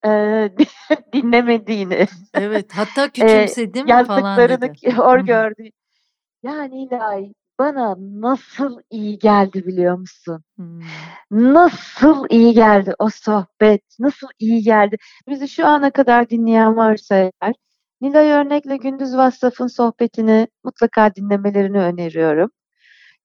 e, 0.07 0.11
dinlemediğini. 1.13 2.07
Evet 2.35 2.73
hatta 2.73 3.09
küçümsedim 3.09 3.91
e, 3.91 4.05
falan 4.05 4.49
dedi. 4.49 4.93
hor 4.93 5.19
gördü. 5.19 5.71
Yani 6.43 6.83
ilahi 6.83 7.33
bana 7.59 7.97
nasıl 7.99 8.81
iyi 8.91 9.19
geldi 9.19 9.67
biliyor 9.67 9.99
musun? 9.99 10.45
Hmm. 10.57 10.81
Nasıl 11.31 12.27
iyi 12.31 12.55
geldi 12.55 12.95
o 12.99 13.11
sohbet, 13.11 13.83
nasıl 13.99 14.29
iyi 14.39 14.63
geldi. 14.63 14.97
Bizi 15.29 15.49
şu 15.49 15.67
ana 15.67 15.91
kadar 15.91 16.31
dinleyen 16.31 16.77
varsa 16.77 17.17
eğer, 17.17 17.55
Nilay 18.01 18.31
Örnek'le 18.33 18.83
Gündüz 18.83 19.17
Vassaf'ın 19.17 19.67
sohbetini 19.67 20.49
mutlaka 20.65 21.15
dinlemelerini 21.15 21.79
öneriyorum. 21.79 22.51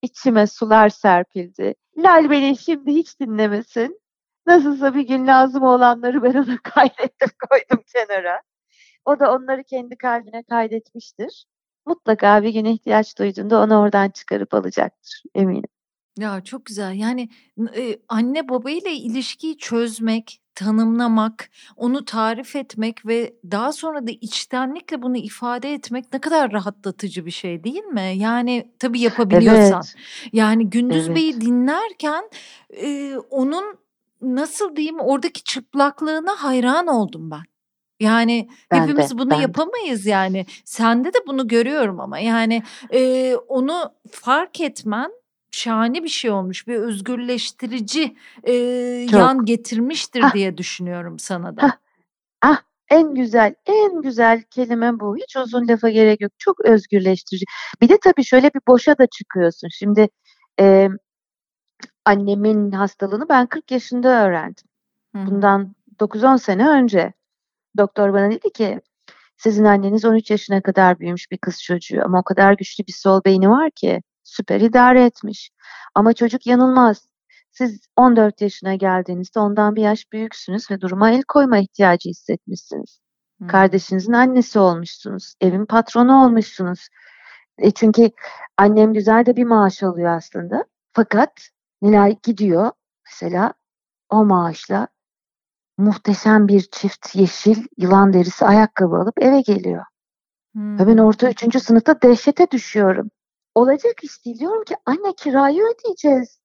İçime 0.01 0.47
sular 0.47 0.89
serpildi. 0.89 1.75
Lal 1.97 2.29
beni 2.31 2.57
şimdi 2.57 2.91
hiç 2.93 3.19
dinlemesin. 3.19 4.01
Nasılsa 4.47 4.95
bir 4.95 5.07
gün 5.07 5.27
lazım 5.27 5.63
olanları 5.63 6.23
ben 6.23 6.33
ona 6.33 6.57
kaydettim 6.63 7.29
koydum 7.49 7.83
kenara. 7.93 8.41
O 9.05 9.19
da 9.19 9.33
onları 9.33 9.63
kendi 9.63 9.97
kalbine 9.97 10.43
kaydetmiştir 10.43 11.45
mutlaka 11.85 12.43
bir 12.43 12.49
gün 12.49 12.65
ihtiyaç 12.65 13.19
duyduğunda 13.19 13.63
onu 13.63 13.79
oradan 13.79 14.09
çıkarıp 14.09 14.53
alacaktır 14.53 15.23
eminim. 15.35 15.69
Ya 16.19 16.41
çok 16.43 16.65
güzel. 16.65 16.95
Yani 16.95 17.29
e, 17.75 17.99
anne 18.09 18.49
baba 18.49 18.71
ile 18.71 18.91
ilişkiyi 18.93 19.57
çözmek, 19.57 20.41
tanımlamak, 20.55 21.49
onu 21.75 22.05
tarif 22.05 22.55
etmek 22.55 23.05
ve 23.05 23.33
daha 23.51 23.71
sonra 23.71 24.07
da 24.07 24.11
içtenlikle 24.11 25.01
bunu 25.01 25.17
ifade 25.17 25.73
etmek 25.73 26.13
ne 26.13 26.19
kadar 26.19 26.51
rahatlatıcı 26.51 27.25
bir 27.25 27.31
şey 27.31 27.63
değil 27.63 27.83
mi? 27.83 28.13
Yani 28.15 28.71
tabii 28.79 28.99
yapabiliyorsan. 28.99 29.83
Evet. 29.85 29.95
Yani 30.33 30.69
Gündüz 30.69 31.07
evet. 31.07 31.15
Bey'i 31.15 31.41
dinlerken 31.41 32.29
e, 32.69 33.15
onun 33.29 33.77
nasıl 34.21 34.75
diyeyim 34.75 34.99
oradaki 34.99 35.43
çıplaklığına 35.43 36.31
hayran 36.37 36.87
oldum 36.87 37.31
ben. 37.31 37.50
Yani 38.01 38.49
Ben 38.71 38.81
hepimiz 38.83 39.11
de, 39.11 39.17
bunu 39.17 39.29
ben 39.29 39.37
de. 39.37 39.41
yapamayız 39.41 40.05
yani. 40.05 40.45
Sende 40.65 41.13
de 41.13 41.17
bunu 41.27 41.47
görüyorum 41.47 41.99
ama 41.99 42.19
yani 42.19 42.63
e, 42.93 43.35
onu 43.35 43.93
fark 44.11 44.61
etmen 44.61 45.11
şahane 45.51 46.03
bir 46.03 46.09
şey 46.09 46.31
olmuş. 46.31 46.67
Bir 46.67 46.75
özgürleştirici 46.75 48.15
e, 48.43 48.53
yan 49.11 49.45
getirmiştir 49.45 50.21
Hah, 50.21 50.33
diye 50.33 50.57
düşünüyorum 50.57 51.19
sana 51.19 51.57
da. 51.57 51.63
hah, 51.63 51.77
ah, 52.41 52.61
en 52.89 53.15
güzel, 53.15 53.55
en 53.65 54.01
güzel 54.01 54.41
kelime 54.41 54.99
bu. 54.99 55.17
Hiç 55.17 55.35
uzun 55.35 55.67
lafa 55.67 55.89
gerek 55.89 56.21
yok. 56.21 56.31
Çok 56.37 56.65
özgürleştirici. 56.65 57.45
Bir 57.81 57.89
de 57.89 57.97
tabii 58.03 58.23
şöyle 58.23 58.47
bir 58.47 58.61
boşa 58.67 58.97
da 58.97 59.07
çıkıyorsun. 59.07 59.67
Şimdi 59.71 60.09
e, 60.59 60.89
annemin 62.05 62.71
hastalığını 62.71 63.29
ben 63.29 63.47
40 63.47 63.71
yaşında 63.71 64.25
öğrendim. 64.25 64.65
Hı. 65.15 65.25
Bundan 65.27 65.75
9-10 65.99 66.39
sene 66.39 66.69
önce. 66.69 67.13
Doktor 67.77 68.13
bana 68.13 68.31
dedi 68.31 68.51
ki 68.53 68.81
sizin 69.37 69.65
anneniz 69.65 70.05
13 70.05 70.31
yaşına 70.31 70.61
kadar 70.61 70.99
büyümüş 70.99 71.31
bir 71.31 71.37
kız 71.37 71.63
çocuğu 71.63 72.01
ama 72.05 72.19
o 72.19 72.23
kadar 72.23 72.53
güçlü 72.53 72.87
bir 72.87 72.93
sol 72.93 73.21
beyni 73.25 73.49
var 73.49 73.71
ki 73.71 74.01
süper 74.23 74.61
idare 74.61 75.05
etmiş. 75.05 75.51
Ama 75.95 76.13
çocuk 76.13 76.47
yanılmaz. 76.47 77.11
Siz 77.51 77.87
14 77.95 78.41
yaşına 78.41 78.75
geldiğinizde 78.75 79.39
ondan 79.39 79.75
bir 79.75 79.81
yaş 79.81 80.11
büyüksünüz 80.11 80.71
ve 80.71 80.81
duruma 80.81 81.11
el 81.11 81.23
koyma 81.27 81.57
ihtiyacı 81.57 82.09
hissetmişsiniz. 82.09 82.99
Hmm. 83.37 83.47
Kardeşinizin 83.47 84.13
annesi 84.13 84.59
olmuşsunuz. 84.59 85.33
Evin 85.41 85.65
patronu 85.65 86.23
olmuşsunuz. 86.25 86.87
E 87.57 87.71
çünkü 87.71 88.11
annem 88.57 88.93
güzel 88.93 89.25
de 89.25 89.35
bir 89.35 89.43
maaş 89.43 89.83
alıyor 89.83 90.17
aslında. 90.17 90.65
Fakat 90.93 91.31
Nilay 91.81 92.17
gidiyor 92.23 92.71
mesela 93.05 93.53
o 94.09 94.25
maaşla 94.25 94.87
muhteşem 95.77 96.47
bir 96.47 96.61
çift 96.61 97.15
yeşil 97.15 97.63
yılan 97.77 98.13
derisi 98.13 98.45
ayakkabı 98.45 98.95
alıp 98.95 99.23
eve 99.23 99.41
geliyor. 99.41 99.85
Hmm. 100.53 100.79
Ve 100.79 100.87
ben 100.87 100.97
orta 100.97 101.29
üçüncü 101.29 101.59
sınıfta 101.59 102.01
dehşete 102.01 102.51
düşüyorum. 102.51 103.11
Olacak 103.55 104.03
iş 104.03 104.25
değil. 104.25 104.39
Diyorum 104.39 104.63
ki 104.63 104.75
anne 104.85 105.13
kirayı 105.17 105.63
ödeyeceğiz. 105.63 106.39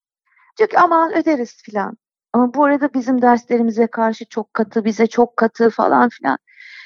Diyor 0.59 0.71
ki 0.71 0.79
aman 0.79 1.13
öderiz 1.17 1.63
filan. 1.63 1.97
Ama 2.33 2.55
bu 2.55 2.65
arada 2.65 2.95
bizim 2.95 3.23
derslerimize 3.23 3.87
karşı 3.87 4.25
çok 4.25 4.55
katı, 4.55 4.85
bize 4.85 5.07
çok 5.07 5.37
katı 5.37 5.71
falan 5.71 6.09
filan. 6.09 6.39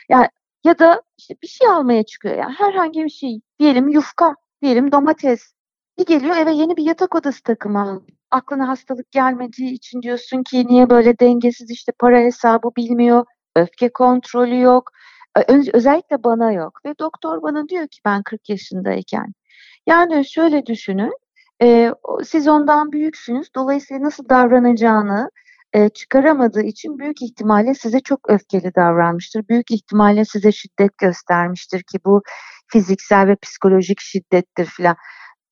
Yani 0.08 0.28
ya 0.64 0.78
da 0.78 1.02
işte 1.18 1.34
bir 1.42 1.48
şey 1.48 1.68
almaya 1.68 2.02
çıkıyor 2.02 2.36
yani 2.36 2.54
herhangi 2.54 3.04
bir 3.04 3.10
şey. 3.10 3.40
Diyelim 3.58 3.88
yufka, 3.88 4.36
diyelim 4.62 4.92
domates. 4.92 5.52
Bir 5.98 6.06
geliyor 6.06 6.36
eve 6.36 6.52
yeni 6.52 6.76
bir 6.76 6.84
yatak 6.84 7.14
odası 7.14 7.42
takımı 7.42 7.82
alıyor 7.82 8.19
aklına 8.30 8.68
hastalık 8.68 9.10
gelmediği 9.10 9.72
için 9.72 10.02
diyorsun 10.02 10.42
ki 10.42 10.66
niye 10.66 10.90
böyle 10.90 11.18
dengesiz 11.18 11.70
işte 11.70 11.92
para 11.98 12.18
hesabı 12.18 12.68
bilmiyor, 12.76 13.24
öfke 13.56 13.92
kontrolü 13.92 14.60
yok. 14.60 14.90
Özellikle 15.72 16.24
bana 16.24 16.52
yok 16.52 16.80
ve 16.86 16.94
doktor 16.98 17.42
bana 17.42 17.68
diyor 17.68 17.88
ki 17.88 18.00
ben 18.04 18.22
40 18.22 18.48
yaşındayken 18.48 19.26
yani 19.86 20.24
şöyle 20.24 20.66
düşünün 20.66 21.12
e, 21.62 21.90
siz 22.24 22.48
ondan 22.48 22.92
büyüksünüz 22.92 23.48
dolayısıyla 23.56 24.02
nasıl 24.02 24.28
davranacağını 24.28 25.30
e, 25.72 25.88
çıkaramadığı 25.88 26.62
için 26.62 26.98
büyük 26.98 27.22
ihtimalle 27.22 27.74
size 27.74 28.00
çok 28.00 28.30
öfkeli 28.30 28.74
davranmıştır. 28.74 29.48
Büyük 29.48 29.70
ihtimalle 29.70 30.24
size 30.24 30.52
şiddet 30.52 30.98
göstermiştir 30.98 31.82
ki 31.82 31.98
bu 32.04 32.22
fiziksel 32.66 33.26
ve 33.26 33.36
psikolojik 33.36 34.00
şiddettir 34.00 34.66
filan. 34.66 34.96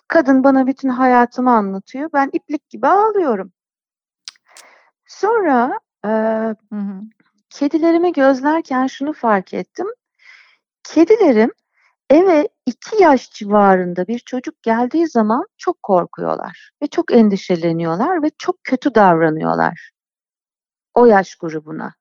Kadın 0.09 0.44
bana 0.44 0.66
bütün 0.66 0.89
hayatımı 0.89 1.51
anlatıyor. 1.51 2.10
Ben 2.12 2.30
iplik 2.32 2.68
gibi 2.70 2.86
ağlıyorum. 2.86 3.52
Sonra 5.06 5.80
e, 6.05 6.09
hı 6.09 6.55
hı. 6.76 7.01
kedilerimi 7.51 8.12
gözlerken 8.12 8.86
şunu 8.86 9.12
fark 9.12 9.55
ettim. 9.55 9.86
Kedilerim 10.85 11.52
eve 12.10 12.48
iki 12.66 13.02
yaş 13.02 13.30
civarında 13.30 14.06
bir 14.06 14.18
çocuk 14.18 14.62
geldiği 14.62 15.09
zaman 15.09 15.47
çok 15.56 15.82
korkuyorlar 15.82 16.70
ve 16.82 16.86
çok 16.86 17.12
endişeleniyorlar 17.12 18.22
ve 18.22 18.30
çok 18.39 18.64
kötü 18.64 18.94
davranıyorlar 18.94 19.90
o 20.94 21.06
yaş 21.06 21.35
grubuna. 21.35 21.94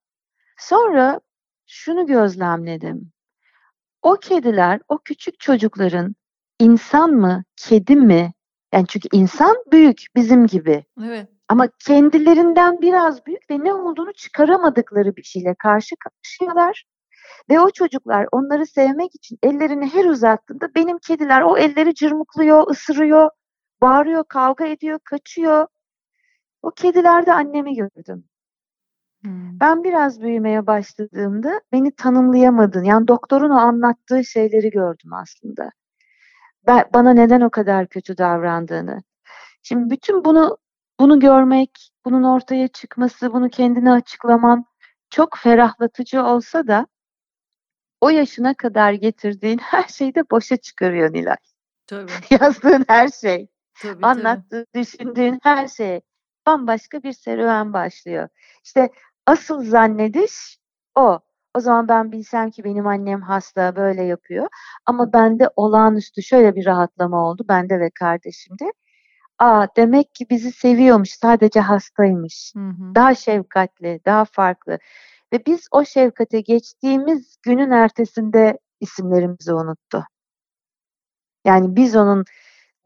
Sonra 0.58 1.22
şunu 1.68 2.08
gözlemledim. 2.08 3.12
O 4.02 4.16
kediler 4.16 4.80
o 4.88 4.98
küçük 4.98 5.40
çocukların 5.40 6.16
insan 6.60 7.12
mı, 7.12 7.44
kedi 7.56 7.96
mi? 7.96 8.34
Yani 8.74 8.88
çünkü 8.88 9.08
insan 9.12 9.56
büyük 9.72 10.06
bizim 10.16 10.48
gibi. 10.48 10.86
Evet. 11.04 11.28
Ama 11.50 11.68
kendilerinden 11.86 12.82
biraz 12.82 13.26
büyük 13.26 13.50
ve 13.50 13.60
ne 13.60 13.74
olduğunu 13.74 14.14
çıkaramadıkları 14.14 15.16
bir 15.16 15.24
şeyle 15.24 15.56
karşı 15.56 15.96
karşıyalar. 15.96 16.86
Ve 17.50 17.60
o 17.60 17.70
çocuklar 17.72 18.28
onları 18.32 18.66
sevmek 18.66 19.16
için 19.16 19.38
ellerini 19.44 19.86
her 19.94 20.06
uzattığında 20.06 20.76
benim 20.76 20.98
kediler 20.98 21.42
o 21.42 21.58
elleri 21.58 21.96
cırmıklıyor, 21.96 22.72
ısırıyor, 22.72 23.30
bağırıyor, 23.82 24.24
kavga 24.24 24.66
ediyor, 24.66 25.00
kaçıyor. 25.04 25.68
O 26.62 26.72
kedilerde 26.72 27.34
annemi 27.34 27.76
gördüm. 27.76 28.24
Hmm. 29.24 29.60
Ben 29.60 29.84
biraz 29.84 30.22
büyümeye 30.22 30.68
başladığımda 30.68 31.62
beni 31.72 31.96
tanımlayamadın. 31.96 32.84
Yani 32.84 33.08
doktorun 33.08 33.50
o 33.50 33.58
anlattığı 33.58 34.26
şeyleri 34.26 34.70
gördüm 34.70 35.14
aslında. 35.14 35.72
Ben, 36.68 36.86
bana 36.94 37.14
neden 37.14 37.42
o 37.42 37.50
kadar 37.50 37.88
kötü 37.88 38.18
davrandığını. 38.18 39.04
Şimdi 39.64 39.90
bütün 39.90 40.26
bunu 40.26 40.58
bunu 41.00 41.20
görmek, 41.20 41.92
bunun 42.06 42.24
ortaya 42.24 42.68
çıkması, 42.68 43.34
bunu 43.34 43.50
kendine 43.50 43.92
açıklaman 43.92 44.66
çok 45.10 45.38
ferahlatıcı 45.38 46.24
olsa 46.24 46.68
da 46.68 46.88
o 48.02 48.10
yaşına 48.10 48.54
kadar 48.54 48.92
getirdiğin 48.94 49.58
her 49.64 49.88
şeyi 49.88 50.16
de 50.16 50.30
boşa 50.32 50.58
çıkarıyor 50.58 51.14
Nilay. 51.14 51.36
Tabii. 51.88 52.12
Yazdığın 52.42 52.86
her 52.88 53.08
şey, 53.08 53.48
tabii, 53.82 54.06
anlattığın, 54.06 54.66
tabii. 54.74 54.84
düşündüğün 54.84 55.40
her 55.44 55.68
şey 55.68 56.02
bambaşka 56.48 57.04
bir 57.04 57.14
serüven 57.14 57.74
başlıyor. 57.74 58.30
İşte 58.64 58.90
asıl 59.26 59.64
zannediş 59.64 60.58
o. 60.96 61.20
O 61.58 61.60
zaman 61.60 61.88
ben 61.88 62.12
bilsem 62.12 62.50
ki 62.52 62.64
benim 62.64 62.88
annem 62.88 63.22
hasta 63.22 63.76
böyle 63.76 64.04
yapıyor. 64.04 64.48
Ama 64.86 65.14
bende 65.14 65.50
olağanüstü 65.56 66.24
şöyle 66.24 66.56
bir 66.56 66.66
rahatlama 66.66 67.30
oldu. 67.30 67.46
Bende 67.50 67.80
ve 67.80 67.90
kardeşimde. 67.90 68.74
Aa 69.40 69.68
demek 69.78 70.16
ki 70.16 70.26
bizi 70.30 70.52
seviyormuş. 70.52 71.10
Sadece 71.10 71.60
hastaymış. 71.60 72.54
Hı 72.56 72.60
hı. 72.60 72.96
Daha 72.96 73.16
şefkatli, 73.16 74.00
daha 74.06 74.26
farklı. 74.26 74.80
Ve 75.34 75.46
biz 75.46 75.68
o 75.72 75.86
şefkate 75.86 76.42
geçtiğimiz 76.42 77.38
günün 77.44 77.72
ertesinde 77.72 78.60
isimlerimizi 78.80 79.54
unuttu. 79.54 80.06
Yani 81.46 81.76
biz 81.76 81.96
onun 81.96 82.26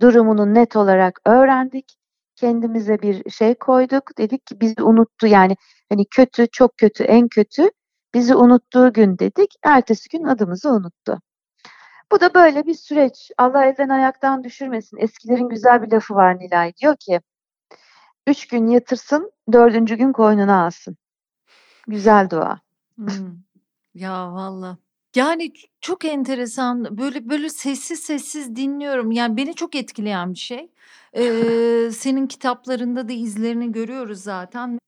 durumunu 0.01 0.53
net 0.53 0.75
olarak 0.75 1.21
öğrendik. 1.25 1.95
Kendimize 2.35 3.01
bir 3.01 3.31
şey 3.31 3.55
koyduk. 3.55 4.17
Dedik 4.17 4.47
ki 4.47 4.61
bizi 4.61 4.83
unuttu. 4.83 5.27
Yani 5.27 5.57
hani 5.89 6.05
kötü, 6.11 6.47
çok 6.51 6.77
kötü, 6.77 7.03
en 7.03 7.27
kötü 7.27 7.69
bizi 8.13 8.35
unuttuğu 8.35 8.93
gün 8.93 9.19
dedik. 9.19 9.55
Ertesi 9.63 10.09
gün 10.09 10.23
adımızı 10.23 10.69
unuttu. 10.69 11.21
Bu 12.11 12.19
da 12.19 12.33
böyle 12.33 12.65
bir 12.65 12.73
süreç. 12.73 13.31
Allah 13.37 13.65
elden 13.65 13.89
ayaktan 13.89 14.43
düşürmesin. 14.43 14.97
Eskilerin 14.97 15.49
güzel 15.49 15.81
bir 15.81 15.91
lafı 15.91 16.15
var 16.15 16.39
Nilay. 16.39 16.73
Diyor 16.81 16.95
ki, 16.95 17.21
üç 18.27 18.47
gün 18.47 18.67
yatırsın, 18.67 19.31
dördüncü 19.51 19.95
gün 19.95 20.11
koynuna 20.11 20.65
alsın. 20.65 20.97
Güzel 21.87 22.29
dua. 22.29 22.59
Hmm. 22.95 23.07
Ya 23.93 24.33
valla. 24.33 24.77
Yani 25.15 25.53
çok 25.81 26.05
enteresan. 26.05 26.97
Böyle 26.97 27.29
böyle 27.29 27.49
sessiz 27.49 27.99
sessiz 27.99 28.55
dinliyorum. 28.55 29.11
Yani 29.11 29.37
beni 29.37 29.53
çok 29.55 29.75
etkileyen 29.75 30.33
bir 30.33 30.39
şey. 30.39 30.71
Ee, 31.13 31.91
senin 31.91 32.27
kitaplarında 32.27 33.09
da 33.09 33.13
izlerini 33.13 33.71
görüyoruz 33.71 34.23
zaten. 34.23 34.79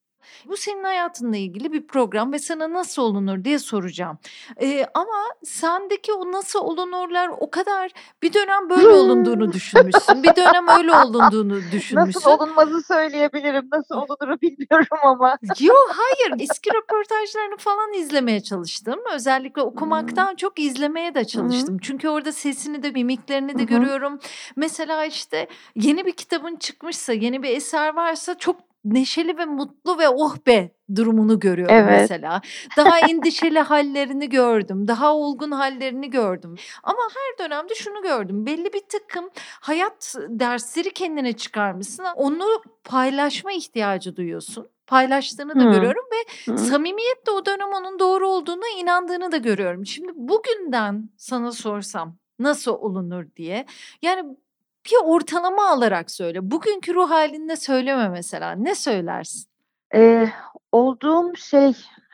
Bu 0.47 0.57
senin 0.57 0.83
hayatınla 0.83 1.37
ilgili 1.37 1.71
bir 1.71 1.87
program 1.87 2.33
ve 2.33 2.39
sana 2.39 2.73
nasıl 2.73 3.01
olunur 3.01 3.43
diye 3.43 3.59
soracağım. 3.59 4.17
Ee, 4.61 4.85
ama 4.93 5.23
sendeki 5.43 6.13
o 6.13 6.31
nasıl 6.31 6.59
olunurlar 6.59 7.29
o 7.39 7.49
kadar 7.51 7.91
bir 8.23 8.33
dönem 8.33 8.69
böyle 8.69 8.87
olunduğunu 8.87 9.51
düşünmüşsün. 9.53 10.23
Bir 10.23 10.35
dönem 10.35 10.67
öyle 10.67 10.95
olunduğunu 10.95 11.61
düşünmüşsün. 11.71 12.19
Nasıl 12.19 12.29
olunmazı 12.31 12.81
söyleyebilirim. 12.81 13.69
Nasıl 13.71 13.95
olunuru 13.95 14.41
bilmiyorum 14.41 14.97
ama. 15.03 15.37
Yok 15.59 15.91
hayır 15.95 16.41
eski 16.41 16.69
röportajlarını 16.69 17.57
falan 17.57 17.93
izlemeye 17.93 18.43
çalıştım. 18.43 18.99
Özellikle 19.13 19.61
okumaktan 19.61 20.35
çok 20.35 20.59
izlemeye 20.59 21.15
de 21.15 21.25
çalıştım. 21.25 21.77
Çünkü 21.81 22.09
orada 22.09 22.31
sesini 22.31 22.83
de 22.83 22.91
mimiklerini 22.91 23.57
de 23.59 23.63
görüyorum. 23.63 24.19
Mesela 24.55 25.05
işte 25.05 25.47
yeni 25.75 26.05
bir 26.05 26.11
kitabın 26.11 26.55
çıkmışsa 26.55 27.13
yeni 27.13 27.43
bir 27.43 27.49
eser 27.49 27.95
varsa 27.95 28.37
çok 28.37 28.55
neşeli 28.85 29.37
ve 29.37 29.45
mutlu 29.45 29.99
ve 29.99 30.09
oh 30.09 30.37
be 30.47 30.71
durumunu 30.95 31.39
görüyorum 31.39 31.75
evet. 31.75 31.99
mesela. 32.01 32.41
Daha 32.77 32.99
endişeli 32.99 33.59
hallerini 33.59 34.29
gördüm. 34.29 34.87
Daha 34.87 35.15
olgun 35.15 35.51
hallerini 35.51 36.09
gördüm. 36.09 36.55
Ama 36.83 37.01
her 37.15 37.45
dönemde 37.45 37.75
şunu 37.75 38.01
gördüm. 38.01 38.45
Belli 38.45 38.73
bir 38.73 38.83
takım 38.89 39.29
hayat 39.61 40.15
dersleri 40.29 40.93
kendine 40.93 41.33
çıkarmışsın. 41.33 42.05
Onu 42.15 42.45
paylaşma 42.83 43.51
ihtiyacı 43.51 44.15
duyuyorsun. 44.15 44.67
Paylaştığını 44.87 45.59
da 45.59 45.63
Hı. 45.63 45.71
görüyorum 45.71 46.03
ve 46.13 46.51
Hı. 46.51 46.57
samimiyetle 46.57 47.31
o 47.31 47.45
dönem 47.45 47.69
onun 47.73 47.99
doğru 47.99 48.27
olduğuna 48.29 48.69
inandığını 48.79 49.31
da 49.31 49.37
görüyorum. 49.37 49.85
Şimdi 49.85 50.11
bugünden 50.15 51.09
sana 51.17 51.51
sorsam 51.51 52.17
nasıl 52.39 52.71
olunur 52.71 53.25
diye. 53.35 53.65
Yani 54.01 54.37
bir 54.85 54.95
ortalama 55.05 55.69
alarak 55.69 56.11
söyle. 56.11 56.51
Bugünkü 56.51 56.93
ruh 56.95 57.09
halinde 57.09 57.55
söyleme 57.55 58.09
mesela. 58.09 58.51
Ne 58.51 58.75
söylersin? 58.75 59.45
Eee, 59.93 60.31
olduğum 60.71 61.35
şey, 61.35 61.73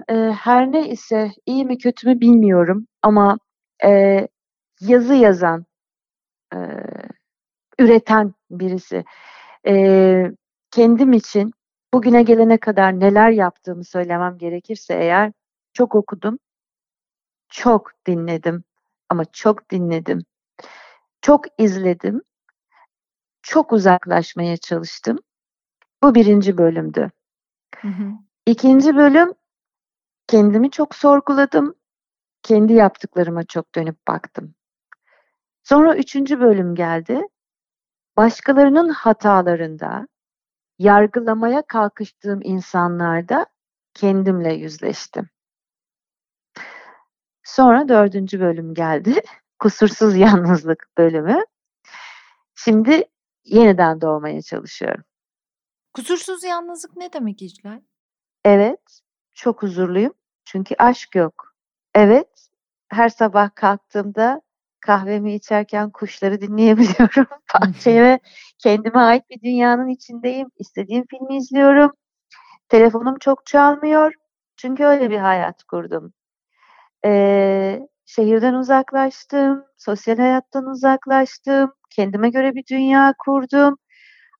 eee, 0.10 0.32
her 0.42 0.72
ne 0.72 0.90
ise 0.90 1.32
iyi 1.46 1.66
mi 1.66 1.78
kötü 1.78 2.08
mü 2.10 2.20
bilmiyorum 2.22 2.88
ama, 3.02 3.38
eee, 3.84 4.28
yazı 4.82 5.16
yazan, 5.16 5.66
eee, 6.56 6.84
üreten 7.80 8.34
birisi. 8.52 9.06
Eee, 9.68 10.32
kendim 10.72 11.14
için 11.14 11.52
bugüne 11.94 12.24
gelene 12.24 12.58
kadar 12.60 13.00
neler 13.00 13.32
yaptığımı 13.32 13.86
söylemem 13.86 14.38
gerekirse 14.40 14.94
eğer 14.96 15.32
çok 15.74 15.96
okudum, 15.96 16.40
çok 17.50 17.92
dinledim 18.08 18.64
ama 19.10 19.26
çok 19.26 19.72
dinledim, 19.72 20.20
çok 21.22 21.46
izledim 21.60 22.22
çok 23.42 23.74
uzaklaşmaya 23.74 24.58
çalıştım. 24.58 25.18
Bu 26.04 26.16
birinci 26.16 26.58
bölümdü. 26.58 27.12
Hı 27.82 27.88
hı. 27.88 28.12
İkinci 28.46 28.96
bölüm 28.96 29.34
kendimi 30.28 30.72
çok 30.72 30.96
sorguladım. 30.96 31.76
Kendi 32.44 32.74
yaptıklarıma 32.74 33.44
çok 33.44 33.76
dönüp 33.76 34.08
baktım. 34.08 34.56
Sonra 35.64 35.96
üçüncü 35.96 36.40
bölüm 36.40 36.76
geldi. 36.76 37.22
Başkalarının 38.18 38.90
hatalarında, 38.90 40.08
yargılamaya 40.80 41.62
kalkıştığım 41.68 42.40
insanlarda 42.44 43.46
kendimle 43.94 44.54
yüzleştim. 44.54 45.30
Sonra 47.44 47.90
dördüncü 47.90 48.40
bölüm 48.40 48.74
geldi. 48.74 49.22
Kusursuz 49.60 50.16
yalnızlık 50.16 50.88
bölümü. 50.98 51.44
Şimdi 52.56 53.04
yeniden 53.50 54.02
doğmaya 54.02 54.42
çalışıyorum. 54.42 55.04
Kusursuz 55.94 56.44
yalnızlık 56.44 56.98
ne 56.98 57.14
demek 57.14 57.42
İclal? 57.42 57.82
Evet, 58.46 59.02
çok 59.34 59.64
huzurluyum. 59.64 60.14
Çünkü 60.46 60.76
aşk 60.78 61.16
yok. 61.16 61.56
Evet, 61.96 62.50
her 62.90 63.10
sabah 63.10 63.56
kalktığımda 63.56 64.42
kahvemi 64.82 65.34
içerken 65.36 65.90
kuşları 65.90 66.42
dinleyebiliyorum. 66.42 67.26
Bahçeye 67.54 68.20
kendime 68.58 69.00
ait 69.00 69.30
bir 69.30 69.42
dünyanın 69.42 69.88
içindeyim. 69.88 70.48
İstediğim 70.58 71.06
filmi 71.10 71.38
izliyorum. 71.38 71.92
Telefonum 72.70 73.20
çok 73.20 73.46
çalmıyor. 73.46 74.14
Çünkü 74.58 74.84
öyle 74.86 75.10
bir 75.10 75.18
hayat 75.18 75.64
kurdum. 75.64 76.14
Ee, 77.06 77.80
şehirden 78.10 78.54
uzaklaştım, 78.54 79.66
sosyal 79.78 80.18
hayattan 80.18 80.66
uzaklaştım 80.66 81.74
kendime 81.92 82.30
göre 82.30 82.56
bir 82.56 82.66
dünya 82.72 83.14
kurdum. 83.26 83.78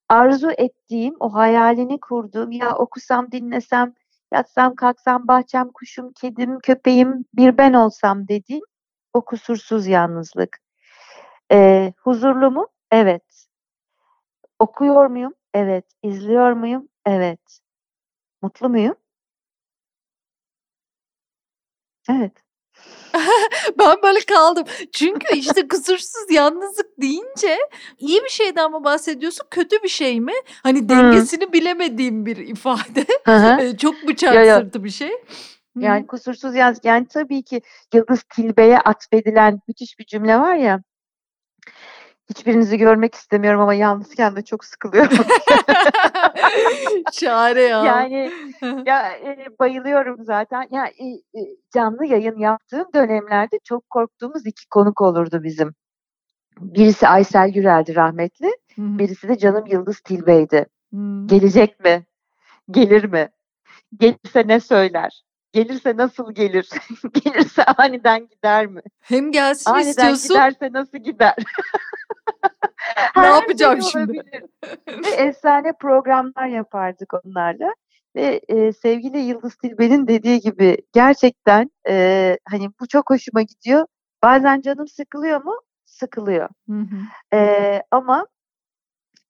arzu 0.10 0.52
ettiğim, 0.58 1.16
o 1.20 1.34
hayalini 1.36 2.00
kurduğum, 2.02 2.52
ya 2.52 2.76
okusam, 2.78 3.32
dinlesem, 3.32 3.94
yatsam, 4.34 4.76
kalksam, 4.76 5.28
bahçem, 5.28 5.70
kuşum, 5.74 6.12
kedim, 6.22 6.60
köpeğim, 6.60 7.26
bir 7.36 7.58
ben 7.58 7.74
olsam 7.74 8.28
dediğim 8.28 8.64
o 9.14 9.26
kusursuz 9.26 9.88
yalnızlık. 9.88 10.60
Ee, 11.52 11.94
huzurlu 12.04 12.52
mu? 12.52 12.68
Evet. 12.92 13.48
Okuyor 14.60 15.06
muyum? 15.08 15.34
Evet. 15.54 15.86
İzliyor 16.04 16.52
muyum? 16.52 16.88
Evet. 17.06 17.60
Mutlu 18.42 18.70
muyum? 18.70 18.96
Evet. 22.10 22.44
Ben 23.80 23.96
böyle 24.04 24.20
kaldım. 24.20 24.64
Çünkü 24.94 25.36
işte 25.36 25.68
kusursuz 25.68 26.32
yalnızlık 26.32 27.02
deyince 27.02 27.58
iyi 28.00 28.24
bir 28.24 28.30
şeyden 28.30 28.72
mi 28.72 28.84
bahsediyorsun, 28.84 29.46
kötü 29.52 29.84
bir 29.84 29.90
şey 29.90 30.20
mi? 30.20 30.34
Hani 30.64 30.90
dengesini 30.90 31.46
hmm. 31.46 31.54
bilemediğim 31.54 32.26
bir 32.26 32.38
ifade. 32.38 33.06
Çok 33.78 34.08
bıçak 34.08 34.36
yo, 34.36 34.42
yo. 34.42 34.60
sırtı 34.60 34.84
bir 34.84 34.90
şey. 34.90 35.12
Yani 35.80 36.08
kusursuz 36.08 36.56
yalnız 36.56 36.80
yani 36.84 37.08
tabii 37.08 37.44
ki 37.44 37.62
Yıldız 37.94 38.24
Tilbe'ye 38.36 38.78
atfedilen 38.78 39.62
müthiş 39.68 40.00
bir 40.00 40.06
cümle 40.06 40.40
var 40.40 40.56
ya. 40.56 40.82
Hiçbirinizi 42.30 42.78
görmek 42.78 43.16
istemiyorum 43.16 43.62
ama 43.62 43.74
yalnızken 43.74 44.36
de 44.36 44.42
çok 44.42 44.66
sıkılıyorum. 44.66 45.18
Çare 47.12 47.62
ya. 47.62 47.86
Yani 47.86 48.32
ya 48.86 49.12
e, 49.12 49.48
bayılıyorum 49.60 50.24
zaten. 50.24 50.68
Ya 50.72 50.86
e, 50.86 51.06
e, 51.40 51.42
canlı 51.74 52.06
yayın 52.06 52.38
yaptığım 52.38 52.86
dönemlerde 52.96 53.60
çok 53.64 53.90
korktuğumuz 53.90 54.46
iki 54.46 54.68
konuk 54.70 55.02
olurdu 55.02 55.44
bizim. 55.44 55.74
Birisi 56.60 57.08
Aysel 57.08 57.50
Gürel'di 57.50 57.96
rahmetli. 57.96 58.48
Hı-hı. 58.76 59.00
Birisi 59.00 59.28
de 59.28 59.38
canım 59.38 59.66
Yıldız 59.66 60.00
Tilbe'ydi. 60.00 60.66
Hı-hı. 60.94 61.28
Gelecek 61.28 61.80
mi? 61.80 62.06
Gelir 62.72 63.04
mi? 63.04 63.30
Gelirse 63.98 64.48
ne 64.48 64.60
söyler? 64.60 65.24
Gelirse 65.54 65.98
nasıl 65.98 66.34
gelir? 66.34 66.70
Gelirse 67.24 67.64
aniden 67.64 68.28
gider 68.28 68.66
mi? 68.66 68.82
Hem 69.00 69.32
gelsin 69.32 69.72
aniden 69.72 69.90
istiyorsun. 69.90 70.36
Aniden 70.36 70.50
giderse 70.50 70.74
nasıl 70.74 70.98
gider? 70.98 71.36
ne 73.18 73.26
yapacağım 73.26 73.82
şey 73.82 73.92
şimdi? 73.92 74.22
Ve 74.88 75.10
efsane 75.10 75.74
programlar 75.80 76.48
yapardık 76.48 77.14
onlarla. 77.14 77.74
Ve 78.16 78.42
e, 78.48 78.74
sevgili 78.74 79.18
Yıldız 79.18 79.56
Tilbe'nin 79.56 80.08
dediği 80.08 80.40
gibi 80.40 80.78
gerçekten 80.94 81.72
e, 81.90 82.38
hani 82.50 82.70
bu 82.80 82.88
çok 82.88 83.10
hoşuma 83.10 83.42
gidiyor. 83.42 83.86
Bazen 84.24 84.62
canım 84.62 84.88
sıkılıyor 84.88 85.44
mu? 85.44 85.56
Sıkılıyor. 85.86 86.50
Hı 86.70 86.80
hı. 86.80 87.36
E, 87.38 87.84
ama 87.92 88.28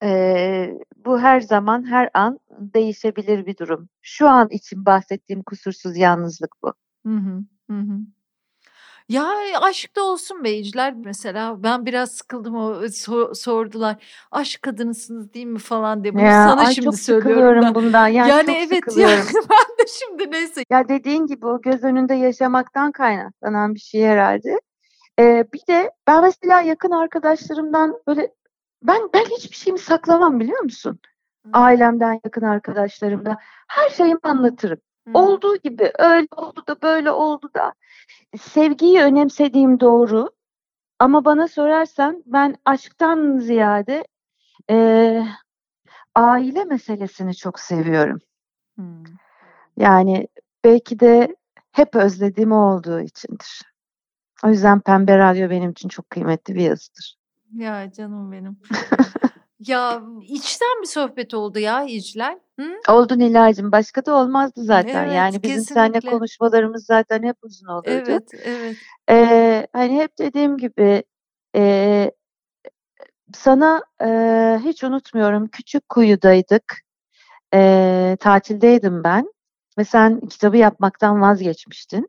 e, 0.04 0.80
bu 1.06 1.20
her 1.20 1.42
zaman 1.42 1.86
her 1.92 2.10
an 2.14 2.40
değişebilir 2.50 3.46
bir 3.46 3.58
durum. 3.58 3.90
Şu 4.02 4.28
an 4.30 4.50
için 4.50 4.86
bahsettiğim 4.86 5.44
kusursuz 5.44 5.98
yalnızlık 5.98 6.56
bu. 6.64 6.74
Hı 7.06 7.14
hı. 7.14 7.44
Hı 7.70 7.80
hı. 7.80 8.00
Ya, 9.10 9.34
aşk 9.62 9.96
da 9.96 10.04
olsun 10.04 10.44
beyciler 10.44 10.94
mesela. 10.94 11.64
Ben 11.64 11.86
biraz 11.86 12.12
sıkıldım 12.12 12.56
o 12.56 12.88
so 12.94 13.34
sordular. 13.34 13.96
"Aşk 14.32 14.62
kadınısınız 14.62 15.34
değil 15.34 15.46
mi?" 15.46 15.60
falan 15.60 16.04
diye. 16.04 16.14
Bunu 16.14 16.22
Ya, 16.22 16.32
sana 16.32 16.62
ay 16.62 16.74
şimdi 16.74 16.86
çok 16.86 16.96
söylüyorum 17.00 17.30
sıkılıyorum 17.32 17.64
ben. 17.64 17.76
bundan. 17.76 18.08
Yani 18.08 18.30
Yani 18.30 18.52
evet, 18.52 18.72
yani 18.98 19.22
sıkılıyorum. 19.22 19.26
ben 19.50 19.86
de 19.86 19.90
şimdi 20.00 20.32
neyse. 20.32 20.64
Ya, 20.70 20.88
dediğin 20.90 21.26
gibi 21.28 21.46
o 21.46 21.62
göz 21.62 21.84
önünde 21.84 22.14
yaşamaktan 22.14 22.92
kaynaklanan 22.92 23.76
bir 23.76 23.80
şey 23.80 24.04
herhâlde. 24.04 24.60
Eee, 25.20 25.48
bir 25.54 25.62
de 25.68 25.92
ben 26.08 26.22
mesela 26.22 26.62
yakın 26.62 26.92
arkadaşlarımdan 26.92 27.98
böyle 28.08 28.32
ben 28.84 29.02
ben 29.14 29.26
hiçbir 29.26 29.56
şeyimi 29.56 29.80
saklamam 29.80 30.40
biliyor 30.40 30.62
musun? 30.64 31.00
Ailemden, 31.54 32.20
yakın 32.26 32.42
arkadaşlarımdan 32.42 33.38
her 33.68 33.90
şeyimi 33.90 34.20
anlatırım. 34.24 34.80
Hıı. 35.08 35.14
Olduğu 35.24 35.56
gibi, 35.58 35.92
öyle 36.00 36.28
oldu 36.38 36.64
da 36.68 36.82
böyle 36.82 37.12
oldu 37.12 37.50
da. 37.56 37.74
Sevgiyi 38.42 39.02
önemsediğim 39.02 39.80
doğru 39.80 40.30
ama 41.00 41.26
bana 41.26 41.48
sorarsan 41.48 42.24
ben 42.26 42.56
aşktan 42.66 43.38
ziyade, 43.38 44.04
eee, 44.70 45.28
aile 46.16 46.64
meselesini 46.64 47.36
çok 47.36 47.60
seviyorum. 47.60 48.20
Hımm. 48.76 49.04
Yani 49.78 50.28
belki 50.64 51.00
de 51.00 51.36
hep 51.72 51.96
özlediğim 51.96 52.52
olduğu 52.52 53.02
içindir. 53.02 53.62
O 54.44 54.50
yüzden 54.50 54.80
Pembe 54.80 55.18
Radyo 55.18 55.50
benim 55.50 55.72
için 55.72 55.90
çok 55.90 56.10
kıymetli 56.10 56.56
bir 56.56 56.62
yazıdır. 56.62 57.16
Ya, 57.54 57.92
canım 57.92 58.32
benim. 58.32 58.58
Ya, 59.60 60.02
içten 60.22 60.82
bir 60.82 60.88
sohbet 60.88 61.34
oldu 61.34 61.60
ya 61.60 61.84
İclal. 61.84 62.40
Hı? 62.60 62.76
Oldu 62.90 63.20
Nilay'cığım. 63.20 63.72
Başka 63.72 64.06
da 64.06 64.16
olmazdı 64.16 64.64
zaten. 64.64 65.04
Evet, 65.06 65.16
yani 65.16 65.44
bizim 65.44 65.64
seninle 65.64 66.00
konuşmalarımız 66.00 66.86
zaten 66.86 67.24
hep 67.24 67.36
uzun 67.42 67.68
olurdu. 67.68 67.90
Evet, 67.90 68.32
evet. 68.34 68.78
Eee, 69.10 69.68
hani 69.74 69.96
hep 70.02 70.18
dediğim 70.20 70.58
gibi 70.58 71.04
eee, 71.56 72.12
sana 73.34 73.84
eee, 74.02 74.60
hiç 74.66 74.84
unutmuyorum 74.84 75.48
küçük 75.48 75.90
kuyudaydık. 75.90 76.82
Eee, 77.54 78.18
tatildeydim 78.20 79.04
ben 79.04 79.34
ve 79.78 79.84
sen 79.86 80.20
kitabı 80.20 80.58
yapmaktan 80.58 81.22
vazgeçmiştin. 81.22 82.08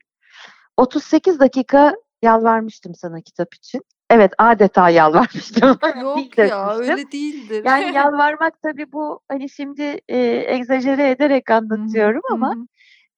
38 0.77 1.41
dakika 1.41 1.95
yalvarmıştım 2.23 2.95
sana 2.95 3.21
kitap 3.21 3.55
için. 3.55 3.83
Evet 4.11 4.33
adeta 4.39 4.91
yalvarmıştım. 4.91 5.79
Yok 6.03 6.39
ya 6.39 6.77
öyle 6.77 7.13
değildir. 7.13 7.65
Yani 7.65 7.95
yalvarmak 7.95 8.63
tabii 8.63 8.93
bu 8.93 9.21
hani 9.29 9.51
şimdi 9.51 10.01
e, 10.09 10.19
egzajere 10.47 11.11
ederek 11.11 11.51
anlatıyorum 11.51 12.23
ama 12.31 12.55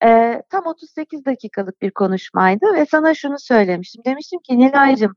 e, 0.03 0.41
tam 0.49 0.65
38 0.65 1.25
dakikalık 1.25 1.81
bir 1.81 1.91
konuşmaydı 1.91 2.73
ve 2.73 2.85
sana 2.85 3.13
şunu 3.13 3.39
söylemiştim. 3.39 4.01
Demiştim 4.05 4.39
ki 4.39 4.57
Nilay'cığım 4.57 5.15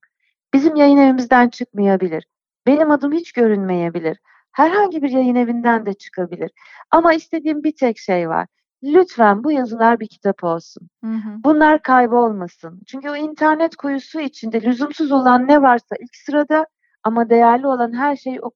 bizim 0.54 0.76
yayın 0.76 0.98
evimizden 0.98 1.48
çıkmayabilir. 1.48 2.26
Benim 2.66 2.90
adım 2.90 3.12
hiç 3.12 3.32
görünmeyebilir. 3.32 4.18
Herhangi 4.52 5.02
bir 5.02 5.10
yayın 5.10 5.34
evinden 5.34 5.86
de 5.86 5.94
çıkabilir. 5.94 6.50
Ama 6.90 7.14
istediğim 7.14 7.64
bir 7.64 7.76
tek 7.76 7.98
şey 7.98 8.28
var. 8.28 8.46
Lütfen 8.82 9.44
bu 9.44 9.52
yazılar 9.52 10.00
bir 10.00 10.08
kitap 10.08 10.44
olsun. 10.44 10.88
Hı 11.04 11.10
hı. 11.10 11.44
Bunlar 11.44 11.82
kaybolmasın. 11.82 12.80
Çünkü 12.86 13.10
o 13.10 13.16
internet 13.16 13.76
kuyusu 13.76 14.20
içinde 14.20 14.62
lüzumsuz 14.62 15.12
olan 15.12 15.48
ne 15.48 15.62
varsa 15.62 15.96
ilk 16.00 16.16
sırada 16.16 16.66
ama 17.04 17.30
değerli 17.30 17.66
olan 17.66 17.92
her 17.92 18.16
şey 18.16 18.38
o 18.42 18.50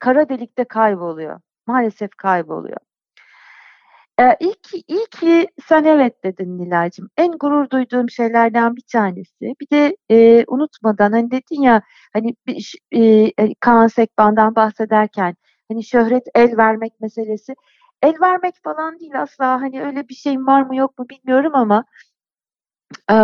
kara 0.00 0.28
delikte 0.28 0.64
kayboluyor. 0.64 1.40
Maalesef 1.66 2.10
kayboluyor. 2.16 2.78
Ee, 4.20 4.36
ilk, 4.40 4.88
iyi 4.88 5.06
ki 5.10 5.48
sen 5.66 5.84
evet 5.84 6.24
dedin 6.24 6.58
Nilay'cığım. 6.58 7.10
En 7.16 7.32
gurur 7.32 7.70
duyduğum 7.70 8.10
şeylerden 8.10 8.76
bir 8.76 8.84
tanesi. 8.92 9.54
Bir 9.60 9.70
de 9.72 9.96
e, 10.10 10.44
unutmadan 10.48 11.12
hani 11.12 11.30
dedin 11.30 11.62
ya 11.62 11.82
hani 12.12 12.34
bir, 12.46 12.74
e, 12.92 13.00
e, 13.38 13.54
Kaan 13.60 13.86
Sekban'dan 13.86 14.56
bahsederken 14.56 15.36
hani 15.68 15.84
şöhret 15.84 16.22
el 16.34 16.56
vermek 16.56 17.00
meselesi 17.00 17.54
el 18.02 18.20
vermek 18.20 18.54
falan 18.64 19.00
değil 19.00 19.22
asla. 19.22 19.60
Hani 19.60 19.82
öyle 19.84 20.08
bir 20.08 20.14
şeyim 20.14 20.46
var 20.46 20.62
mı 20.62 20.76
yok 20.76 20.98
mu 20.98 21.08
bilmiyorum 21.08 21.52
ama 21.54 21.84
e, 23.10 23.16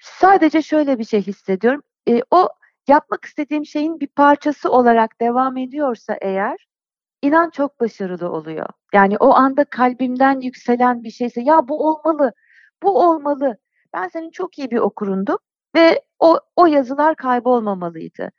sadece 0.00 0.62
şöyle 0.62 0.98
bir 0.98 1.04
şey 1.04 1.22
hissediyorum. 1.22 1.82
E, 2.08 2.22
o 2.30 2.48
yapmak 2.88 3.24
istediğim 3.24 3.66
şeyin 3.66 4.00
bir 4.00 4.06
parçası 4.06 4.70
olarak 4.70 5.20
devam 5.20 5.56
ediyorsa 5.56 6.18
eğer 6.20 6.66
inan 7.22 7.50
çok 7.50 7.80
başarılı 7.80 8.30
oluyor. 8.32 8.66
Yani 8.92 9.16
o 9.18 9.34
anda 9.34 9.64
kalbimden 9.64 10.40
yükselen 10.40 11.04
bir 11.04 11.10
şeyse 11.10 11.40
ya 11.42 11.68
bu 11.68 11.88
olmalı, 11.88 12.32
bu 12.82 13.00
olmalı. 13.08 13.58
Ben 13.94 14.08
senin 14.08 14.30
çok 14.30 14.58
iyi 14.58 14.70
bir 14.70 14.78
okurundum 14.78 15.38
ve 15.74 16.02
o, 16.18 16.40
o 16.56 16.66
yazılar 16.66 17.16
kaybolmamalıydı. 17.16 18.30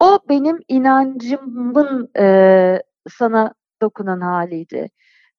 O 0.00 0.18
benim 0.28 0.60
inancımın 0.68 2.10
e, 2.18 2.82
sana 3.10 3.54
dokunan 3.82 4.20
haliydi. 4.20 4.88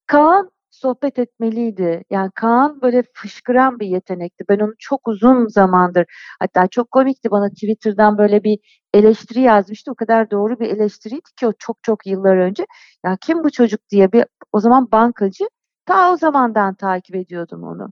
Kaan 0.07 0.51
sohbet 0.71 1.19
etmeliydi. 1.19 2.03
Yani 2.09 2.31
Kaan 2.35 2.81
böyle 2.81 3.03
fışkıran 3.13 3.79
bir 3.79 3.87
yetenekti. 3.87 4.45
Ben 4.49 4.59
onu 4.59 4.73
çok 4.79 5.07
uzun 5.07 5.47
zamandır 5.47 6.05
hatta 6.39 6.67
çok 6.67 6.91
komikti 6.91 7.31
bana 7.31 7.49
Twitter'dan 7.49 8.17
böyle 8.17 8.43
bir 8.43 8.59
eleştiri 8.93 9.41
yazmıştı. 9.41 9.91
O 9.91 9.95
kadar 9.95 10.31
doğru 10.31 10.59
bir 10.59 10.69
eleştiriydi 10.69 11.29
ki 11.39 11.47
o 11.47 11.53
çok 11.59 11.83
çok 11.83 12.07
yıllar 12.07 12.37
önce. 12.37 12.65
Ya 13.05 13.17
kim 13.21 13.43
bu 13.43 13.51
çocuk 13.51 13.89
diye 13.89 14.11
bir 14.11 14.25
o 14.51 14.59
zaman 14.59 14.91
bankacı 14.91 15.45
ta 15.85 16.11
o 16.13 16.17
zamandan 16.17 16.75
takip 16.75 17.15
ediyordum 17.15 17.63
onu. 17.63 17.91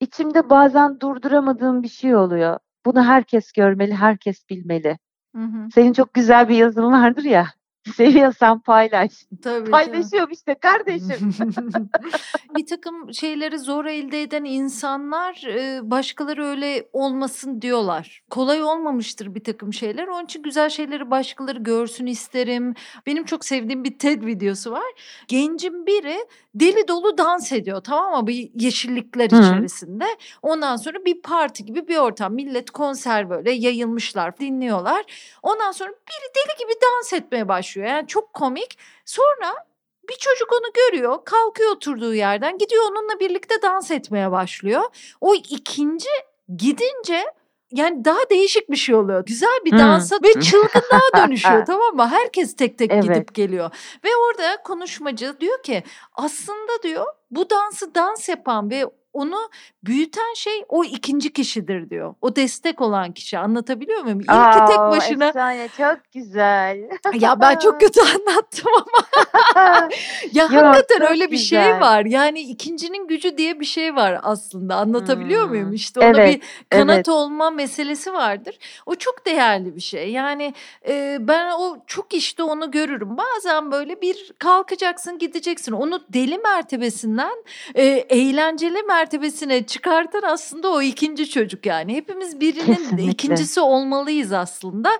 İçimde 0.00 0.50
bazen 0.50 1.00
durduramadığım 1.00 1.82
bir 1.82 1.88
şey 1.88 2.16
oluyor. 2.16 2.58
Bunu 2.86 3.04
herkes 3.04 3.52
görmeli, 3.52 3.94
herkes 3.94 4.48
bilmeli. 4.50 4.98
Hı 5.36 5.42
hı. 5.42 5.68
Senin 5.74 5.92
çok 5.92 6.14
güzel 6.14 6.48
bir 6.48 6.56
yazın 6.56 6.92
vardır 6.92 7.24
ya. 7.24 7.46
Seviyorsan 7.92 8.60
paylaş. 8.60 9.12
Tabii, 9.42 9.70
Paylaşıyorum 9.70 10.30
işte 10.32 10.54
kardeşim. 10.54 11.34
bir 12.56 12.66
takım 12.66 13.14
şeyleri 13.14 13.58
zor 13.58 13.84
elde 13.84 14.22
eden 14.22 14.44
insanlar 14.44 15.46
başkaları 15.82 16.44
öyle 16.44 16.88
olmasın 16.92 17.62
diyorlar. 17.62 18.22
Kolay 18.30 18.62
olmamıştır 18.62 19.34
bir 19.34 19.44
takım 19.44 19.72
şeyler. 19.72 20.06
Onun 20.06 20.24
için 20.24 20.42
güzel 20.42 20.68
şeyleri 20.68 21.10
başkaları 21.10 21.58
görsün 21.58 22.06
isterim. 22.06 22.74
Benim 23.06 23.24
çok 23.24 23.44
sevdiğim 23.44 23.84
bir 23.84 23.98
TED 23.98 24.22
videosu 24.26 24.72
var. 24.72 24.92
Gencin 25.28 25.86
biri 25.86 26.16
deli 26.54 26.88
dolu 26.88 27.18
dans 27.18 27.52
ediyor 27.52 27.80
tamam 27.80 28.20
mı? 28.20 28.26
Bir 28.26 28.50
yeşillikler 28.54 29.30
Hı. 29.30 29.36
içerisinde. 29.36 30.04
Ondan 30.42 30.76
sonra 30.76 31.04
bir 31.04 31.22
parti 31.22 31.64
gibi 31.64 31.88
bir 31.88 31.96
ortam. 31.96 32.34
Millet 32.34 32.70
konser 32.70 33.30
böyle 33.30 33.50
yayılmışlar 33.50 34.38
dinliyorlar. 34.38 35.04
Ondan 35.42 35.72
sonra 35.72 35.90
biri 35.90 36.34
deli 36.36 36.58
gibi 36.58 36.72
dans 36.82 37.12
etmeye 37.12 37.48
başlıyor. 37.48 37.73
Yani 37.82 38.06
çok 38.06 38.34
komik. 38.34 38.78
Sonra 39.04 39.66
bir 40.08 40.14
çocuk 40.14 40.52
onu 40.52 40.72
görüyor, 40.74 41.18
kalkıyor 41.24 41.70
oturduğu 41.70 42.14
yerden, 42.14 42.58
gidiyor 42.58 42.84
onunla 42.90 43.20
birlikte 43.20 43.62
dans 43.62 43.90
etmeye 43.90 44.30
başlıyor. 44.30 44.82
O 45.20 45.34
ikinci 45.34 46.08
gidince 46.56 47.24
yani 47.72 48.04
daha 48.04 48.30
değişik 48.30 48.70
bir 48.70 48.76
şey 48.76 48.94
oluyor. 48.94 49.24
Güzel 49.26 49.58
bir 49.64 49.78
dansa 49.78 50.16
hmm. 50.16 50.24
ve 50.24 50.40
çılgınlığa 50.40 51.00
dönüşüyor 51.26 51.66
tamam 51.66 51.96
mı? 51.96 52.08
Herkes 52.08 52.56
tek 52.56 52.78
tek 52.78 52.92
evet. 52.92 53.02
gidip 53.02 53.34
geliyor. 53.34 53.70
Ve 54.04 54.08
orada 54.16 54.62
konuşmacı 54.62 55.36
diyor 55.40 55.62
ki 55.62 55.82
aslında 56.14 56.82
diyor 56.82 57.06
bu 57.30 57.50
dansı 57.50 57.94
dans 57.94 58.28
yapan 58.28 58.70
ve 58.70 58.86
onu 59.14 59.36
büyüten 59.84 60.34
şey 60.34 60.64
o 60.68 60.84
ikinci 60.84 61.32
kişidir 61.32 61.90
diyor. 61.90 62.14
O 62.22 62.36
destek 62.36 62.80
olan 62.80 63.12
kişi. 63.12 63.38
Anlatabiliyor 63.38 64.02
muyum? 64.02 64.20
İlki 64.20 64.32
Aa, 64.32 64.66
tek 64.66 64.78
başına. 64.78 65.26
Efsane 65.28 65.68
çok 65.76 65.98
güzel. 66.14 66.78
ya 67.20 67.40
ben 67.40 67.58
çok 67.58 67.80
kötü 67.80 68.00
anlattım 68.14 68.72
ama. 68.74 69.08
ya 70.32 70.44
Yok, 70.44 70.52
hakikaten 70.52 71.10
öyle 71.10 71.30
bir 71.30 71.36
şey 71.36 71.58
güzel. 71.58 71.72
şey 71.72 71.80
var. 71.80 72.04
Yani 72.04 72.40
ikincinin 72.40 73.08
gücü 73.08 73.38
diye 73.38 73.60
bir 73.60 73.64
şey 73.64 73.96
var 73.96 74.20
aslında. 74.22 74.76
Anlatabiliyor 74.76 75.42
hmm. 75.42 75.50
muyum? 75.50 75.72
İşte 75.72 76.00
ona 76.00 76.06
evet, 76.20 76.34
bir 76.34 76.42
kanat 76.70 76.94
evet. 76.94 77.08
olma 77.08 77.50
meselesi 77.50 78.12
vardır. 78.12 78.58
O 78.86 78.94
çok 78.94 79.26
değerli 79.26 79.76
bir 79.76 79.80
şey. 79.80 80.10
Yani 80.10 80.54
e, 80.88 81.16
ben 81.20 81.50
o 81.58 81.76
çok 81.86 82.14
işte 82.14 82.42
onu 82.42 82.70
görürüm. 82.70 83.16
Bazen 83.16 83.72
böyle 83.72 84.00
bir 84.00 84.32
kalkacaksın 84.38 85.18
gideceksin. 85.18 85.72
Onu 85.72 86.00
deli 86.08 86.38
mertebesinden 86.38 87.44
e, 87.74 87.84
eğlenceli 87.84 88.82
mertebesinden 88.82 89.03
mertebesine 89.04 89.66
çıkartan 89.66 90.22
aslında 90.22 90.68
o 90.68 90.82
ikinci 90.82 91.30
çocuk 91.30 91.66
yani. 91.66 91.94
Hepimiz 91.94 92.40
birinin 92.40 92.74
Kesinlikle. 92.74 93.10
ikincisi 93.10 93.60
olmalıyız 93.60 94.32
aslında. 94.32 94.90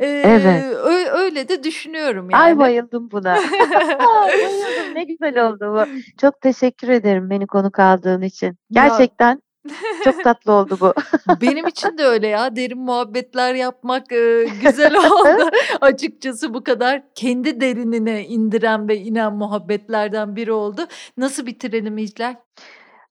Ee, 0.00 0.22
evet. 0.26 0.64
Öyle 1.12 1.48
de 1.48 1.64
düşünüyorum 1.64 2.30
yani. 2.30 2.42
Ay 2.42 2.58
bayıldım 2.58 3.10
buna. 3.10 3.36
bayıldım 4.26 4.94
ne 4.94 5.04
güzel 5.04 5.46
oldu 5.46 5.60
bu. 5.60 6.00
Çok 6.20 6.40
teşekkür 6.40 6.88
ederim 6.88 7.30
beni 7.30 7.46
konuk 7.46 7.78
aldığın 7.78 8.22
için. 8.22 8.56
Gerçekten 8.70 9.42
çok 10.04 10.24
tatlı 10.24 10.52
oldu 10.52 10.76
bu. 10.80 10.94
Benim 11.40 11.66
için 11.66 11.98
de 11.98 12.04
öyle 12.04 12.26
ya. 12.26 12.56
Derin 12.56 12.78
muhabbetler 12.78 13.54
yapmak 13.54 14.12
e, 14.12 14.46
güzel 14.62 14.94
oldu. 14.96 15.50
Açıkçası 15.80 16.54
bu 16.54 16.64
kadar 16.64 17.02
kendi 17.14 17.60
derinine 17.60 18.26
indiren 18.26 18.88
ve 18.88 18.96
inen 18.96 19.32
muhabbetlerden 19.34 20.36
biri 20.36 20.52
oldu. 20.52 20.86
Nasıl 21.16 21.46
bitirelim 21.46 21.98
İclal? 21.98 22.34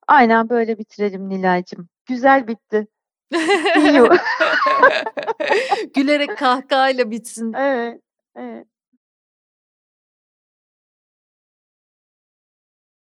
Aynen 0.10 0.50
böyle 0.50 0.78
bitirelim 0.78 1.30
Nilay'cığım. 1.30 1.90
Güzel 2.06 2.48
bitti. 2.48 2.88
Gülerek 5.96 6.38
kahkahayla 6.38 7.12
bitsin. 7.12 7.54
Evet. 7.54 8.02
Evet. 8.36 8.68